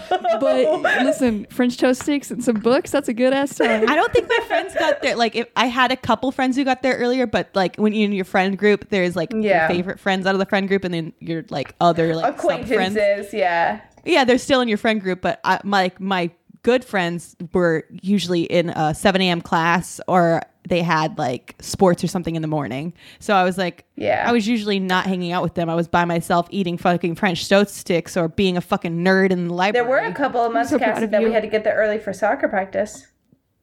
But 0.09 1.03
listen, 1.03 1.45
French 1.49 1.77
toast 1.77 2.01
sticks 2.01 2.31
and 2.31 2.43
some 2.43 2.55
books, 2.59 2.91
that's 2.91 3.07
a 3.07 3.13
good 3.13 3.33
ass 3.33 3.55
time. 3.57 3.89
I 3.89 3.95
don't 3.95 4.11
think 4.11 4.27
my 4.29 4.39
friends 4.47 4.73
got 4.77 5.01
there. 5.01 5.15
Like, 5.15 5.35
if 5.35 5.47
I 5.55 5.67
had 5.67 5.91
a 5.91 5.95
couple 5.97 6.31
friends 6.31 6.55
who 6.55 6.63
got 6.63 6.81
there 6.81 6.97
earlier, 6.97 7.25
but 7.25 7.49
like 7.53 7.77
when 7.77 7.93
you're 7.93 8.05
in 8.05 8.11
your 8.11 8.25
friend 8.25 8.57
group, 8.57 8.89
there's 8.89 9.15
like 9.15 9.31
Yeah. 9.33 9.61
your 9.61 9.67
favorite 9.69 9.99
friends 9.99 10.25
out 10.27 10.35
of 10.35 10.39
the 10.39 10.45
friend 10.45 10.67
group, 10.67 10.83
and 10.83 10.93
then 10.93 11.13
your 11.19 11.45
like 11.49 11.75
other 11.81 12.15
like 12.15 12.39
sub 12.39 12.65
friends. 12.65 12.71
Acquaintances, 12.95 13.33
yeah. 13.33 13.81
Yeah, 14.05 14.25
they're 14.25 14.37
still 14.37 14.59
in 14.61 14.67
your 14.67 14.77
friend 14.77 14.99
group, 15.01 15.21
but 15.21 15.39
I, 15.45 15.61
my 15.63 15.91
my 15.97 16.29
good 16.63 16.83
friends 16.83 17.35
were 17.53 17.83
usually 18.01 18.43
in 18.43 18.69
a 18.69 18.93
7 18.95 19.21
a.m. 19.21 19.41
class 19.41 19.99
or 20.07 20.41
they 20.67 20.81
had 20.81 21.17
like 21.17 21.55
sports 21.59 22.03
or 22.03 22.07
something 22.07 22.35
in 22.37 22.41
the 22.41 22.47
morning. 22.47 22.93
So 23.19 23.33
I 23.35 23.43
was 23.43 23.57
like, 23.57 23.83
Yeah. 23.97 24.23
I 24.25 24.31
was 24.31 24.47
usually 24.47 24.79
not 24.79 25.05
hanging 25.05 25.33
out 25.33 25.43
with 25.43 25.55
them. 25.55 25.69
I 25.69 25.75
was 25.75 25.89
by 25.89 26.05
myself 26.05 26.47
eating 26.51 26.77
fucking 26.77 27.15
French 27.15 27.47
toast 27.49 27.75
sticks 27.75 28.15
or 28.15 28.29
being 28.29 28.55
a 28.55 28.61
fucking 28.61 29.03
nerd 29.03 29.31
in 29.31 29.49
the 29.49 29.53
library. 29.53 29.85
There 29.85 29.91
were 29.91 29.97
a 30.09 30.13
couple 30.13 30.39
of 30.41 30.53
months, 30.53 30.69
so 30.69 30.77
proud 30.77 30.93
Cassie, 30.93 31.05
of 31.05 31.11
that 31.11 31.21
we 31.21 31.33
had 31.33 31.43
to 31.43 31.49
get 31.49 31.65
there 31.65 31.75
early 31.75 31.99
for 31.99 32.13
soccer 32.13 32.47
practice. 32.47 33.07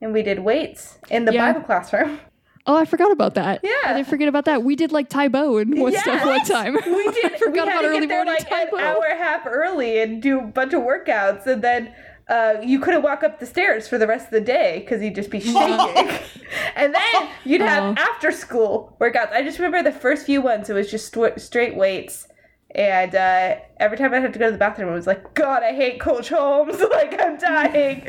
And 0.02 0.12
we 0.12 0.22
did 0.22 0.40
weights 0.40 0.98
in 1.10 1.24
the 1.24 1.32
Yeah. 1.32 1.52
Bible 1.52 1.64
classroom. 1.66 2.20
Oh, 2.66 2.76
I 2.76 2.84
forgot 2.84 3.10
about 3.10 3.34
that. 3.36 3.60
Yeah. 3.64 3.70
I 3.86 3.94
didn't 3.94 4.08
forget 4.08 4.28
about 4.28 4.44
that. 4.44 4.62
We 4.62 4.76
did 4.76 4.92
like 4.92 5.08
Tae 5.08 5.28
Bo 5.28 5.56
and 5.56 5.80
one 5.80 5.94
stuff 5.96 6.24
one 6.26 6.44
time. 6.44 6.74
We 6.74 7.10
did. 7.10 7.24
I 7.32 7.38
forgot 7.38 7.52
we 7.52 7.58
had 7.58 7.68
about 7.68 7.80
to 7.80 7.86
early 7.88 8.00
get 8.00 8.08
there 8.10 8.24
morning 8.24 8.44
like 8.50 8.72
an 8.72 8.78
hour 8.80 9.02
half 9.16 9.46
early 9.46 9.98
and 10.02 10.22
do 10.22 10.38
a 10.38 10.42
bunch 10.42 10.74
of 10.74 10.82
workouts, 10.82 11.46
and 11.46 11.62
then 11.64 11.92
uh, 12.30 12.54
you 12.62 12.78
couldn't 12.80 13.02
walk 13.02 13.22
up 13.22 13.40
the 13.40 13.46
stairs 13.46 13.88
for 13.88 13.98
the 13.98 14.06
rest 14.06 14.26
of 14.26 14.30
the 14.32 14.40
day 14.40 14.78
because 14.80 15.02
you'd 15.02 15.14
just 15.14 15.30
be 15.30 15.40
shaking. 15.52 16.08
and 16.76 16.94
then 16.94 17.28
you'd 17.44 17.60
have 17.60 17.82
Oh. 17.98 18.00
after 18.00 18.30
school 18.32 18.96
workouts. 19.00 19.32
I 19.32 19.42
just 19.42 19.58
remember 19.58 19.82
the 19.82 19.96
first 19.98 20.24
few 20.26 20.40
ones; 20.40 20.70
it 20.70 20.74
was 20.74 20.90
just 20.90 21.12
st- 21.12 21.40
straight 21.40 21.76
weights. 21.76 22.26
And 22.72 23.14
uh, 23.16 23.56
every 23.78 23.96
time 23.98 24.14
I 24.14 24.20
had 24.20 24.32
to 24.32 24.38
go 24.38 24.46
to 24.46 24.52
the 24.52 24.58
bathroom, 24.58 24.90
I 24.90 24.94
was 24.94 25.06
like, 25.06 25.34
God, 25.34 25.64
I 25.64 25.72
hate 25.74 25.98
Coach 26.00 26.28
Holmes. 26.28 26.80
like, 26.90 27.20
I'm 27.20 27.36
dying. 27.36 28.06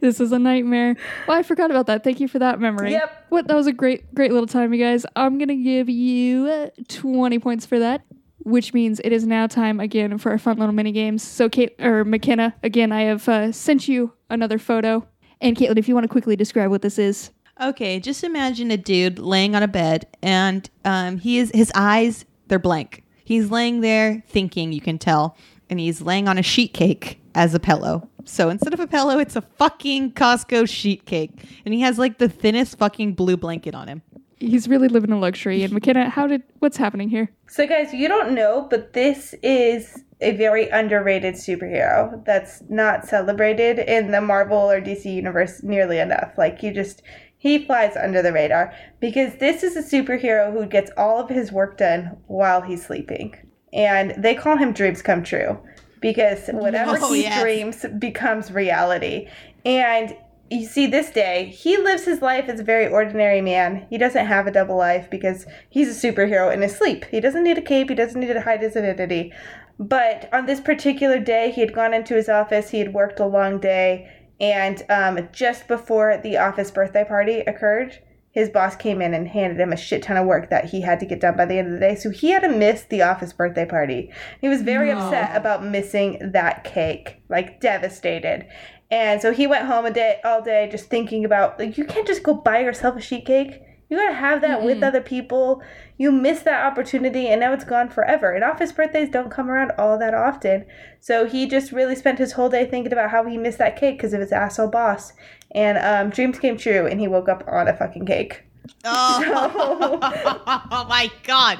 This 0.00 0.20
is 0.20 0.30
a 0.30 0.38
nightmare. 0.38 0.94
Well, 1.26 1.36
I 1.36 1.42
forgot 1.42 1.72
about 1.72 1.86
that. 1.86 2.04
Thank 2.04 2.20
you 2.20 2.28
for 2.28 2.38
that 2.38 2.60
memory. 2.60 2.92
Yep. 2.92 3.26
What 3.30 3.48
that 3.48 3.56
was 3.56 3.66
a 3.66 3.72
great, 3.72 4.14
great 4.14 4.30
little 4.30 4.46
time, 4.46 4.72
you 4.72 4.78
guys. 4.80 5.04
I'm 5.16 5.38
gonna 5.38 5.56
give 5.56 5.88
you 5.88 6.46
uh, 6.46 6.68
20 6.86 7.40
points 7.40 7.66
for 7.66 7.80
that, 7.80 8.02
which 8.44 8.72
means 8.72 9.00
it 9.02 9.12
is 9.12 9.26
now 9.26 9.46
time 9.46 9.80
again 9.80 10.16
for 10.18 10.30
our 10.30 10.38
fun 10.38 10.58
little 10.58 10.74
mini 10.74 10.92
games. 10.92 11.22
So, 11.22 11.48
Kate 11.48 11.74
or 11.80 12.04
McKenna, 12.04 12.54
again, 12.62 12.92
I 12.92 13.02
have 13.02 13.28
uh, 13.28 13.52
sent 13.52 13.88
you 13.88 14.12
another 14.30 14.58
photo, 14.58 15.06
and 15.40 15.56
Caitlin, 15.56 15.78
if 15.78 15.88
you 15.88 15.94
want 15.94 16.04
to 16.04 16.08
quickly 16.08 16.36
describe 16.36 16.70
what 16.70 16.82
this 16.82 16.98
is. 16.98 17.30
Okay, 17.60 18.00
just 18.00 18.24
imagine 18.24 18.70
a 18.70 18.76
dude 18.76 19.18
laying 19.18 19.54
on 19.54 19.62
a 19.62 19.68
bed 19.68 20.08
and 20.22 20.68
um, 20.84 21.18
he 21.18 21.38
is 21.38 21.52
his 21.54 21.70
eyes 21.74 22.24
they're 22.48 22.58
blank. 22.58 23.04
He's 23.24 23.50
laying 23.50 23.80
there 23.80 24.22
thinking, 24.28 24.72
you 24.72 24.80
can 24.80 24.98
tell, 24.98 25.36
and 25.70 25.80
he's 25.80 26.02
laying 26.02 26.28
on 26.28 26.36
a 26.36 26.42
sheet 26.42 26.74
cake 26.74 27.20
as 27.34 27.54
a 27.54 27.60
pillow. 27.60 28.08
So 28.24 28.48
instead 28.48 28.74
of 28.74 28.80
a 28.80 28.86
pillow, 28.86 29.18
it's 29.18 29.36
a 29.36 29.42
fucking 29.42 30.12
Costco 30.12 30.68
sheet 30.68 31.06
cake, 31.06 31.30
and 31.64 31.72
he 31.72 31.80
has 31.80 31.98
like 31.98 32.18
the 32.18 32.28
thinnest 32.28 32.78
fucking 32.78 33.14
blue 33.14 33.36
blanket 33.36 33.74
on 33.74 33.88
him. 33.88 34.02
He's 34.38 34.68
really 34.68 34.88
living 34.88 35.10
in 35.10 35.20
luxury. 35.20 35.62
And 35.62 35.72
McKenna, 35.72 36.08
how 36.08 36.26
did 36.26 36.42
what's 36.58 36.76
happening 36.76 37.08
here? 37.08 37.30
So, 37.48 37.66
guys, 37.66 37.92
you 37.92 38.08
don't 38.08 38.34
know, 38.34 38.66
but 38.70 38.92
this 38.92 39.34
is 39.42 40.02
a 40.20 40.32
very 40.36 40.68
underrated 40.68 41.34
superhero 41.34 42.24
that's 42.24 42.62
not 42.68 43.06
celebrated 43.06 43.78
in 43.78 44.10
the 44.10 44.20
Marvel 44.20 44.70
or 44.70 44.80
DC 44.80 45.04
universe 45.06 45.62
nearly 45.62 45.98
enough. 45.98 46.32
Like, 46.36 46.62
you 46.62 46.72
just, 46.72 47.02
he 47.36 47.64
flies 47.64 47.96
under 47.96 48.22
the 48.22 48.32
radar 48.32 48.72
because 49.00 49.36
this 49.36 49.62
is 49.62 49.76
a 49.76 49.82
superhero 49.82 50.52
who 50.52 50.66
gets 50.66 50.90
all 50.96 51.20
of 51.20 51.28
his 51.28 51.52
work 51.52 51.76
done 51.78 52.16
while 52.26 52.60
he's 52.62 52.84
sleeping. 52.84 53.34
And 53.72 54.14
they 54.16 54.34
call 54.34 54.56
him 54.56 54.72
Dreams 54.72 55.02
Come 55.02 55.22
True 55.24 55.58
because 56.00 56.48
whatever 56.48 56.96
Oh, 57.00 57.12
he 57.12 57.22
yes. 57.22 57.40
dreams 57.42 57.86
becomes 57.98 58.50
reality. 58.52 59.28
And 59.64 60.16
you 60.50 60.66
see 60.66 60.86
this 60.86 61.10
day, 61.10 61.46
he 61.46 61.76
lives 61.76 62.04
his 62.04 62.20
life 62.20 62.48
as 62.48 62.60
a 62.60 62.64
very 62.64 62.86
ordinary 62.86 63.40
man. 63.40 63.86
He 63.90 63.98
doesn't 63.98 64.26
have 64.26 64.46
a 64.46 64.52
double 64.52 64.76
life 64.76 65.08
because 65.10 65.46
he's 65.70 66.04
a 66.04 66.12
superhero 66.12 66.52
in 66.52 66.62
his 66.62 66.76
sleep. 66.76 67.06
He 67.10 67.20
doesn't 67.20 67.44
need 67.44 67.58
a 67.58 67.62
cape, 67.62 67.88
he 67.88 67.94
doesn't 67.94 68.20
need 68.20 68.32
to 68.32 68.40
hide 68.40 68.60
his 68.60 68.76
identity. 68.76 69.32
But 69.78 70.28
on 70.32 70.46
this 70.46 70.60
particular 70.60 71.18
day, 71.18 71.50
he 71.50 71.60
had 71.60 71.74
gone 71.74 71.94
into 71.94 72.14
his 72.14 72.28
office, 72.28 72.70
he 72.70 72.78
had 72.78 72.94
worked 72.94 73.20
a 73.20 73.26
long 73.26 73.58
day, 73.58 74.08
and 74.40 74.82
um, 74.90 75.28
just 75.32 75.66
before 75.66 76.20
the 76.22 76.36
office 76.36 76.70
birthday 76.70 77.04
party 77.04 77.40
occurred, 77.40 77.98
his 78.34 78.50
boss 78.50 78.74
came 78.74 79.00
in 79.00 79.14
and 79.14 79.28
handed 79.28 79.60
him 79.60 79.72
a 79.72 79.76
shit 79.76 80.02
ton 80.02 80.16
of 80.16 80.26
work 80.26 80.50
that 80.50 80.64
he 80.64 80.80
had 80.80 80.98
to 80.98 81.06
get 81.06 81.20
done 81.20 81.36
by 81.36 81.46
the 81.46 81.56
end 81.56 81.68
of 81.68 81.74
the 81.74 81.78
day. 81.78 81.94
So 81.94 82.10
he 82.10 82.30
had 82.30 82.42
to 82.42 82.48
miss 82.48 82.82
the 82.82 83.02
office 83.02 83.32
birthday 83.32 83.64
party. 83.64 84.10
He 84.40 84.48
was 84.48 84.62
very 84.62 84.90
upset 84.90 85.36
about 85.36 85.64
missing 85.64 86.32
that 86.32 86.64
cake, 86.64 87.22
like 87.28 87.60
devastated. 87.60 88.48
And 88.90 89.20
so 89.20 89.32
he 89.32 89.46
went 89.46 89.66
home 89.66 89.86
a 89.86 89.90
day 89.90 90.20
all 90.24 90.42
day 90.42 90.68
just 90.70 90.88
thinking 90.88 91.24
about 91.24 91.58
like 91.58 91.78
you 91.78 91.84
can't 91.84 92.06
just 92.06 92.22
go 92.22 92.34
buy 92.34 92.60
yourself 92.60 92.96
a 92.96 93.00
sheet 93.00 93.26
cake. 93.26 93.62
You 93.90 93.98
gotta 93.98 94.14
have 94.14 94.40
that 94.40 94.62
with 94.62 94.82
other 94.82 95.00
people. 95.00 95.62
You 95.98 96.10
miss 96.10 96.40
that 96.42 96.64
opportunity 96.64 97.28
and 97.28 97.40
now 97.40 97.52
it's 97.52 97.64
gone 97.64 97.90
forever. 97.90 98.32
And 98.32 98.42
office 98.42 98.72
birthdays 98.72 99.10
don't 99.10 99.30
come 99.30 99.50
around 99.50 99.72
all 99.78 99.98
that 99.98 100.14
often. 100.14 100.66
So 101.00 101.26
he 101.26 101.46
just 101.46 101.70
really 101.70 101.94
spent 101.94 102.18
his 102.18 102.32
whole 102.32 102.48
day 102.48 102.66
thinking 102.66 102.92
about 102.92 103.10
how 103.10 103.24
he 103.24 103.36
missed 103.36 103.58
that 103.58 103.76
cake 103.76 103.98
because 103.98 104.12
of 104.12 104.20
his 104.20 104.32
asshole 104.32 104.68
boss. 104.68 105.12
And 105.52 105.78
um, 105.78 106.10
dreams 106.10 106.38
came 106.38 106.56
true 106.56 106.86
and 106.86 106.98
he 106.98 107.06
woke 107.06 107.28
up 107.28 107.44
on 107.46 107.68
a 107.68 107.76
fucking 107.76 108.06
cake. 108.06 108.44
Oh. 108.86 109.98
oh, 110.70 110.86
my 110.90 111.10
god, 111.22 111.58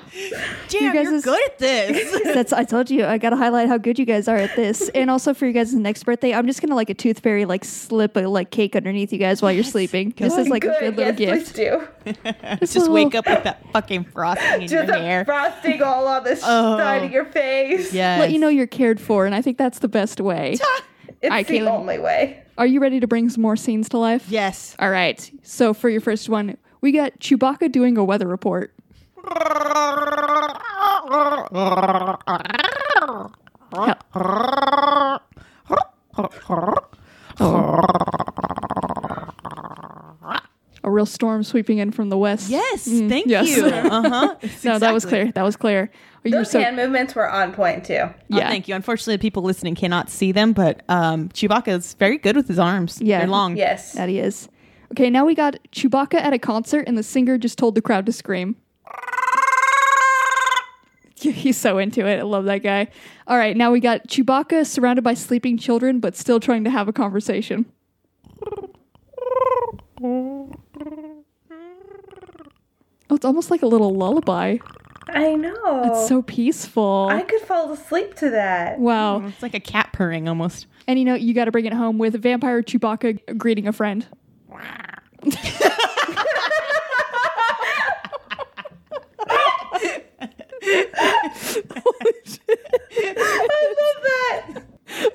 Jam, 0.69 0.93
guys 0.95 1.05
you 1.05 1.11
are 1.11 1.15
is- 1.15 1.25
good 1.25 1.41
at 1.47 1.59
this. 1.59 2.21
That's 2.35 2.53
I 2.53 2.65
told 2.65 2.91
you 2.91 3.07
I 3.07 3.17
gotta 3.17 3.37
highlight 3.37 3.69
how 3.69 3.79
good 3.79 3.99
you 3.99 4.05
guys 4.05 4.29
are 4.29 4.37
at 4.37 4.55
this. 4.57 4.91
And 4.91 5.11
also 5.11 5.33
for 5.33 5.47
you 5.47 5.53
guys' 5.53 5.75
next 5.75 6.03
birthday, 6.05 6.35
I'm 6.35 6.47
just 6.47 6.61
gonna 6.61 6.75
like 6.75 6.91
a 6.91 6.95
tooth 6.95 7.21
fairy 7.21 7.47
like 7.47 7.65
slip 7.65 8.17
a 8.17 8.21
like 8.21 8.51
cake 8.51 8.77
underneath 8.77 9.11
you 9.13 9.19
guys 9.19 9.41
while 9.41 9.53
you're 9.53 9.65
sleeping. 9.65 10.13
This 10.17 10.37
is 10.37 10.49
like 10.49 10.65
a 10.65 10.77
good 10.81 10.97
little 10.97 11.15
yes, 11.15 11.51
gift. 11.53 11.55
please 11.55 12.15
do. 12.15 12.15
Just 12.61 12.77
little- 12.77 12.95
wake 12.95 13.15
up 13.15 13.27
with 13.27 13.45
that 13.45 13.65
fucking 13.73 14.05
frosting 14.05 14.63
in 14.63 14.69
Just 14.69 14.89
your 14.89 14.97
a 14.97 15.01
hair. 15.01 15.25
frosting 15.25 15.83
all 15.83 16.07
on 16.07 16.25
the 16.25 16.33
Oh. 16.45 16.77
side 16.79 17.05
of 17.05 17.11
your 17.11 17.25
face. 17.25 17.93
Yes. 17.95 18.21
Let 18.21 18.33
you 18.33 18.39
know 18.39 18.49
you're 18.49 18.67
cared 18.67 19.01
for, 19.01 19.25
and 19.25 19.35
I 19.35 19.41
think 19.41 19.57
that's 19.57 19.79
the 19.79 19.89
best 19.89 20.21
way. 20.21 20.59
It's 21.23 21.31
I 21.33 21.43
the 21.43 21.55
can't- 21.59 21.69
only 21.69 21.99
way. 21.99 22.43
Are 22.59 22.67
you 22.67 22.81
ready 22.81 23.01
to 23.01 23.07
bring 23.07 23.31
some 23.31 23.43
more 23.43 23.57
scenes 23.57 23.89
to 23.89 23.99
life? 23.99 24.27
Yes. 24.29 24.77
All 24.79 24.91
right. 24.91 25.29
So 25.43 25.73
for 25.75 25.89
your 25.89 26.01
first 26.03 26.29
one, 26.29 26.57
we 26.85 26.93
got 26.93 27.19
Chewbacca 27.19 27.73
doing 27.73 27.97
a 27.97 28.05
weather 28.05 28.29
report. 28.29 28.75
Hell- 33.73 34.01
A 40.87 40.91
real 40.91 41.07
storm 41.07 41.43
sweeping 41.43 41.79
in 41.79 41.91
from 41.91 42.11
the 42.11 42.19
west. 42.19 42.51
Yes. 42.51 42.87
Mm, 42.87 43.09
thank 43.09 43.27
yes. 43.29 43.49
you. 43.49 43.65
Uh 43.71 44.09
huh. 44.11 44.35
No, 44.63 44.79
that 44.79 44.93
was 44.93 45.07
clear. 45.07 45.33
That 45.33 45.43
was 45.43 45.57
clear. 45.57 45.91
You're 46.23 46.41
Those 46.41 46.51
so 46.51 46.61
hand 46.61 46.77
movements 46.77 47.15
were 47.15 47.31
on 47.31 47.55
point 47.55 47.87
too. 47.87 48.01
Oh, 48.03 48.13
yeah. 48.29 48.51
thank 48.51 48.69
you. 48.69 48.75
Unfortunately, 48.75 49.17
the 49.17 49.23
people 49.23 49.43
listening 49.43 49.75
cannot 49.75 50.11
see 50.11 50.33
them, 50.33 50.53
but 50.53 50.83
um, 50.91 51.31
Chewbacca 51.31 51.69
is 51.69 51.95
very 51.95 52.19
good 52.19 52.37
with 52.37 52.47
his 52.47 52.59
arms. 52.59 53.01
Yeah. 53.01 53.21
They're 53.21 53.29
long. 53.29 53.57
Yes. 53.57 53.93
That 53.93 54.11
he 54.11 54.19
is. 54.19 54.51
Okay, 54.93 55.11
now 55.11 55.25
we 55.25 55.35
got 55.35 55.57
Chewbacca 55.73 56.15
at 56.15 56.33
a 56.33 56.39
concert, 56.39 56.85
and 56.87 56.97
the 56.97 57.03
singer 57.03 57.37
just 57.39 57.59
told 57.59 57.75
the 57.75 57.83
crowd 57.83 58.07
to 58.07 58.13
scream. 58.13 58.57
He's 61.17 61.57
so 61.57 61.79
into 61.79 62.07
it. 62.07 62.19
I 62.19 62.23
love 62.23 62.45
that 62.45 62.59
guy. 62.59 62.89
All 63.27 63.39
right, 63.39 63.57
now 63.57 63.73
we 63.73 63.81
got 63.81 64.07
Chewbacca 64.09 64.67
surrounded 64.67 65.03
by 65.03 65.15
sleeping 65.15 65.57
children, 65.59 65.99
but 66.01 66.17
still 66.17 66.39
trying 66.39 66.65
to 66.65 66.71
have 66.71 66.87
a 66.89 66.93
conversation. 66.93 67.65
Oh, 70.03 70.51
it's 73.17 73.25
almost 73.25 73.51
like 73.51 73.63
a 73.63 73.67
little 73.67 73.95
lullaby. 73.95 74.59
I 75.09 75.35
know. 75.35 75.83
It's 75.85 76.09
so 76.09 76.23
peaceful. 76.23 77.09
I 77.11 77.23
could 77.23 77.43
fall 77.43 77.73
asleep 77.73 78.15
to 78.17 78.31
that. 78.31 78.79
wow. 78.79 79.21
Hmm, 79.21 79.27
it's 79.29 79.43
like 79.43 79.55
a 79.55 79.61
cat 79.61 79.91
purring 79.93 80.29
almost. 80.29 80.67
And 80.87 80.99
you 80.99 81.05
know, 81.05 81.15
you 81.15 81.35
got 81.35 81.45
to 81.47 81.53
bring 81.53 81.67
it 81.67 81.73
home 81.73 81.99
with 81.99 82.21
vampire 82.21 82.63
Chewbacca 82.63 83.39
greeting 83.39 83.69
a 83.69 83.73
friend. 83.73 84.07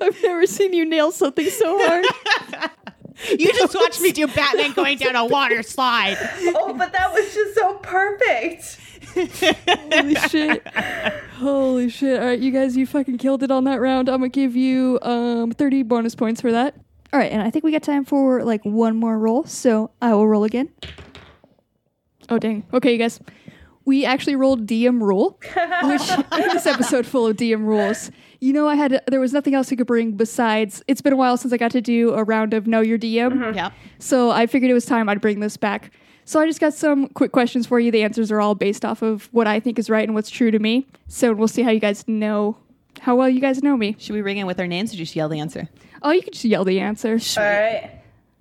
I've 0.00 0.22
never 0.22 0.46
seen 0.46 0.72
you 0.72 0.84
nail 0.84 1.12
something 1.12 1.48
so 1.48 1.78
hard. 1.86 2.04
You 3.28 3.52
just 3.52 3.74
watched 3.74 4.00
me 4.00 4.12
do 4.12 4.26
Batman 4.26 4.72
going 4.72 4.98
down 4.98 5.14
a 5.14 5.24
water 5.26 5.62
slide. 5.62 6.16
Oh, 6.56 6.74
but 6.76 6.92
that 6.92 7.12
was 7.12 7.34
just 7.34 7.54
so 7.54 7.74
perfect. 7.78 8.78
Holy 9.92 10.14
shit. 10.14 10.66
Holy 11.34 11.88
shit. 11.90 12.20
All 12.20 12.26
right, 12.26 12.38
you 12.38 12.50
guys, 12.50 12.76
you 12.76 12.86
fucking 12.86 13.18
killed 13.18 13.42
it 13.42 13.50
on 13.50 13.64
that 13.64 13.80
round. 13.80 14.08
I'm 14.08 14.20
going 14.20 14.30
to 14.30 14.34
give 14.34 14.56
you 14.56 14.98
um 15.02 15.52
30 15.52 15.82
bonus 15.82 16.14
points 16.14 16.40
for 16.40 16.52
that. 16.52 16.74
All 17.12 17.18
right, 17.18 17.32
and 17.32 17.42
I 17.42 17.50
think 17.50 17.64
we 17.64 17.72
got 17.72 17.82
time 17.82 18.04
for 18.04 18.44
like 18.44 18.64
one 18.64 18.96
more 18.96 19.18
roll, 19.18 19.44
so 19.44 19.90
I 20.00 20.14
will 20.14 20.28
roll 20.28 20.44
again. 20.44 20.68
Oh, 22.28 22.38
dang. 22.38 22.64
Okay, 22.72 22.92
you 22.92 22.98
guys. 22.98 23.20
We 23.84 24.04
actually 24.04 24.36
rolled 24.36 24.66
DM 24.66 25.00
rule, 25.02 25.40
which 25.82 26.08
in 26.10 26.48
this 26.48 26.66
episode 26.66 27.06
full 27.06 27.26
of 27.26 27.36
DM 27.36 27.64
rules. 27.64 28.12
You 28.38 28.52
know, 28.52 28.68
I 28.68 28.76
had 28.76 29.02
there 29.08 29.18
was 29.18 29.32
nothing 29.32 29.54
else 29.54 29.72
I 29.72 29.76
could 29.76 29.86
bring 29.88 30.12
besides. 30.12 30.84
It's 30.86 31.00
been 31.00 31.12
a 31.12 31.16
while 31.16 31.36
since 31.36 31.52
I 31.52 31.56
got 31.56 31.72
to 31.72 31.80
do 31.80 32.14
a 32.14 32.22
round 32.22 32.54
of 32.54 32.68
Know 32.68 32.80
Your 32.80 32.98
DM. 32.98 33.32
Mm-hmm. 33.32 33.56
Yep. 33.56 33.72
So 33.98 34.30
I 34.30 34.46
figured 34.46 34.70
it 34.70 34.74
was 34.74 34.86
time 34.86 35.08
I'd 35.08 35.20
bring 35.20 35.40
this 35.40 35.56
back. 35.56 35.90
So 36.24 36.38
I 36.38 36.46
just 36.46 36.60
got 36.60 36.74
some 36.74 37.08
quick 37.08 37.32
questions 37.32 37.66
for 37.66 37.80
you. 37.80 37.90
The 37.90 38.04
answers 38.04 38.30
are 38.30 38.40
all 38.40 38.54
based 38.54 38.84
off 38.84 39.02
of 39.02 39.28
what 39.32 39.48
I 39.48 39.58
think 39.58 39.80
is 39.80 39.90
right 39.90 40.06
and 40.06 40.14
what's 40.14 40.30
true 40.30 40.52
to 40.52 40.60
me. 40.60 40.86
So 41.08 41.32
we'll 41.32 41.48
see 41.48 41.62
how 41.62 41.70
you 41.70 41.80
guys 41.80 42.06
know 42.06 42.56
how 43.00 43.16
well 43.16 43.28
you 43.28 43.40
guys 43.40 43.62
know 43.62 43.76
me. 43.76 43.96
Should 43.98 44.12
we 44.14 44.22
ring 44.22 44.36
in 44.38 44.46
with 44.46 44.60
our 44.60 44.66
names 44.66 44.92
or 44.92 44.96
just 44.96 45.16
yell 45.16 45.28
the 45.28 45.40
answer? 45.40 45.68
Oh, 46.02 46.10
you 46.10 46.22
can 46.22 46.32
just 46.32 46.44
yell 46.44 46.64
the 46.64 46.80
answer. 46.80 47.18
All 47.36 47.42
right. 47.44 47.90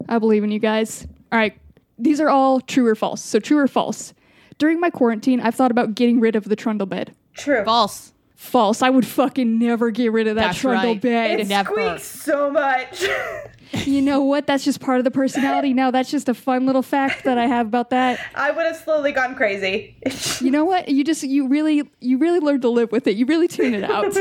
I 0.07 0.19
believe 0.19 0.43
in 0.43 0.51
you 0.51 0.59
guys. 0.59 1.07
All 1.31 1.39
right. 1.39 1.57
These 1.97 2.21
are 2.21 2.29
all 2.29 2.61
true 2.61 2.85
or 2.87 2.95
false. 2.95 3.21
So 3.23 3.39
true 3.39 3.57
or 3.57 3.67
false. 3.67 4.13
During 4.57 4.79
my 4.79 4.89
quarantine, 4.89 5.39
I've 5.41 5.55
thought 5.55 5.71
about 5.71 5.95
getting 5.95 6.19
rid 6.19 6.35
of 6.35 6.45
the 6.45 6.55
trundle 6.55 6.87
bed. 6.87 7.15
True. 7.33 7.63
False. 7.65 8.13
False. 8.35 8.81
I 8.81 8.89
would 8.89 9.05
fucking 9.05 9.59
never 9.59 9.91
get 9.91 10.11
rid 10.11 10.27
of 10.27 10.35
that 10.35 10.47
That's 10.47 10.59
trundle 10.59 10.93
right. 10.93 11.01
bed. 11.01 11.39
It 11.41 11.47
never. 11.47 11.71
squeaks 11.73 12.03
so 12.03 12.49
much. 12.49 13.03
You 13.71 14.01
know 14.01 14.21
what? 14.21 14.47
That's 14.47 14.65
just 14.65 14.79
part 14.79 14.97
of 14.97 15.03
the 15.03 15.11
personality. 15.11 15.73
Now 15.73 15.91
that's 15.91 16.09
just 16.09 16.27
a 16.27 16.33
fun 16.33 16.65
little 16.65 16.81
fact 16.81 17.23
that 17.25 17.37
I 17.37 17.45
have 17.45 17.67
about 17.67 17.91
that. 17.91 18.19
I 18.33 18.51
would 18.51 18.65
have 18.65 18.75
slowly 18.75 19.11
gone 19.11 19.35
crazy. 19.35 19.95
You 20.41 20.51
know 20.51 20.65
what? 20.65 20.89
You 20.89 21.03
just 21.03 21.23
you 21.23 21.47
really 21.47 21.89
you 21.99 22.17
really 22.17 22.39
learn 22.39 22.61
to 22.61 22.69
live 22.69 22.91
with 22.91 23.07
it. 23.07 23.15
You 23.15 23.25
really 23.25 23.47
tune 23.47 23.73
it 23.73 23.83
out. 23.83 24.15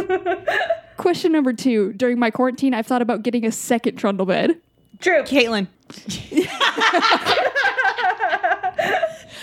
Question 0.96 1.32
number 1.32 1.53
two. 1.53 1.92
During 1.94 2.18
my 2.18 2.30
quarantine, 2.30 2.74
I've 2.74 2.86
thought 2.86 3.03
about 3.03 3.22
getting 3.22 3.46
a 3.46 3.53
second 3.53 3.96
trundle 3.96 4.26
bed. 4.26 4.61
True. 5.01 5.22
Caitlin. 5.22 5.68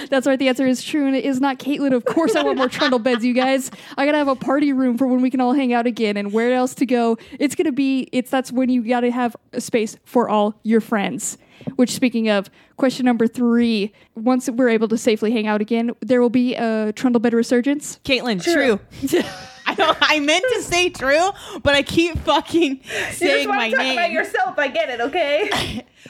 That's 0.10 0.28
right. 0.28 0.38
The 0.38 0.48
answer 0.48 0.66
is 0.66 0.84
true, 0.84 1.08
and 1.08 1.16
it 1.16 1.26
is 1.26 1.40
not 1.40 1.60
Caitlin. 1.60 1.94
Of 1.94 2.06
course, 2.06 2.36
I 2.36 2.44
want 2.44 2.58
more 2.58 2.70
trundle 2.70 3.00
beds, 3.00 3.24
you 3.24 3.34
guys. 3.34 3.72
I 3.98 4.06
gotta 4.06 4.18
have 4.18 4.28
a 4.28 4.36
party 4.36 4.74
room 4.74 4.98
for 4.98 5.08
when 5.08 5.22
we 5.22 5.30
can 5.30 5.42
all 5.42 5.54
hang 5.54 5.74
out 5.74 5.88
again. 5.88 6.18
And 6.18 6.32
where 6.34 6.54
else 6.54 6.76
to 6.76 6.86
go? 6.86 7.18
It's 7.40 7.56
gonna 7.56 7.72
be. 7.72 8.10
It's 8.12 8.30
that's 8.30 8.52
when 8.52 8.70
you 8.70 8.88
gotta 8.88 9.12
have 9.12 9.36
a 9.54 9.62
space 9.62 9.98
for 10.06 10.30
all 10.30 10.56
your 10.64 10.82
friends. 10.82 11.38
Which, 11.78 11.92
speaking 11.92 12.30
of, 12.30 12.50
question 12.78 13.06
number 13.06 13.28
three: 13.28 13.94
Once 14.16 14.50
we're 14.50 14.70
able 14.70 14.88
to 14.90 14.98
safely 14.98 15.32
hang 15.32 15.48
out 15.48 15.62
again, 15.62 15.92
there 16.02 16.22
will 16.22 16.30
be 16.30 16.56
a 16.56 16.92
trundle 16.94 17.20
bed 17.20 17.34
resurgence. 17.34 18.00
Caitlin, 18.04 18.44
true. 18.44 18.80
I 19.20 19.26
know 19.78 19.96
I 20.02 20.20
meant 20.20 20.44
to 20.54 20.62
say 20.62 20.90
true, 20.90 21.30
but 21.64 21.76
I 21.76 21.84
keep 21.84 22.18
fucking 22.20 22.72
You 22.84 22.84
just 22.84 23.18
saying 23.20 23.48
want 23.48 23.58
my 23.60 23.70
to 23.70 23.76
talk 23.76 23.86
about 23.86 23.96
name. 24.08 24.12
yourself. 24.14 24.58
I 24.60 24.68
get 24.68 24.90
it, 24.90 25.02
okay? 25.02 25.50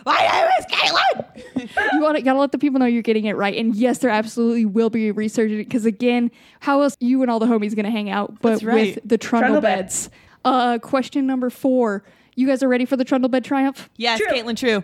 my 0.06 0.18
name 0.18 0.50
is 0.60 0.66
Caitlin. 0.68 1.94
you 1.94 2.02
want 2.02 2.18
to 2.18 2.22
gotta 2.22 2.40
let 2.40 2.52
the 2.52 2.58
people 2.58 2.80
know 2.80 2.86
you're 2.86 3.02
getting 3.02 3.26
it 3.26 3.34
right. 3.36 3.56
And 3.56 3.76
yes, 3.76 4.00
there 4.00 4.12
absolutely 4.12 4.66
will 4.66 4.90
be 4.90 5.10
a 5.10 5.14
resurgence 5.14 5.66
because 5.66 5.86
again, 5.86 6.32
how 6.60 6.82
else 6.82 6.96
you 7.00 7.22
and 7.22 7.32
all 7.32 7.40
the 7.40 7.46
homies 7.48 7.76
gonna 7.76 7.90
hang 7.92 8.10
out 8.10 8.42
but 8.42 8.62
right. 8.64 8.96
with 8.96 9.00
the 9.08 9.18
trundle, 9.18 9.60
Trundle 9.60 9.62
bed. 9.62 9.76
beds? 9.86 10.10
Uh, 10.44 10.78
question 10.80 11.26
number 11.26 11.50
four. 11.50 12.04
You 12.36 12.48
guys 12.48 12.62
are 12.62 12.68
ready 12.68 12.84
for 12.86 12.98
the 12.98 13.06
trundle 13.06 13.30
bed 13.30 13.46
triumph? 13.46 13.90
Yes, 13.96 14.20
True. 14.20 14.28
Caitlin, 14.28 14.58
true. 14.58 14.84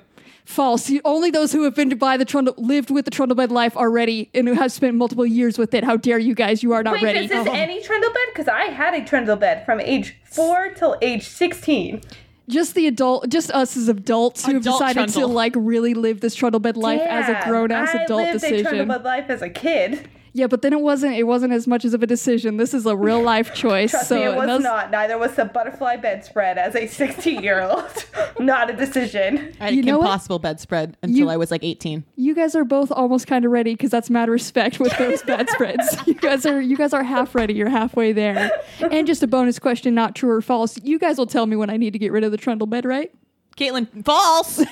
False. 0.51 0.89
You- 0.89 1.01
Only 1.05 1.31
those 1.31 1.51
who 1.53 1.63
have 1.63 1.75
been 1.75 1.89
to 1.89 1.95
buy 1.95 2.17
the 2.17 2.25
trundle, 2.25 2.53
lived 2.57 2.91
with 2.91 3.05
the 3.05 3.11
trundle 3.11 3.35
bed 3.35 3.51
life 3.51 3.75
already, 3.77 4.29
and 4.33 4.47
who 4.47 4.53
have 4.53 4.71
spent 4.71 4.95
multiple 4.95 5.25
years 5.25 5.57
with 5.57 5.73
it. 5.73 5.83
How 5.83 5.95
dare 5.97 6.19
you 6.19 6.35
guys? 6.35 6.61
You 6.61 6.73
are 6.73 6.83
not 6.83 6.95
Wait, 6.95 7.03
ready. 7.03 7.19
is 7.19 7.29
this 7.29 7.47
any 7.47 7.81
trundle 7.81 8.09
bed? 8.09 8.19
Because 8.33 8.47
I 8.47 8.65
had 8.65 8.93
a 8.93 9.03
trundle 9.05 9.37
bed 9.37 9.65
from 9.65 9.79
age 9.79 10.17
four 10.25 10.69
till 10.75 10.97
age 11.01 11.23
16. 11.27 12.01
just 12.49 12.75
the 12.75 12.85
adult, 12.85 13.29
just 13.29 13.49
us 13.51 13.77
as 13.77 13.87
adults 13.87 14.45
who 14.45 14.53
have 14.53 14.61
Adult 14.63 14.79
decided 14.81 15.09
to 15.13 15.25
like 15.25 15.53
really 15.55 15.93
live 15.93 16.19
this 16.19 16.35
trundle 16.35 16.59
bed 16.59 16.75
life 16.75 16.99
as 17.01 17.29
a 17.29 17.33
Damn, 17.33 17.47
grown 17.49 17.71
ass 17.71 17.95
adult 17.95 17.99
decision. 17.99 18.01
I 18.01 18.03
adult 18.03 18.21
lived 18.33 18.35
a 18.35 18.39
decision. 18.49 18.63
trundle 18.65 18.97
bed 18.97 19.05
life 19.05 19.29
as 19.29 19.41
a 19.41 19.49
kid. 19.49 20.09
Yeah, 20.33 20.47
but 20.47 20.61
then 20.61 20.71
it 20.71 20.79
wasn't. 20.81 21.15
It 21.15 21.23
wasn't 21.23 21.51
as 21.53 21.67
much 21.67 21.83
as 21.83 21.93
of 21.93 22.01
a 22.01 22.07
decision. 22.07 22.57
This 22.57 22.73
is 22.73 22.85
a 22.85 22.95
real 22.95 23.21
life 23.21 23.53
choice. 23.55 23.91
Trust 23.91 24.07
so 24.09 24.15
me, 24.15 24.23
it 24.23 24.35
was 24.35 24.47
those- 24.47 24.61
not. 24.63 24.89
Neither 24.91 25.17
was 25.17 25.35
the 25.35 25.45
butterfly 25.45 25.97
bedspread 25.97 26.57
as 26.57 26.75
a 26.75 26.87
16 26.87 27.43
year 27.43 27.61
old. 27.61 28.05
not 28.39 28.69
a 28.69 28.73
decision. 28.73 29.53
I 29.59 29.69
You 29.69 29.81
a 29.81 29.85
know 29.85 29.97
what? 29.99 30.05
impossible 30.05 30.39
bedspread 30.39 30.95
until 31.03 31.17
You- 31.17 31.29
I 31.29 31.37
was 31.37 31.51
like 31.51 31.63
18. 31.63 32.03
You 32.15 32.33
guys 32.33 32.55
are 32.55 32.63
both 32.63 32.91
almost 32.91 33.27
kind 33.27 33.43
of 33.45 33.51
ready 33.51 33.73
because 33.73 33.89
that's 33.91 34.09
mad 34.09 34.29
respect 34.29 34.79
with 34.79 34.97
those 34.97 35.21
bedspreads. 35.23 35.97
you 36.07 36.13
guys 36.13 36.45
are 36.45 36.61
you 36.61 36.77
guys 36.77 36.93
are 36.93 37.03
half 37.03 37.35
ready. 37.35 37.53
You're 37.53 37.69
halfway 37.69 38.13
there. 38.13 38.51
And 38.79 39.05
just 39.07 39.21
a 39.23 39.27
bonus 39.27 39.59
question, 39.59 39.93
not 39.93 40.15
true 40.15 40.29
or 40.31 40.41
false. 40.41 40.79
You 40.83 40.97
guys 40.97 41.17
will 41.17 41.25
tell 41.27 41.45
me 41.45 41.55
when 41.57 41.69
I 41.69 41.77
need 41.77 41.91
to 41.93 41.99
get 41.99 42.11
rid 42.11 42.23
of 42.23 42.31
the 42.31 42.37
trundle 42.37 42.67
bed, 42.67 42.85
right? 42.85 43.11
Caitlin, 43.57 44.05
false. 44.05 44.63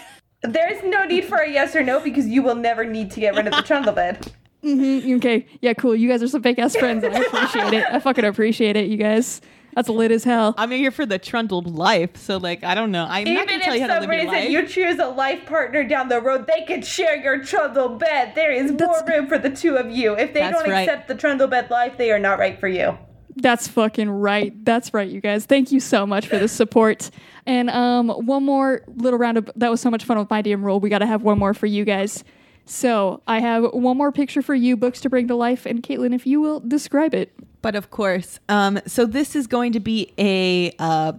There's 0.41 0.81
no 0.85 1.03
need 1.03 1.25
for 1.25 1.37
a 1.39 1.51
yes 1.51 1.75
or 1.75 1.83
no 1.83 1.99
because 1.99 2.25
you 2.27 2.41
will 2.41 2.55
never 2.55 2.85
need 2.85 3.11
to 3.11 3.19
get 3.19 3.35
rid 3.35 3.45
of 3.45 3.53
the 3.53 3.61
trundle 3.61 3.91
bed. 3.91 4.31
Mhm, 4.63 5.17
okay, 5.17 5.45
yeah, 5.61 5.73
cool. 5.73 5.95
You 5.95 6.09
guys 6.09 6.21
are 6.21 6.27
some 6.27 6.43
fake 6.43 6.59
ass 6.59 6.75
friends. 6.75 7.03
and 7.03 7.15
I 7.15 7.19
appreciate 7.21 7.73
it. 7.73 7.85
I 7.89 7.99
fucking 7.99 8.25
appreciate 8.25 8.75
it, 8.75 8.87
you 8.87 8.97
guys. 8.97 9.41
That's 9.75 9.87
lit 9.87 10.11
as 10.11 10.23
hell. 10.23 10.55
I'm 10.57 10.71
here 10.71 10.91
for 10.91 11.05
the 11.05 11.19
trundled 11.19 11.67
life, 11.67 12.17
so 12.17 12.37
like 12.37 12.63
I 12.63 12.75
don't 12.75 12.91
know. 12.91 13.05
I'm 13.07 13.23
not 13.23 13.43
Even 13.43 13.47
gonna 13.47 13.63
tell 13.63 13.75
you 13.75 13.83
if 13.83 13.89
how 13.89 13.99
to 13.99 14.01
some 14.01 14.09
live 14.09 14.19
your 14.19 14.31
reason 14.31 14.43
life. 14.43 14.49
you 14.49 14.67
choose 14.67 14.99
a 14.99 15.07
life 15.07 15.45
partner 15.45 15.83
down 15.87 16.09
the 16.09 16.19
road, 16.19 16.47
they 16.47 16.65
can 16.65 16.81
share 16.81 17.15
your 17.21 17.43
trundle 17.43 17.89
bed. 17.89 18.33
There 18.35 18.51
is 18.51 18.71
more 18.71 19.03
room 19.07 19.27
for 19.27 19.37
the 19.37 19.49
two 19.49 19.77
of 19.77 19.89
you. 19.89 20.17
If 20.17 20.33
they 20.33 20.41
don't 20.41 20.67
right. 20.67 20.81
accept 20.87 21.07
the 21.07 21.15
trundle 21.15 21.47
bed 21.47 21.69
life, 21.69 21.97
they 21.97 22.11
are 22.11 22.19
not 22.19 22.39
right 22.39 22.59
for 22.59 22.67
you. 22.67 22.97
That's 23.35 23.67
fucking 23.69 24.09
right. 24.09 24.53
That's 24.65 24.93
right, 24.93 25.09
you 25.09 25.21
guys. 25.21 25.45
Thank 25.45 25.71
you 25.71 25.79
so 25.79 26.05
much 26.05 26.27
for 26.27 26.37
the 26.37 26.47
support. 26.47 27.09
And 27.45 27.69
um, 27.69 28.09
one 28.09 28.43
more 28.43 28.81
little 28.87 29.17
round 29.19 29.37
of 29.37 29.49
that 29.55 29.71
was 29.71 29.79
so 29.79 29.89
much 29.89 30.03
fun 30.03 30.17
with 30.17 30.29
my 30.29 30.41
DM 30.41 30.61
roll. 30.63 30.79
We 30.79 30.89
got 30.89 30.99
to 30.99 31.05
have 31.05 31.21
one 31.23 31.39
more 31.39 31.53
for 31.53 31.67
you 31.67 31.85
guys. 31.85 32.23
So 32.69 33.23
I 33.25 33.39
have 33.39 33.63
one 33.73 33.97
more 33.97 34.11
picture 34.11 34.43
for 34.43 34.53
you, 34.53 34.77
books 34.77 35.01
to 35.01 35.09
bring 35.09 35.27
to 35.29 35.35
life, 35.35 35.65
and 35.65 35.81
Caitlin, 35.81 36.13
if 36.13 36.27
you 36.27 36.39
will 36.39 36.59
describe 36.59 37.15
it. 37.15 37.33
But 37.63 37.75
of 37.75 37.89
course, 37.89 38.39
um, 38.47 38.79
so 38.85 39.07
this 39.07 39.35
is 39.35 39.47
going 39.47 39.71
to 39.71 39.79
be 39.79 40.13
a 40.19 40.71
uh, 40.77 41.13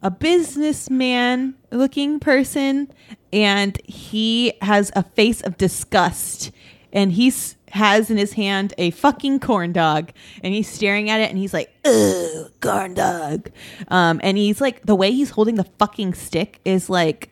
a 0.00 0.12
businessman 0.12 1.56
looking 1.72 2.20
person, 2.20 2.92
and 3.32 3.76
he 3.84 4.52
has 4.62 4.92
a 4.94 5.02
face 5.02 5.40
of 5.40 5.58
disgust, 5.58 6.52
and 6.92 7.10
he's 7.10 7.56
has 7.70 8.08
in 8.08 8.16
his 8.16 8.34
hand 8.34 8.72
a 8.78 8.92
fucking 8.92 9.40
corn 9.40 9.72
dog, 9.72 10.12
and 10.44 10.54
he's 10.54 10.68
staring 10.68 11.10
at 11.10 11.20
it, 11.20 11.30
and 11.30 11.36
he's 11.36 11.52
like, 11.52 11.68
"Ugh, 11.84 12.52
corn 12.60 12.94
dog," 12.94 13.50
um, 13.88 14.20
and 14.22 14.38
he's 14.38 14.60
like, 14.60 14.86
the 14.86 14.94
way 14.94 15.10
he's 15.10 15.30
holding 15.30 15.56
the 15.56 15.66
fucking 15.80 16.14
stick 16.14 16.60
is 16.64 16.88
like, 16.88 17.30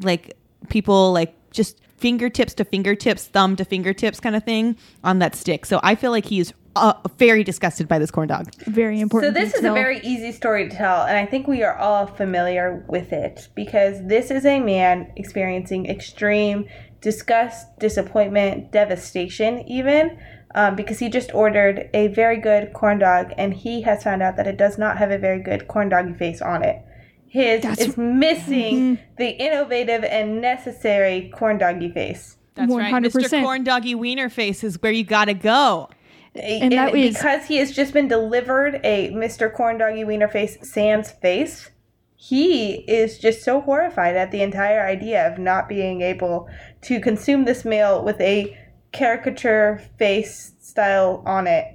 like 0.00 0.38
people 0.70 1.12
like 1.12 1.36
just 1.54 1.80
fingertips 1.96 2.52
to 2.54 2.64
fingertips, 2.64 3.26
thumb 3.28 3.56
to 3.56 3.64
fingertips 3.64 4.20
kind 4.20 4.36
of 4.36 4.44
thing 4.44 4.76
on 5.02 5.20
that 5.20 5.34
stick. 5.34 5.64
So 5.64 5.80
I 5.82 5.94
feel 5.94 6.10
like 6.10 6.26
he's 6.26 6.52
uh, 6.76 6.94
very 7.16 7.44
disgusted 7.44 7.88
by 7.88 7.98
this 7.98 8.10
corn 8.10 8.28
dog. 8.28 8.52
Very 8.64 9.00
important. 9.00 9.34
So 9.34 9.40
important. 9.40 9.52
this 9.52 9.60
is 9.60 9.64
a 9.64 9.72
very 9.72 10.00
easy 10.00 10.32
story 10.32 10.68
to 10.68 10.76
tell, 10.76 11.02
and 11.02 11.16
I 11.16 11.24
think 11.24 11.46
we 11.46 11.62
are 11.62 11.76
all 11.76 12.06
familiar 12.06 12.84
with 12.88 13.12
it 13.12 13.48
because 13.54 14.06
this 14.06 14.30
is 14.30 14.44
a 14.44 14.60
man 14.60 15.12
experiencing 15.16 15.86
extreme 15.86 16.66
disgust, 17.00 17.78
disappointment, 17.78 18.72
devastation, 18.72 19.60
even 19.68 20.18
um, 20.54 20.74
because 20.74 20.98
he 20.98 21.08
just 21.08 21.34
ordered 21.34 21.90
a 21.92 22.08
very 22.08 22.38
good 22.38 22.72
corn 22.72 22.98
dog, 22.98 23.32
and 23.36 23.54
he 23.54 23.82
has 23.82 24.02
found 24.02 24.22
out 24.22 24.36
that 24.36 24.46
it 24.46 24.56
does 24.56 24.78
not 24.78 24.98
have 24.98 25.10
a 25.10 25.18
very 25.18 25.42
good 25.42 25.68
corn 25.68 25.88
doggy 25.88 26.14
face 26.14 26.40
on 26.40 26.62
it. 26.62 26.82
His 27.34 27.62
That's- 27.62 27.88
is 27.88 27.96
missing 27.96 28.96
mm-hmm. 28.96 29.02
the 29.18 29.30
innovative 29.30 30.04
and 30.04 30.40
necessary 30.40 31.32
corn 31.34 31.58
doggy 31.58 31.90
face. 31.90 32.36
That's 32.54 32.72
right. 32.72 32.94
Mr. 32.94 33.28
100%. 33.28 33.42
Corn 33.42 33.64
Doggy 33.64 33.96
Wiener 33.96 34.28
Face 34.28 34.62
is 34.62 34.80
where 34.80 34.92
you 34.92 35.02
gotta 35.02 35.34
go. 35.34 35.90
And, 36.36 36.70
that 36.70 36.94
is- 36.94 37.14
because 37.14 37.46
he 37.46 37.56
has 37.56 37.72
just 37.72 37.92
been 37.92 38.06
delivered 38.06 38.80
a 38.84 39.10
Mr. 39.10 39.52
Corn 39.52 39.78
Doggy 39.78 40.04
Wiener 40.04 40.28
face 40.28 40.58
sans 40.62 41.10
face, 41.10 41.70
he 42.14 42.74
is 42.86 43.18
just 43.18 43.42
so 43.42 43.60
horrified 43.60 44.14
at 44.14 44.30
the 44.30 44.40
entire 44.40 44.86
idea 44.86 45.26
of 45.26 45.36
not 45.36 45.68
being 45.68 46.02
able 46.02 46.48
to 46.82 47.00
consume 47.00 47.46
this 47.46 47.64
meal 47.64 48.04
with 48.04 48.20
a 48.20 48.56
caricature 48.92 49.82
face 49.98 50.52
style 50.60 51.20
on 51.26 51.48
it. 51.48 51.66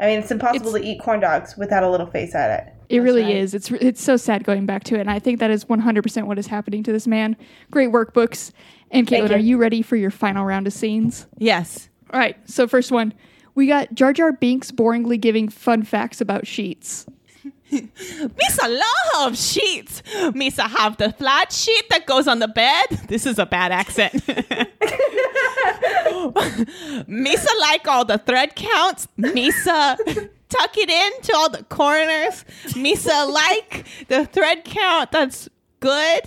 I 0.00 0.06
mean, 0.06 0.18
it's 0.18 0.32
impossible 0.32 0.72
to 0.72 0.84
eat 0.84 1.00
corn 1.00 1.20
dogs 1.20 1.56
without 1.56 1.84
a 1.84 1.88
little 1.88 2.08
face 2.08 2.34
at 2.34 2.66
it. 2.66 2.73
It 2.88 3.00
really 3.00 3.22
right. 3.22 3.36
is. 3.36 3.54
It's 3.54 3.70
it's 3.70 4.02
so 4.02 4.16
sad 4.16 4.44
going 4.44 4.66
back 4.66 4.84
to 4.84 4.96
it, 4.96 5.00
and 5.00 5.10
I 5.10 5.18
think 5.18 5.40
that 5.40 5.50
is 5.50 5.64
100% 5.64 6.26
what 6.26 6.38
is 6.38 6.46
happening 6.46 6.82
to 6.84 6.92
this 6.92 7.06
man. 7.06 7.36
Great 7.70 7.88
work 7.88 8.12
Books. 8.14 8.52
And 8.90 9.06
Caitlin, 9.06 9.30
you. 9.30 9.34
are 9.34 9.38
you 9.38 9.56
ready 9.58 9.82
for 9.82 9.96
your 9.96 10.10
final 10.10 10.44
round 10.44 10.66
of 10.66 10.72
scenes? 10.72 11.26
Yes. 11.38 11.88
All 12.12 12.20
right. 12.20 12.36
So 12.48 12.68
first 12.68 12.92
one, 12.92 13.12
we 13.54 13.66
got 13.66 13.94
Jar 13.94 14.12
Jar 14.12 14.32
Binks 14.32 14.70
boringly 14.70 15.20
giving 15.20 15.48
fun 15.48 15.82
facts 15.82 16.20
about 16.20 16.46
sheets. 16.46 17.06
Misa 17.72 18.80
love 19.14 19.36
sheets. 19.36 20.02
Misa 20.32 20.68
have 20.68 20.96
the 20.96 21.12
flat 21.12 21.52
sheet 21.52 21.88
that 21.90 22.06
goes 22.06 22.28
on 22.28 22.38
the 22.38 22.48
bed. 22.48 22.84
This 23.08 23.26
is 23.26 23.38
a 23.38 23.46
bad 23.46 23.70
accent. 23.72 24.12
Misa 27.06 27.60
like 27.60 27.86
all 27.86 28.04
the 28.04 28.18
thread 28.18 28.54
counts. 28.56 29.08
Misa 29.18 29.96
uh, 29.98 30.26
tuck 30.58 30.76
it 30.76 30.90
into 30.90 31.34
all 31.36 31.48
the 31.50 31.64
corners. 31.64 32.44
Misa 32.74 33.30
like 33.32 33.86
the 34.08 34.26
thread 34.26 34.64
count 34.64 35.12
that's 35.12 35.48
good. 35.80 36.22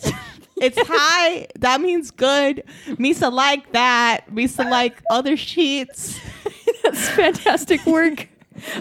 It's 0.60 0.78
high. 0.88 1.48
That 1.60 1.82
means 1.82 2.12
good. 2.12 2.64
Misa 2.88 3.32
like 3.32 3.74
that. 3.74 4.30
Misa 4.32 4.70
like 4.70 5.02
other 5.10 5.38
sheets. 5.38 6.20
That's 6.84 7.10
fantastic 7.10 7.86
work. 7.86 8.28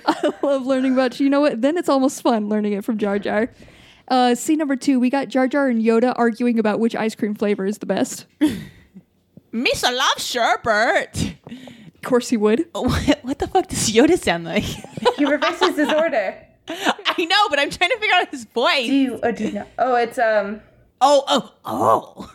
I 0.06 0.32
love 0.42 0.64
learning 0.64 0.94
about 0.94 1.20
you. 1.20 1.24
You 1.24 1.30
know 1.30 1.40
what? 1.40 1.60
Then 1.60 1.76
it's 1.76 1.88
almost 1.88 2.22
fun 2.22 2.48
learning 2.48 2.72
it 2.72 2.84
from 2.84 2.96
Jar 2.96 3.18
Jar. 3.18 3.50
Uh, 4.08 4.34
scene 4.34 4.58
number 4.58 4.76
two, 4.76 4.98
we 4.98 5.10
got 5.10 5.28
Jar 5.28 5.48
Jar 5.48 5.68
and 5.68 5.82
Yoda 5.82 6.14
arguing 6.16 6.58
about 6.58 6.80
which 6.80 6.94
ice 6.94 7.14
cream 7.14 7.34
flavor 7.34 7.66
is 7.66 7.78
the 7.78 7.86
best. 7.86 8.24
Misa 9.52 9.94
love 9.94 10.18
sherbet. 10.18 11.35
Of 12.06 12.10
course 12.10 12.28
he 12.28 12.36
would. 12.36 12.66
What, 12.72 13.18
what 13.22 13.38
the 13.40 13.48
fuck 13.48 13.66
does 13.66 13.90
Yoda 13.90 14.16
sound 14.16 14.44
like? 14.44 14.62
He 15.16 15.24
reverses 15.24 15.74
his 15.76 15.92
order. 15.92 16.38
I 16.68 17.24
know, 17.24 17.48
but 17.50 17.58
I'm 17.58 17.68
trying 17.68 17.90
to 17.90 17.98
figure 17.98 18.14
out 18.14 18.28
his 18.30 18.44
Do 18.44 18.50
voice. 18.54 18.86
you 18.86 19.18
or 19.24 19.32
do 19.32 19.44
you 19.46 19.52
know? 19.54 19.66
Oh, 19.76 19.96
it's 19.96 20.16
um 20.16 20.60
Oh, 21.00 21.24
oh, 21.26 21.52
oh. 21.64 22.30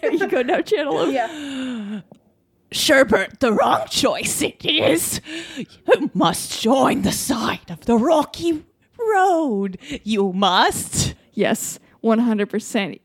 There 0.00 0.12
you 0.12 0.28
go. 0.28 0.42
Now 0.42 0.60
channel 0.60 1.02
him. 1.06 1.10
yeah. 1.14 2.00
Sherbert, 2.70 3.40
the 3.40 3.52
wrong 3.52 3.86
choice 3.90 4.40
it 4.40 4.64
is. 4.64 5.20
You 5.56 6.10
must 6.14 6.62
join 6.62 7.02
the 7.02 7.10
side 7.12 7.68
of 7.70 7.80
the 7.86 7.96
rocky 7.96 8.64
road. 9.00 9.78
You 10.04 10.32
must. 10.32 11.14
Yes, 11.32 11.80
100%. 12.04 13.00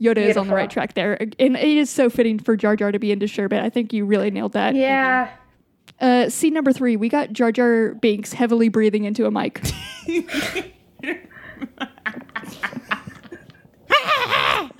Yoda 0.00 0.18
is 0.18 0.36
on 0.36 0.48
the 0.48 0.54
right 0.54 0.70
track 0.70 0.94
there. 0.94 1.14
And 1.14 1.56
it 1.56 1.76
is 1.76 1.90
so 1.90 2.08
fitting 2.08 2.38
for 2.38 2.56
Jar 2.56 2.76
Jar 2.76 2.90
to 2.90 2.98
be 2.98 3.12
into 3.12 3.26
sherbet. 3.26 3.62
I 3.62 3.68
think 3.68 3.92
you 3.92 4.04
really 4.04 4.30
nailed 4.30 4.52
that. 4.52 4.74
Yeah. 4.74 5.30
Uh, 6.00 6.30
scene 6.30 6.54
number 6.54 6.72
three, 6.72 6.96
we 6.96 7.08
got 7.08 7.32
Jar 7.32 7.52
Jar 7.52 7.94
Binks 7.94 8.32
heavily 8.32 8.70
breathing 8.70 9.04
into 9.04 9.26
a 9.26 9.30
mic. 9.30 9.62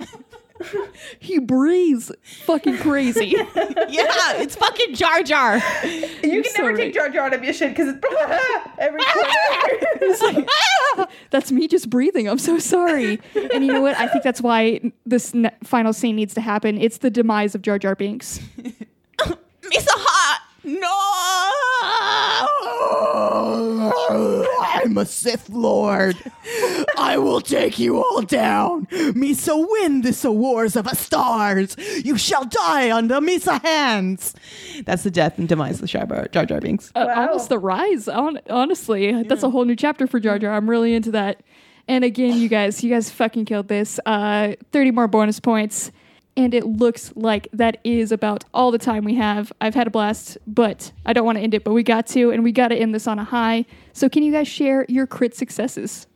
he 1.19 1.39
breathes 1.39 2.11
fucking 2.45 2.77
crazy. 2.77 3.35
Yeah, 3.91 4.35
it's 4.35 4.55
fucking 4.55 4.95
Jar 4.95 5.21
Jar. 5.23 5.55
You 5.83 6.41
can 6.43 6.43
so 6.45 6.61
never 6.61 6.69
right. 6.69 6.77
take 6.77 6.93
Jar 6.93 7.09
Jar 7.09 7.25
out 7.25 7.33
of 7.33 7.43
your 7.43 7.53
shit 7.53 7.75
because 7.75 7.95
it's 7.95 8.05
every 8.79 9.01
quarter. 10.25 11.09
That's 11.29 11.51
me 11.51 11.67
just 11.67 11.89
breathing. 11.89 12.29
I'm 12.29 12.37
so 12.37 12.57
sorry. 12.57 13.19
And 13.53 13.65
you 13.65 13.73
know 13.73 13.81
what? 13.81 13.97
I 13.97 14.07
think 14.07 14.23
that's 14.23 14.41
why 14.41 14.79
this 15.05 15.33
ne- 15.33 15.51
final 15.63 15.91
scene 15.93 16.15
needs 16.15 16.33
to 16.35 16.41
happen. 16.41 16.77
It's 16.77 16.99
the 16.99 17.09
demise 17.09 17.53
of 17.53 17.61
Jar 17.61 17.77
Jar 17.79 17.95
Binks. 17.95 18.39
Misa 19.19 19.87
hot. 19.89 20.10
No. 20.63 20.87
I'm 24.83 24.97
a 24.97 25.05
Sith 25.05 25.49
Lord. 25.49 26.15
I 26.97 27.17
will 27.17 27.41
take 27.41 27.79
you 27.79 27.97
all 27.97 28.21
down. 28.21 28.85
Misa 28.87 29.65
win 29.69 30.01
this 30.01 30.23
wars 30.23 30.75
of 30.75 30.87
a 30.87 30.95
stars. 30.95 31.75
You 32.03 32.17
shall 32.17 32.45
die 32.45 32.95
under 32.95 33.15
Misa 33.15 33.61
hands. 33.61 34.33
That's 34.85 35.03
the 35.03 35.11
death 35.11 35.37
and 35.37 35.47
demise 35.47 35.81
of 35.81 35.89
Jar 35.89 36.05
Jar, 36.31 36.45
Jar 36.45 36.59
Binks. 36.61 36.91
Uh, 36.95 37.05
Wow. 37.11 37.27
Almost 37.27 37.49
the 37.49 37.59
rise. 37.59 38.07
On, 38.07 38.39
honestly, 38.49 39.23
that's 39.23 39.43
a 39.43 39.49
whole 39.49 39.65
new 39.65 39.75
chapter 39.75 40.07
for 40.07 40.19
Jar 40.19 40.39
Jar. 40.39 40.53
I'm 40.53 40.69
really 40.69 40.93
into 40.93 41.11
that. 41.11 41.41
And 41.87 42.03
again, 42.03 42.37
you 42.37 42.47
guys, 42.47 42.83
you 42.83 42.89
guys 42.89 43.09
fucking 43.09 43.45
killed 43.45 43.67
this. 43.67 43.99
Uh, 44.05 44.53
30 44.71 44.91
more 44.91 45.07
bonus 45.07 45.39
points. 45.39 45.91
And 46.37 46.53
it 46.53 46.65
looks 46.65 47.11
like 47.15 47.49
that 47.51 47.77
is 47.83 48.11
about 48.11 48.45
all 48.53 48.71
the 48.71 48.77
time 48.77 49.03
we 49.03 49.15
have. 49.15 49.51
I've 49.59 49.75
had 49.75 49.87
a 49.87 49.89
blast, 49.89 50.37
but 50.47 50.91
I 51.05 51.13
don't 51.13 51.25
want 51.25 51.37
to 51.37 51.43
end 51.43 51.53
it, 51.53 51.63
but 51.63 51.73
we 51.73 51.83
got 51.83 52.07
to, 52.07 52.31
and 52.31 52.43
we 52.43 52.51
got 52.51 52.69
to 52.69 52.75
end 52.75 52.95
this 52.95 53.05
on 53.05 53.19
a 53.19 53.23
high. 53.23 53.65
So, 53.91 54.07
can 54.07 54.23
you 54.23 54.31
guys 54.31 54.47
share 54.47 54.85
your 54.87 55.05
crit 55.05 55.35
successes? 55.35 56.07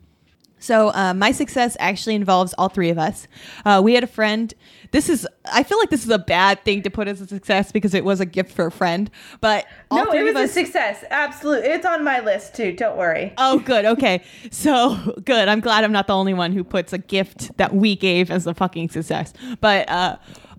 So 0.60 0.90
uh, 0.94 1.14
my 1.14 1.32
success 1.32 1.78
actually 1.80 2.16
involves 2.16 2.54
all 2.58 2.70
three 2.70 2.90
of 2.90 2.98
us. 2.98 3.28
Uh, 3.66 3.82
we 3.84 3.94
had 3.94 4.04
a 4.04 4.08
friend. 4.08 4.54
This 4.92 5.10
is 5.10 5.28
I 5.52 5.64
feel 5.64 5.78
like 5.78 5.90
this 5.90 6.04
is 6.04 6.10
a 6.10 6.20
bad 6.20 6.64
thing 6.64 6.82
to 6.84 6.90
put 6.90 7.08
as 7.08 7.22
a 7.22 7.28
success 7.28 7.72
because 7.72 7.94
it 7.94 8.04
was 8.04 8.20
a 8.20 8.26
gift 8.26 8.52
for 8.52 8.68
a 8.68 8.72
friend. 8.72 9.12
But 9.42 9.66
all 9.92 10.06
no, 10.06 10.14
it 10.14 10.24
was 10.24 10.36
a 10.36 10.52
success. 10.52 11.04
Absolutely. 11.10 11.70
It's 11.70 11.86
on 11.86 12.04
my 12.04 12.20
list 12.22 12.56
too. 12.56 12.72
Don't 12.72 12.98
worry. 12.98 13.34
Oh, 13.38 13.60
good. 13.60 13.86
Okay. 13.86 14.24
So 14.52 14.96
good. 15.26 15.48
I'm 15.48 15.60
glad 15.60 15.84
I'm 15.84 15.92
not 15.92 16.08
the 16.08 16.16
only 16.16 16.34
one 16.34 16.54
who 16.54 16.64
puts 16.64 16.94
a 16.94 16.98
gift 16.98 17.56
that 17.58 17.76
we 17.76 17.96
gave 17.96 18.32
as 18.32 18.48
a 18.48 18.54
fucking 18.54 18.90
success. 18.90 19.34
But 19.62 19.90
uh, 19.90 20.18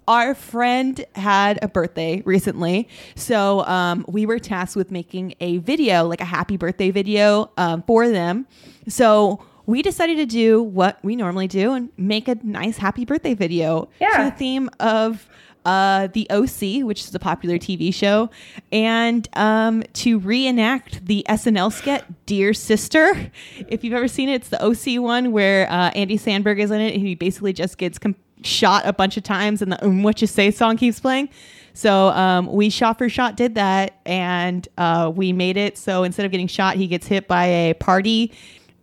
our 0.08 0.34
friend 0.34 1.04
had 1.14 1.58
a 1.62 1.68
birthday 1.68 2.22
recently. 2.24 2.88
So 3.16 3.64
um, 3.66 4.04
we 4.06 4.26
were 4.26 4.38
tasked 4.38 4.76
with 4.76 4.90
making 4.90 5.34
a 5.40 5.58
video, 5.58 6.06
like 6.06 6.20
a 6.20 6.26
happy 6.26 6.56
birthday 6.56 6.90
video 6.90 7.50
um, 7.56 7.82
for 7.82 8.08
them. 8.08 8.46
So 8.86 9.40
we 9.66 9.82
decided 9.82 10.16
to 10.16 10.26
do 10.26 10.62
what 10.62 10.98
we 11.02 11.16
normally 11.16 11.48
do 11.48 11.72
and 11.74 11.90
make 11.96 12.28
a 12.28 12.36
nice 12.42 12.78
happy 12.78 13.04
birthday 13.04 13.34
video 13.34 13.88
Yeah. 14.00 14.16
to 14.18 14.24
the 14.30 14.36
theme 14.36 14.70
of 14.80 15.28
uh, 15.64 16.06
the 16.12 16.28
OC, 16.30 16.84
which 16.86 17.00
is 17.02 17.12
a 17.12 17.18
popular 17.18 17.58
TV 17.58 17.92
show, 17.92 18.30
and 18.70 19.28
um, 19.36 19.82
to 19.94 20.20
reenact 20.20 21.04
the 21.04 21.26
SNL 21.28 21.72
skit 21.72 22.04
"Dear 22.26 22.54
Sister." 22.54 23.32
If 23.66 23.82
you've 23.82 23.94
ever 23.94 24.06
seen 24.06 24.28
it, 24.28 24.34
it's 24.36 24.48
the 24.50 24.64
OC 24.64 25.02
one 25.02 25.32
where 25.32 25.68
uh, 25.68 25.90
Andy 25.90 26.18
Samberg 26.18 26.60
is 26.60 26.70
in 26.70 26.80
it. 26.80 26.94
and 26.94 27.02
He 27.04 27.16
basically 27.16 27.52
just 27.52 27.78
gets 27.78 27.98
com- 27.98 28.14
shot 28.44 28.86
a 28.86 28.92
bunch 28.92 29.16
of 29.16 29.24
times, 29.24 29.60
and 29.60 29.72
the 29.72 29.84
um, 29.84 30.04
"What 30.04 30.20
You 30.20 30.28
Say" 30.28 30.52
song 30.52 30.76
keeps 30.76 31.00
playing. 31.00 31.30
So 31.74 32.08
um, 32.10 32.46
we 32.46 32.70
shot 32.70 32.96
for 32.98 33.08
shot 33.08 33.36
did 33.36 33.56
that, 33.56 33.98
and 34.06 34.68
uh, 34.78 35.10
we 35.12 35.32
made 35.32 35.56
it 35.56 35.76
so 35.76 36.04
instead 36.04 36.24
of 36.24 36.30
getting 36.30 36.46
shot, 36.46 36.76
he 36.76 36.86
gets 36.86 37.08
hit 37.08 37.26
by 37.26 37.44
a 37.46 37.74
party. 37.74 38.32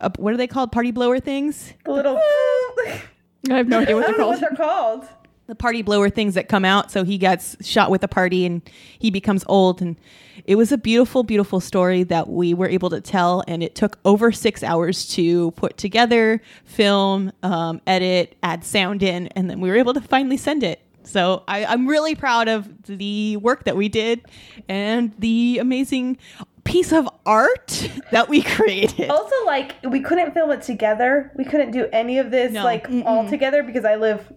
Uh, 0.03 0.09
what 0.17 0.33
are 0.33 0.37
they 0.37 0.47
called? 0.47 0.71
Party 0.71 0.91
blower 0.91 1.19
things. 1.19 1.73
The 1.85 1.91
little. 1.91 2.15
I 3.49 3.57
have 3.57 3.67
no 3.67 3.79
idea 3.79 3.95
what 3.95 4.05
they're 4.05 4.15
don't 4.17 4.27
what 4.27 4.39
called. 4.39 4.57
they're 4.57 4.67
called. 4.67 5.07
the 5.47 5.55
party 5.55 5.81
blower 5.81 6.09
things 6.09 6.33
that 6.35 6.47
come 6.49 6.65
out. 6.65 6.91
So 6.91 7.03
he 7.03 7.17
gets 7.17 7.55
shot 7.65 7.89
with 7.89 8.03
a 8.03 8.07
party 8.07 8.45
and 8.45 8.61
he 8.99 9.11
becomes 9.11 9.43
old. 9.47 9.81
And 9.81 9.95
it 10.45 10.55
was 10.55 10.71
a 10.71 10.77
beautiful, 10.77 11.23
beautiful 11.23 11.59
story 11.59 12.03
that 12.03 12.29
we 12.29 12.53
were 12.53 12.67
able 12.67 12.89
to 12.89 13.01
tell. 13.01 13.43
And 13.47 13.63
it 13.63 13.75
took 13.75 13.99
over 14.05 14.31
six 14.31 14.63
hours 14.63 15.07
to 15.15 15.51
put 15.51 15.77
together, 15.77 16.41
film, 16.65 17.31
um, 17.43 17.81
edit, 17.87 18.35
add 18.43 18.63
sound 18.63 19.03
in, 19.03 19.27
and 19.29 19.49
then 19.49 19.59
we 19.61 19.69
were 19.69 19.77
able 19.77 19.93
to 19.93 20.01
finally 20.01 20.37
send 20.37 20.63
it. 20.63 20.81
So 21.05 21.43
I, 21.47 21.65
I'm 21.65 21.87
really 21.87 22.15
proud 22.15 22.47
of 22.47 22.69
the 22.85 23.35
work 23.37 23.65
that 23.65 23.75
we 23.75 23.89
did 23.89 24.21
and 24.69 25.13
the 25.19 25.59
amazing 25.59 26.17
piece 26.63 26.91
of 26.93 27.07
art 27.25 27.89
that 28.11 28.29
we 28.29 28.41
created. 28.41 29.09
Also, 29.09 29.35
like 29.45 29.75
we 29.83 29.99
couldn't 29.99 30.33
film 30.33 30.51
it 30.51 30.61
together. 30.61 31.31
We 31.35 31.45
couldn't 31.45 31.71
do 31.71 31.87
any 31.91 32.19
of 32.19 32.31
this 32.31 32.51
No. 32.53 32.63
like 32.63 32.87
all 33.05 33.27
together 33.29 33.63
because 33.63 33.85
I 33.85 33.95
live, 33.95 34.31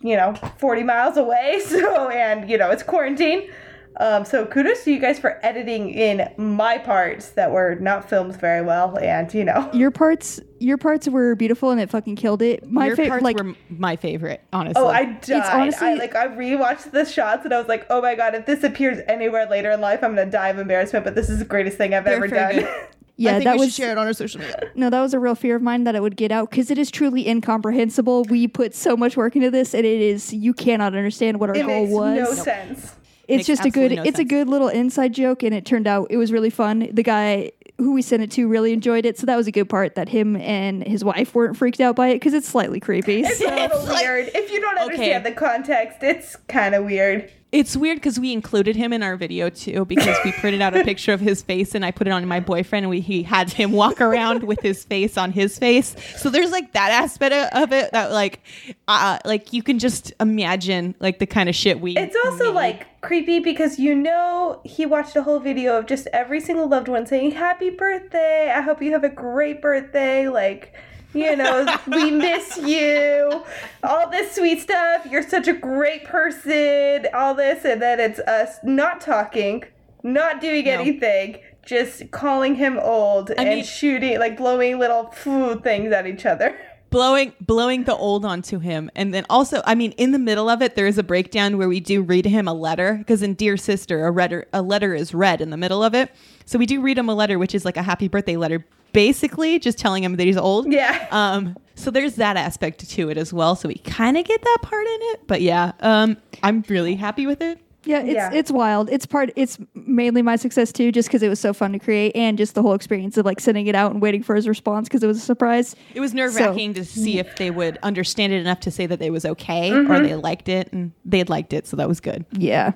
you 0.00 0.16
know, 0.16 0.34
forty 0.58 0.82
miles 0.82 1.16
away. 1.16 1.60
So 1.66 2.08
and 2.10 2.48
you 2.50 2.58
know 2.58 2.70
it's 2.70 2.82
quarantine. 2.82 3.50
Um, 3.96 4.24
so 4.24 4.46
kudos 4.46 4.84
to 4.84 4.92
you 4.92 4.98
guys 4.98 5.18
for 5.18 5.44
editing 5.44 5.90
in 5.90 6.30
my 6.36 6.78
parts 6.78 7.30
that 7.30 7.50
were 7.50 7.74
not 7.74 8.08
filmed 8.08 8.36
very 8.36 8.62
well, 8.62 8.96
and 8.98 9.32
you 9.34 9.44
know. 9.44 9.68
Your 9.74 9.90
parts, 9.90 10.40
your 10.58 10.78
parts 10.78 11.08
were 11.08 11.34
beautiful, 11.34 11.70
and 11.70 11.80
it 11.80 11.90
fucking 11.90 12.16
killed 12.16 12.40
it. 12.40 12.70
My 12.70 12.86
Your 12.86 12.96
favorite, 12.96 13.08
parts 13.10 13.24
like, 13.24 13.38
were 13.38 13.54
my 13.68 13.96
favorite, 13.96 14.42
honestly. 14.52 14.82
Oh, 14.82 14.88
I 14.88 15.04
died. 15.04 15.60
honestly- 15.60 15.88
I 15.88 15.94
like 15.94 16.14
I 16.14 16.28
rewatched 16.28 16.92
the 16.92 17.04
shots 17.04 17.44
and 17.44 17.52
I 17.52 17.58
was 17.58 17.68
like, 17.68 17.86
oh 17.90 18.00
my 18.00 18.14
god, 18.14 18.34
if 18.34 18.46
this 18.46 18.62
appears 18.62 18.98
anywhere 19.06 19.46
later 19.46 19.70
in 19.70 19.80
life, 19.80 20.02
I'm 20.02 20.14
gonna 20.14 20.30
die 20.30 20.48
of 20.48 20.58
embarrassment. 20.58 21.04
But 21.04 21.14
this 21.14 21.28
is 21.28 21.38
the 21.38 21.44
greatest 21.44 21.76
thing 21.76 21.94
I've 21.94 22.06
ever 22.06 22.28
done. 22.28 22.66
yeah, 23.16 23.30
I 23.30 23.34
think 23.34 23.44
that 23.44 23.54
we 23.56 23.60
was 23.60 23.74
should 23.74 23.82
share 23.82 23.92
it 23.92 23.98
on 23.98 24.06
our 24.06 24.12
social 24.12 24.40
media. 24.40 24.70
no, 24.74 24.88
that 24.88 25.00
was 25.00 25.14
a 25.14 25.18
real 25.18 25.34
fear 25.34 25.56
of 25.56 25.62
mine 25.62 25.84
that 25.84 25.94
it 25.94 26.00
would 26.02 26.16
get 26.16 26.32
out 26.32 26.50
because 26.50 26.70
it 26.70 26.78
is 26.78 26.90
truly 26.90 27.28
incomprehensible. 27.28 28.24
We 28.24 28.46
put 28.48 28.74
so 28.74 28.96
much 28.96 29.16
work 29.16 29.36
into 29.36 29.50
this, 29.50 29.74
and 29.74 29.84
it 29.84 30.00
is 30.00 30.32
you 30.32 30.54
cannot 30.54 30.94
understand 30.94 31.40
what 31.40 31.50
our 31.50 31.56
it 31.56 31.66
goal 31.66 31.82
makes 31.82 31.92
was. 31.92 32.38
no 32.38 32.44
sense. 32.44 32.96
It's 33.30 33.46
just 33.46 33.64
a 33.64 33.70
good 33.70 33.92
no 33.92 34.02
it's 34.02 34.18
a 34.18 34.24
good 34.24 34.48
little 34.48 34.68
inside 34.68 35.12
joke 35.12 35.42
and 35.42 35.54
it 35.54 35.64
turned 35.64 35.86
out 35.86 36.06
it 36.10 36.16
was 36.16 36.32
really 36.32 36.50
fun 36.50 36.88
the 36.92 37.02
guy 37.02 37.50
who 37.78 37.92
we 37.92 38.02
sent 38.02 38.22
it 38.22 38.30
to 38.30 38.46
really 38.46 38.72
enjoyed 38.72 39.06
it 39.06 39.18
so 39.18 39.24
that 39.26 39.36
was 39.36 39.46
a 39.46 39.52
good 39.52 39.68
part 39.68 39.94
that 39.94 40.08
him 40.08 40.36
and 40.36 40.86
his 40.86 41.02
wife 41.02 41.34
weren't 41.34 41.56
freaked 41.56 41.80
out 41.80 41.96
by 41.96 42.08
it 42.08 42.14
because 42.16 42.34
it's 42.34 42.48
slightly 42.48 42.78
creepy 42.78 43.22
It's 43.22 43.40
a 43.40 43.44
little 43.54 43.86
weird. 43.86 44.30
If 44.34 44.50
you 44.50 44.60
don't 44.60 44.78
understand 44.78 45.24
the 45.24 45.32
context, 45.32 46.02
it's 46.02 46.36
kind 46.48 46.74
of 46.74 46.84
weird. 46.84 47.30
It's 47.52 47.76
weird 47.76 47.96
because 47.96 48.20
we 48.20 48.32
included 48.32 48.76
him 48.76 48.92
in 48.92 49.02
our 49.02 49.16
video 49.16 49.50
too 49.50 49.84
because 49.84 50.16
we 50.24 50.30
printed 50.30 50.60
out 50.62 50.76
a 50.76 50.84
picture 50.84 51.12
of 51.12 51.18
his 51.20 51.42
face 51.42 51.74
and 51.74 51.84
I 51.84 51.90
put 51.90 52.06
it 52.06 52.12
on 52.12 52.24
my 52.28 52.38
boyfriend 52.38 52.84
and 52.84 52.90
we 52.90 53.00
he 53.00 53.24
had 53.24 53.50
him 53.52 53.72
walk 53.72 54.00
around 54.00 54.44
with 54.44 54.60
his 54.60 54.84
face 54.84 55.18
on 55.18 55.32
his 55.32 55.58
face. 55.58 55.96
So 56.16 56.30
there's 56.30 56.52
like 56.52 56.72
that 56.74 56.92
aspect 56.92 57.34
of- 57.54 57.72
it 57.72 57.90
that 57.90 58.12
like 58.12 58.38
uh 58.86 59.18
like 59.24 59.52
you 59.52 59.64
can 59.64 59.80
just 59.80 60.12
imagine 60.20 60.94
like 61.00 61.18
the 61.18 61.26
kind 61.26 61.48
of 61.48 61.56
shit 61.56 61.80
we 61.80 61.96
It's 61.96 62.16
also 62.24 62.46
made. 62.46 62.54
like 62.54 63.00
creepy 63.00 63.40
because 63.40 63.78
you 63.80 63.96
know 63.96 64.60
he 64.64 64.86
watched 64.86 65.16
a 65.16 65.22
whole 65.24 65.40
video 65.40 65.76
of 65.76 65.86
just 65.86 66.06
every 66.12 66.38
single 66.40 66.68
loved 66.68 66.86
one 66.86 67.04
saying 67.04 67.32
happy 67.32 67.70
birthday. 67.70 68.52
I 68.54 68.60
hope 68.60 68.80
you 68.80 68.92
have 68.92 69.02
a 69.04 69.08
great 69.08 69.60
birthday. 69.60 70.28
Like, 70.28 70.72
you 71.14 71.36
know, 71.36 71.66
we 71.86 72.10
miss 72.10 72.56
you. 72.58 73.42
All 73.82 74.08
this 74.10 74.34
sweet 74.34 74.60
stuff. 74.60 75.06
You're 75.10 75.28
such 75.28 75.48
a 75.48 75.52
great 75.52 76.04
person. 76.04 77.06
All 77.14 77.34
this 77.34 77.64
and 77.64 77.80
then 77.82 78.00
it's 78.00 78.20
us 78.20 78.58
not 78.62 79.00
talking, 79.00 79.64
not 80.02 80.40
doing 80.40 80.64
No. 80.66 80.72
anything. 80.72 81.38
Just 81.64 82.10
calling 82.10 82.54
him 82.56 82.78
old 82.78 83.30
and 83.30 83.48
mean- 83.48 83.64
shooting, 83.64 84.18
like 84.18 84.36
blowing 84.36 84.78
little 84.78 85.10
food 85.10 85.62
things 85.62 85.92
at 85.92 86.06
each 86.06 86.24
other. 86.26 86.56
Blowing 86.90 87.32
blowing 87.40 87.84
the 87.84 87.94
old 87.94 88.24
onto 88.24 88.58
him. 88.58 88.90
And 88.94 89.14
then 89.14 89.24
also 89.30 89.62
i 89.64 89.74
mean 89.74 89.92
in 89.92 90.12
the 90.12 90.18
middle 90.18 90.48
of 90.48 90.60
it 90.62 90.74
there 90.74 90.86
is 90.86 90.98
a 90.98 91.02
breakdown 91.02 91.56
where 91.58 91.68
we 91.68 91.80
do 91.80 92.02
read 92.02 92.24
him 92.26 92.46
a 92.48 92.52
letter 92.54 92.94
because 92.98 93.22
in 93.22 93.34
dear 93.34 93.56
sister 93.56 94.06
a 94.06 94.10
letter 94.10 94.46
a 94.52 94.62
letter 94.62 94.94
is 94.94 95.14
read 95.14 95.40
in 95.40 95.50
the 95.50 95.56
middle 95.56 95.82
of 95.82 95.94
it. 95.94 96.10
So 96.44 96.58
we 96.58 96.66
do 96.66 96.80
read 96.80 96.98
him 96.98 97.08
a 97.08 97.14
letter 97.14 97.38
which 97.38 97.54
is 97.54 97.64
like 97.64 97.76
a 97.76 97.82
happy 97.82 98.08
birthday 98.08 98.36
letter 98.36 98.64
basically 98.92 99.58
just 99.60 99.78
telling 99.78 100.02
him 100.02 100.16
that 100.16 100.24
he's 100.26 100.36
old. 100.36 100.70
Yeah. 100.72 101.06
um 101.10 101.56
so 101.76 101.90
there's 101.90 102.16
that 102.16 102.36
aspect 102.36 102.88
to 102.90 103.08
it 103.08 103.16
as 103.16 103.32
well. 103.32 103.56
So 103.56 103.68
we 103.68 103.76
kind 103.76 104.18
of 104.18 104.24
get 104.24 104.42
that 104.42 104.58
part 104.62 104.86
in 104.86 104.98
it 105.12 105.26
but 105.26 105.40
yeah 105.40 105.72
um 105.80 106.16
i'm 106.42 106.64
really 106.68 106.94
happy 106.96 107.26
with 107.26 107.40
it 107.40 107.58
yeah 107.84 108.00
it's 108.00 108.14
Yeah. 108.14 108.30
it's 108.32 108.50
wild 108.50 108.90
it's 108.90 109.06
part 109.06 109.30
it's 109.36 109.58
mainly 109.74 110.22
my 110.22 110.36
success 110.36 110.70
too 110.72 110.92
just 110.92 111.08
because 111.08 111.22
it 111.22 111.28
was 111.28 111.40
so 111.40 111.52
fun 111.54 111.72
to 111.72 111.78
create 111.78 112.14
and 112.14 112.36
just 112.36 112.54
the 112.54 112.62
whole 112.62 112.74
experience 112.74 113.16
of 113.16 113.24
like 113.24 113.40
sending 113.40 113.66
it 113.66 113.74
out 113.74 113.92
and 113.92 114.02
waiting 114.02 114.22
for 114.22 114.34
his 114.36 114.46
response 114.46 114.88
because 114.88 115.02
it 115.02 115.06
was 115.06 115.16
a 115.16 115.20
surprise 115.20 115.74
it 115.94 116.00
was 116.00 116.12
nerve-wracking 116.12 116.74
to 116.74 116.84
see 116.84 117.18
if 117.18 117.36
they 117.36 117.50
would 117.50 117.78
understand 117.82 118.32
it 118.32 118.36
enough 118.40 118.60
to 118.60 118.70
say 118.70 118.86
that 118.86 119.00
it 119.00 119.10
was 119.10 119.24
okay 119.24 119.70
Mm-hmm. 119.70 119.90
or 119.92 120.00
they 120.00 120.14
liked 120.14 120.48
it 120.48 120.72
and 120.72 120.92
they 121.04 121.18
had 121.18 121.28
liked 121.30 121.52
it 121.52 121.66
so 121.66 121.76
that 121.76 121.88
was 121.88 122.00
good 122.00 122.24
Yeah. 122.32 122.72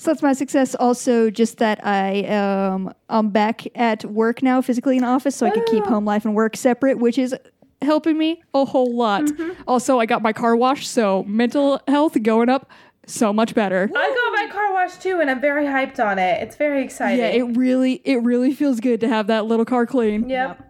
So 0.00 0.12
that's 0.12 0.22
my 0.22 0.32
success. 0.32 0.76
Also, 0.76 1.28
just 1.28 1.58
that 1.58 1.84
I 1.84 2.22
um 2.26 2.92
I'm 3.08 3.30
back 3.30 3.62
at 3.76 4.04
work 4.04 4.44
now, 4.44 4.60
physically 4.60 4.96
in 4.96 5.02
office, 5.02 5.34
so 5.34 5.44
I 5.44 5.50
can 5.50 5.64
keep 5.64 5.84
home 5.86 6.04
life 6.04 6.24
and 6.24 6.36
work 6.36 6.56
separate, 6.56 6.98
which 7.00 7.18
is 7.18 7.34
helping 7.82 8.16
me 8.16 8.40
a 8.54 8.64
whole 8.64 8.94
lot. 8.96 9.28
Also, 9.66 9.98
I 9.98 10.06
got 10.06 10.22
my 10.22 10.32
car 10.32 10.54
washed, 10.54 10.88
so 10.88 11.24
mental 11.24 11.80
health 11.88 12.16
going 12.22 12.48
up 12.48 12.70
so 13.08 13.32
much 13.32 13.54
better. 13.54 13.90
I 13.94 14.32
got 14.34 14.46
my 14.46 14.52
car 14.52 14.72
washed 14.72 15.02
too, 15.02 15.20
and 15.20 15.30
I'm 15.30 15.40
very 15.40 15.64
hyped 15.66 16.04
on 16.04 16.18
it. 16.18 16.42
It's 16.42 16.56
very 16.56 16.82
exciting. 16.84 17.18
Yeah, 17.18 17.26
it 17.30 17.56
really 17.56 18.00
it 18.04 18.22
really 18.22 18.52
feels 18.54 18.80
good 18.80 19.00
to 19.00 19.08
have 19.08 19.26
that 19.28 19.46
little 19.46 19.64
car 19.64 19.86
clean. 19.86 20.28
Yep. 20.28 20.64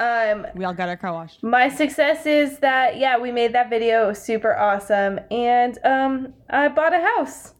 Um, 0.00 0.46
we 0.54 0.64
all 0.64 0.74
got 0.74 0.88
our 0.88 0.96
car 0.96 1.12
washed 1.12 1.42
my 1.42 1.68
success 1.68 2.24
is 2.24 2.58
that 2.60 2.98
yeah, 2.98 3.18
we 3.18 3.32
made 3.32 3.52
that 3.54 3.68
video. 3.68 4.04
It 4.04 4.08
was 4.08 4.22
super 4.22 4.56
awesome, 4.56 5.18
and 5.30 5.76
um, 5.84 6.34
I 6.48 6.68
bought 6.68 6.94
a 6.94 7.00
house. 7.00 7.54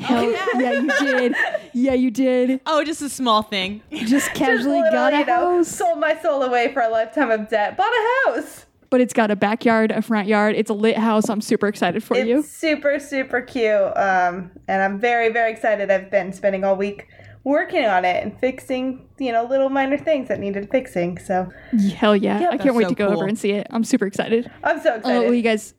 Hell, 0.00 0.30
yeah, 0.56 0.72
you 0.80 0.90
did. 0.98 1.34
Yeah, 1.72 1.92
you 1.94 2.10
did. 2.10 2.60
oh 2.66 2.82
just 2.84 3.00
a 3.02 3.08
small 3.08 3.42
thing 3.42 3.82
Just 3.90 4.08
Just 4.08 4.34
casually 4.34 4.76
little, 4.80 4.90
got 4.90 5.12
a 5.12 5.18
you 5.18 5.26
know, 5.26 5.58
house. 5.58 5.68
sold 5.68 6.00
my 6.00 6.18
soul 6.20 6.42
away 6.42 6.72
for 6.72 6.82
a 6.82 6.88
lifetime 6.88 7.30
of 7.30 7.48
debt. 7.48 7.76
Bought 7.76 7.92
a 7.92 8.30
house. 8.32 8.66
But 8.90 9.00
it's 9.02 9.12
got 9.12 9.30
a 9.30 9.36
backyard, 9.36 9.90
a 9.90 10.00
front 10.00 10.28
yard. 10.28 10.54
It's 10.56 10.70
a 10.70 10.74
lit 10.74 10.96
house. 10.96 11.28
I'm 11.28 11.40
super 11.42 11.68
excited 11.68 12.02
for 12.02 12.16
you. 12.16 12.20
It's 12.20 12.28
you. 12.28 12.42
super 12.42 12.98
super 12.98 13.40
cute. 13.42 13.70
Um, 13.96 14.50
and 14.66 14.82
I'm 14.82 14.98
very 14.98 15.28
very 15.30 15.50
excited. 15.52 15.90
I've 15.90 16.10
been 16.10 16.32
spending 16.32 16.64
all 16.64 16.74
week 16.76 17.06
working 17.44 17.84
on 17.84 18.04
it 18.04 18.22
and 18.22 18.38
fixing 18.40 19.06
you 19.18 19.32
know 19.32 19.44
little 19.44 19.68
minor 19.68 19.96
things 19.98 20.28
that 20.28 20.40
needed 20.40 20.70
fixing. 20.70 21.18
So 21.18 21.50
Hell 21.96 22.16
yeah. 22.16 22.40
Yep. 22.40 22.52
I 22.52 22.56
can't 22.58 22.74
wait 22.74 22.84
so 22.84 22.88
to 22.90 22.94
go 22.94 23.06
cool. 23.08 23.16
over 23.18 23.26
and 23.26 23.38
see 23.38 23.50
it. 23.52 23.66
I'm 23.70 23.84
super 23.84 24.06
excited. 24.06 24.50
I'm 24.64 24.80
so 24.80 24.92
Oh, 24.92 24.96
excited. 24.96 25.20
well, 25.20 25.34
you 25.34 25.42
guys, 25.42 25.74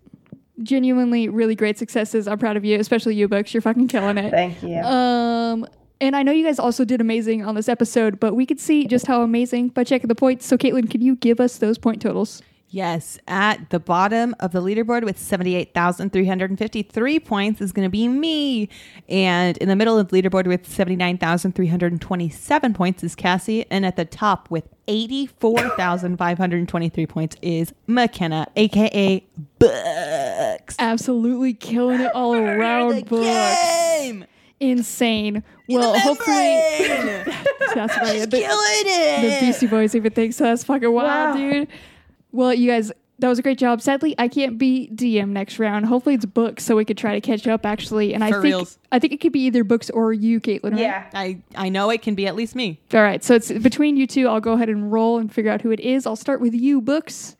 genuinely 0.61 1.29
really 1.29 1.55
great 1.55 1.77
successes. 1.77 2.27
I'm 2.27 2.37
proud 2.37 2.57
of 2.57 2.65
you, 2.65 2.79
especially 2.79 3.15
you, 3.15 3.27
Books. 3.27 3.53
You're 3.53 3.61
fucking 3.61 3.87
killing 3.87 4.17
it. 4.17 4.29
Thank 4.31 4.61
you. 4.61 4.77
Um, 4.77 5.65
and 6.01 6.15
I 6.15 6.23
know 6.23 6.31
you 6.31 6.45
guys 6.45 6.59
also 6.59 6.85
did 6.85 7.01
amazing 7.01 7.43
on 7.45 7.55
this 7.55 7.67
episode, 7.69 8.19
but 8.19 8.35
we 8.35 8.45
could 8.45 8.59
see 8.59 8.85
just 8.85 9.07
how 9.07 9.21
amazing 9.21 9.69
by 9.69 9.83
checking 9.83 10.07
the 10.07 10.15
points. 10.15 10.45
So, 10.45 10.57
Caitlin, 10.57 10.89
can 10.89 11.01
you 11.01 11.15
give 11.15 11.39
us 11.39 11.57
those 11.57 11.77
point 11.77 12.01
totals? 12.01 12.41
Yes, 12.71 13.17
at 13.27 13.71
the 13.71 13.79
bottom 13.79 14.35
of 14.39 14.51
the 14.51 14.61
leaderboard 14.61 15.03
with 15.03 15.17
78,353 15.17 17.19
points 17.19 17.61
is 17.61 17.71
going 17.71 17.87
to 17.87 17.89
be 17.89 18.07
me. 18.07 18.69
And 19.07 19.57
in 19.57 19.67
the 19.69 19.75
middle 19.75 19.97
of 19.97 20.09
the 20.09 20.21
leaderboard 20.21 20.45
with 20.45 20.71
79,327 20.71 22.73
points 22.75 23.03
is 23.03 23.15
Cassie. 23.15 23.65
And 23.71 23.87
at 23.87 23.95
the 23.95 24.05
top 24.05 24.51
with 24.51 24.65
84,523 24.87 27.07
points 27.07 27.35
is 27.41 27.73
McKenna, 27.87 28.45
aka 28.55 29.23
Books. 29.57 30.75
Absolutely 30.77 31.55
killing 31.55 32.01
it 32.01 32.13
all 32.13 32.35
around, 32.35 33.07
Books. 33.07 33.25
Game! 33.25 34.25
Insane. 34.59 35.41
Well, 35.69 35.97
hopefully, 35.97 36.35
that's 37.73 37.97
right. 37.97 38.29
The, 38.29 38.39
Killing 38.39 38.85
it! 38.85 39.39
the 39.39 39.45
Beastie 39.45 39.65
Boys 39.67 39.95
even 39.95 40.11
think 40.11 40.33
so. 40.33 40.43
That's 40.43 40.63
fucking 40.65 40.91
wild, 40.91 41.07
Wow. 41.07 41.33
dude. 41.35 41.67
Well, 42.31 42.53
you 42.53 42.69
guys, 42.69 42.91
that 43.19 43.27
was 43.27 43.39
a 43.39 43.41
great 43.41 43.57
job. 43.57 43.81
Sadly, 43.81 44.15
I 44.17 44.27
can't 44.27 44.57
be 44.57 44.89
DM 44.93 45.29
next 45.29 45.59
round. 45.59 45.85
Hopefully, 45.85 46.15
it's 46.15 46.25
books, 46.25 46.63
so 46.63 46.75
we 46.75 46.85
could 46.85 46.97
try 46.97 47.13
to 47.13 47.21
catch 47.21 47.47
up. 47.47 47.65
Actually, 47.65 48.13
and 48.13 48.23
I 48.23 48.29
For 48.29 48.41
think 48.41 48.55
reals. 48.55 48.77
I 48.91 48.99
think 48.99 49.13
it 49.13 49.19
could 49.19 49.31
be 49.33 49.41
either 49.41 49.63
books 49.63 49.89
or 49.89 50.13
you, 50.13 50.39
Caitlin. 50.39 50.71
Right? 50.71 50.81
yeah. 50.81 51.09
I, 51.13 51.39
I 51.55 51.69
know 51.69 51.89
it 51.89 52.01
can 52.01 52.15
be 52.15 52.27
at 52.27 52.35
least 52.35 52.55
me. 52.55 52.79
All 52.93 53.01
right. 53.01 53.23
So 53.23 53.35
it's 53.35 53.51
between 53.51 53.97
you 53.97 54.07
two. 54.07 54.27
I'll 54.27 54.39
go 54.39 54.53
ahead 54.53 54.69
and 54.69 54.91
roll 54.91 55.17
and 55.17 55.31
figure 55.31 55.51
out 55.51 55.61
who 55.61 55.71
it 55.71 55.79
is. 55.79 56.05
I'll 56.05 56.15
start 56.15 56.39
with 56.39 56.53
you, 56.53 56.81
books. 56.81 57.35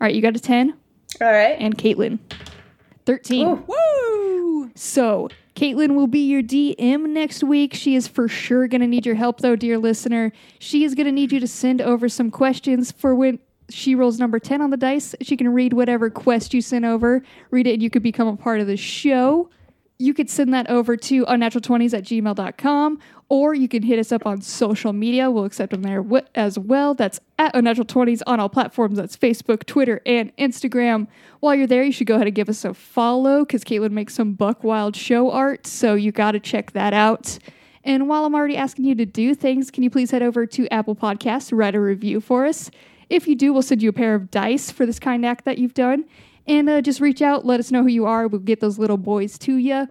All 0.00 0.06
right, 0.06 0.14
you 0.14 0.22
got 0.22 0.34
a 0.34 0.40
10, 0.40 0.72
All 1.20 1.26
right. 1.28 1.56
and 1.58 1.76
Caitlin, 1.76 2.18
13. 3.04 3.46
Ooh. 3.46 3.64
Woo! 3.66 4.70
So, 4.74 5.28
Caitlin 5.54 5.94
will 5.94 6.06
be 6.06 6.20
your 6.20 6.42
DM 6.42 7.10
next 7.10 7.44
week. 7.44 7.74
She 7.74 7.94
is 7.94 8.08
for 8.08 8.26
sure 8.26 8.66
going 8.66 8.80
to 8.80 8.86
need 8.86 9.04
your 9.04 9.16
help, 9.16 9.40
though, 9.40 9.56
dear 9.56 9.76
listener. 9.76 10.32
She 10.58 10.84
is 10.84 10.94
going 10.94 11.04
to 11.04 11.12
need 11.12 11.32
you 11.32 11.40
to 11.40 11.46
send 11.46 11.82
over 11.82 12.08
some 12.08 12.30
questions 12.30 12.92
for 12.92 13.14
when 13.14 13.40
she 13.70 13.94
rolls 13.94 14.18
number 14.18 14.38
10 14.38 14.60
on 14.60 14.70
the 14.70 14.76
dice. 14.76 15.14
She 15.20 15.36
can 15.36 15.52
read 15.52 15.72
whatever 15.72 16.10
quest 16.10 16.52
you 16.54 16.60
send 16.60 16.84
over, 16.84 17.22
read 17.50 17.66
it, 17.66 17.74
and 17.74 17.82
you 17.82 17.90
could 17.90 18.02
become 18.02 18.28
a 18.28 18.36
part 18.36 18.60
of 18.60 18.66
the 18.66 18.76
show. 18.76 19.48
You 19.98 20.14
could 20.14 20.30
send 20.30 20.54
that 20.54 20.70
over 20.70 20.96
to 20.96 21.26
unnatural20s 21.26 21.92
at 21.92 22.04
gmail.com, 22.04 22.98
or 23.28 23.54
you 23.54 23.68
can 23.68 23.82
hit 23.82 23.98
us 23.98 24.12
up 24.12 24.24
on 24.24 24.40
social 24.40 24.94
media. 24.94 25.30
We'll 25.30 25.44
accept 25.44 25.72
them 25.72 25.82
there 25.82 26.02
as 26.34 26.58
well. 26.58 26.94
That's 26.94 27.20
at 27.38 27.52
unnatural20s 27.54 28.22
on 28.26 28.40
all 28.40 28.48
platforms. 28.48 28.96
That's 28.96 29.14
Facebook, 29.14 29.66
Twitter, 29.66 30.00
and 30.06 30.34
Instagram. 30.38 31.06
While 31.40 31.54
you're 31.54 31.66
there, 31.66 31.82
you 31.82 31.92
should 31.92 32.06
go 32.06 32.14
ahead 32.14 32.28
and 32.28 32.34
give 32.34 32.48
us 32.48 32.64
a 32.64 32.72
follow 32.72 33.40
because 33.44 33.62
Caitlin 33.62 33.90
makes 33.90 34.14
some 34.14 34.32
Buck 34.32 34.64
Wild 34.64 34.96
show 34.96 35.30
art, 35.30 35.66
so 35.66 35.94
you 35.94 36.12
got 36.12 36.32
to 36.32 36.40
check 36.40 36.72
that 36.72 36.94
out. 36.94 37.38
And 37.84 38.08
while 38.08 38.24
I'm 38.24 38.34
already 38.34 38.56
asking 38.56 38.84
you 38.84 38.94
to 38.96 39.06
do 39.06 39.34
things, 39.34 39.70
can 39.70 39.82
you 39.82 39.90
please 39.90 40.10
head 40.10 40.22
over 40.22 40.46
to 40.46 40.68
Apple 40.68 40.94
Podcasts, 40.94 41.50
write 41.56 41.74
a 41.74 41.80
review 41.80 42.20
for 42.20 42.46
us? 42.46 42.70
If 43.10 43.28
you 43.28 43.34
do, 43.34 43.52
we'll 43.52 43.62
send 43.62 43.82
you 43.82 43.90
a 43.90 43.92
pair 43.92 44.14
of 44.14 44.30
dice 44.30 44.70
for 44.70 44.86
this 44.86 44.98
kind 44.98 45.26
act 45.26 45.44
that 45.44 45.58
you've 45.58 45.74
done. 45.74 46.04
And 46.46 46.70
uh, 46.70 46.80
just 46.80 47.00
reach 47.00 47.20
out, 47.20 47.44
let 47.44 47.60
us 47.60 47.70
know 47.70 47.82
who 47.82 47.88
you 47.88 48.06
are. 48.06 48.26
We'll 48.26 48.40
get 48.40 48.60
those 48.60 48.78
little 48.78 48.96
boys 48.96 49.36
to 49.40 49.56
you. 49.56 49.88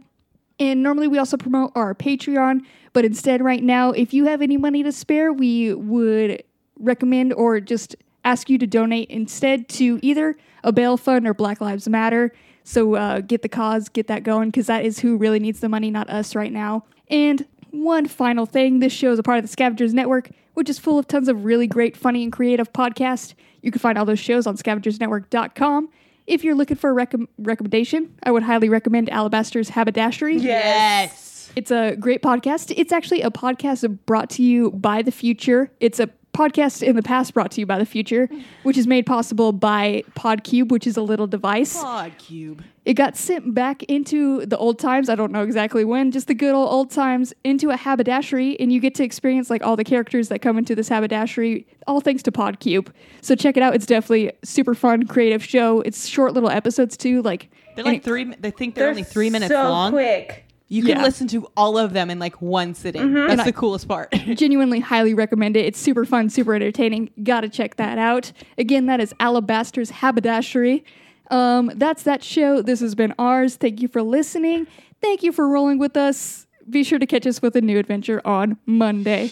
And 0.60 0.82
normally 0.82 1.08
we 1.08 1.18
also 1.18 1.38
promote 1.38 1.72
our 1.76 1.94
Patreon, 1.94 2.62
but 2.92 3.06
instead, 3.06 3.42
right 3.42 3.64
now, 3.64 3.92
if 3.92 4.14
you 4.14 4.26
have 4.26 4.42
any 4.42 4.58
money 4.58 4.84
to 4.84 4.92
spare, 4.92 5.32
we 5.32 5.74
would 5.74 6.44
recommend 6.78 7.34
or 7.34 7.60
just 7.62 7.96
ask 8.26 8.50
you 8.50 8.58
to 8.58 8.68
donate 8.68 9.10
instead 9.10 9.70
to 9.70 10.00
either 10.02 10.36
a 10.64 10.74
bail 10.74 10.98
fund 10.98 11.28
or 11.28 11.34
Black 11.34 11.62
Lives 11.62 11.88
Matter. 11.88 12.34
So 12.66 12.96
uh, 12.96 13.22
get 13.22 13.42
the 13.42 13.50
cause, 13.50 13.88
get 13.88 14.08
that 14.08 14.24
going, 14.24 14.50
because 14.50 14.68
that 14.68 14.84
is 14.84 15.00
who 15.00 15.16
really 15.16 15.40
needs 15.40 15.62
the 15.62 15.70
money, 15.70 15.92
not 15.92 16.10
us 16.10 16.36
right 16.36 16.52
now. 16.52 16.84
And 17.10 17.46
one 17.72 18.08
final 18.08 18.46
thing 18.46 18.80
this 18.80 18.92
show 18.92 19.12
is 19.12 19.20
a 19.20 19.24
part 19.24 19.38
of 19.38 19.44
the 19.44 19.48
Scavengers 19.48 19.94
Network, 19.94 20.30
which 20.60 20.70
is 20.70 20.78
full 20.78 21.00
of 21.00 21.08
tons 21.08 21.30
of 21.30 21.46
really 21.46 21.68
great, 21.68 21.96
funny, 21.96 22.22
and 22.22 22.34
creative 22.34 22.74
podcasts. 22.74 23.34
You 23.62 23.72
can 23.72 23.80
find 23.80 23.98
all 23.98 24.04
those 24.04 24.20
shows 24.20 24.46
on 24.46 24.58
scavengersnetwork.com. 24.58 25.88
If 26.28 26.44
you're 26.44 26.54
looking 26.54 26.76
for 26.76 26.92
a 26.92 27.06
recom- 27.06 27.30
recommendation, 27.38 28.14
I 28.24 28.32
would 28.32 28.44
highly 28.44 28.68
recommend 28.68 29.10
Alabaster's 29.10 29.70
Haberdashery. 29.70 30.36
Yes. 30.36 31.50
It's 31.56 31.72
a 31.72 31.96
great 31.96 32.22
podcast. 32.22 32.74
It's 32.76 32.92
actually 32.92 33.22
a 33.22 33.32
podcast 33.32 33.88
brought 34.06 34.30
to 34.32 34.44
you 34.44 34.72
by 34.72 35.02
the 35.02 35.14
future. 35.14 35.72
It's 35.80 36.02
a 36.02 36.10
podcast 36.34 36.82
in 36.82 36.96
the 36.96 37.02
past 37.04 37.34
brought 37.34 37.52
to 37.52 37.60
you 37.62 37.66
by 37.66 37.78
the 37.78 37.86
future, 37.86 38.30
which 38.64 38.78
is 38.78 38.88
made 38.88 39.06
possible 39.06 39.52
by 39.52 40.04
Podcube, 40.16 40.70
which 40.70 40.88
is 40.88 40.96
a 40.98 41.02
little 41.02 41.28
device. 41.28 41.76
Pod 41.82 42.14
cube. 42.18 42.64
It 42.86 42.94
got 42.96 43.18
sent 43.18 43.54
back 43.54 43.84
into 43.84 44.46
the 44.46 44.58
old 44.58 44.80
times. 44.80 45.10
I 45.10 45.16
don't 45.16 45.32
know 45.32 45.44
exactly 45.44 45.84
when, 45.86 46.12
just 46.12 46.28
the 46.28 46.34
good 46.34 46.54
old 46.56 46.70
old 46.72 46.90
times 46.92 47.34
into 47.44 47.70
a 47.70 47.76
haberdashery, 47.78 48.60
and 48.60 48.72
you 48.72 48.80
get 48.80 48.96
to 48.96 49.04
experience 49.04 49.50
like 49.50 49.64
all 49.64 49.76
the 49.76 49.84
characters 49.84 50.30
that 50.30 50.40
come 50.40 50.58
into 50.58 50.76
this 50.76 50.90
haberdashery, 50.90 51.66
all 51.88 52.02
thanks 52.02 52.24
to 52.24 52.32
Podcube. 52.32 52.88
So 53.22 53.36
check 53.36 53.58
it 53.58 53.64
out. 53.64 53.76
It's 53.76 53.86
definitely 53.86 54.30
a 54.30 54.34
super 54.46 54.74
fun, 54.74 55.06
creative 55.08 55.44
show. 55.44 55.82
It's 55.82 56.08
short 56.08 56.34
little 56.34 56.50
episodes 56.50 56.98
too. 56.98 57.22
Like 57.22 57.50
They're 57.76 57.86
and 57.86 57.94
like 57.94 57.98
it- 57.98 58.04
three. 58.04 58.24
They 58.40 58.52
think 58.52 58.76
they're, 58.76 58.86
They're 58.86 58.90
only 58.92 59.04
three 59.04 59.30
minutes 59.30 59.52
so 59.52 59.62
long. 59.64 59.92
quick. 59.92 60.46
You 60.72 60.84
can 60.84 60.98
Yeah. 60.98 61.04
listen 61.04 61.28
to 61.30 61.48
all 61.58 61.78
of 61.78 61.94
them 61.94 62.10
in 62.12 62.20
like 62.20 62.42
one 62.42 62.74
sitting. 62.76 63.14
That's 63.14 63.32
And 63.32 63.40
the 63.40 63.46
I- 63.46 63.52
coolest 63.52 63.88
part. 63.88 64.12
genuinely 64.36 64.80
highly 64.80 65.14
recommend 65.16 65.58
it. 65.58 65.66
It's 65.66 65.80
super 65.80 66.06
fun, 66.06 66.30
super 66.30 66.54
entertaining. 66.54 67.10
Gotta 67.24 67.50
check 67.50 67.76
that 67.78 67.98
out. 67.98 68.32
Again, 68.58 68.86
that 68.86 69.00
is 69.02 69.14
Alabaster's 69.20 69.90
Haberdashery. 69.92 70.84
Um, 71.32 71.72
that's 71.76 72.04
that 72.04 72.24
show. 72.24 72.62
This 72.62 72.80
has 72.82 72.96
been 72.96 73.14
ours. 73.20 73.56
Thank 73.56 73.82
you 73.82 73.88
for 73.88 74.02
listening. 74.04 74.68
Thank 75.02 75.24
you 75.24 75.32
for 75.32 75.48
rolling 75.48 75.80
with 75.80 75.98
us. 75.98 76.46
Be 76.70 76.84
sure 76.84 77.00
to 77.00 77.06
catch 77.08 77.26
us 77.26 77.42
with 77.42 77.56
a 77.56 77.62
new 77.62 77.80
adventure 77.80 78.22
on 78.26 78.58
Monday. 78.66 79.32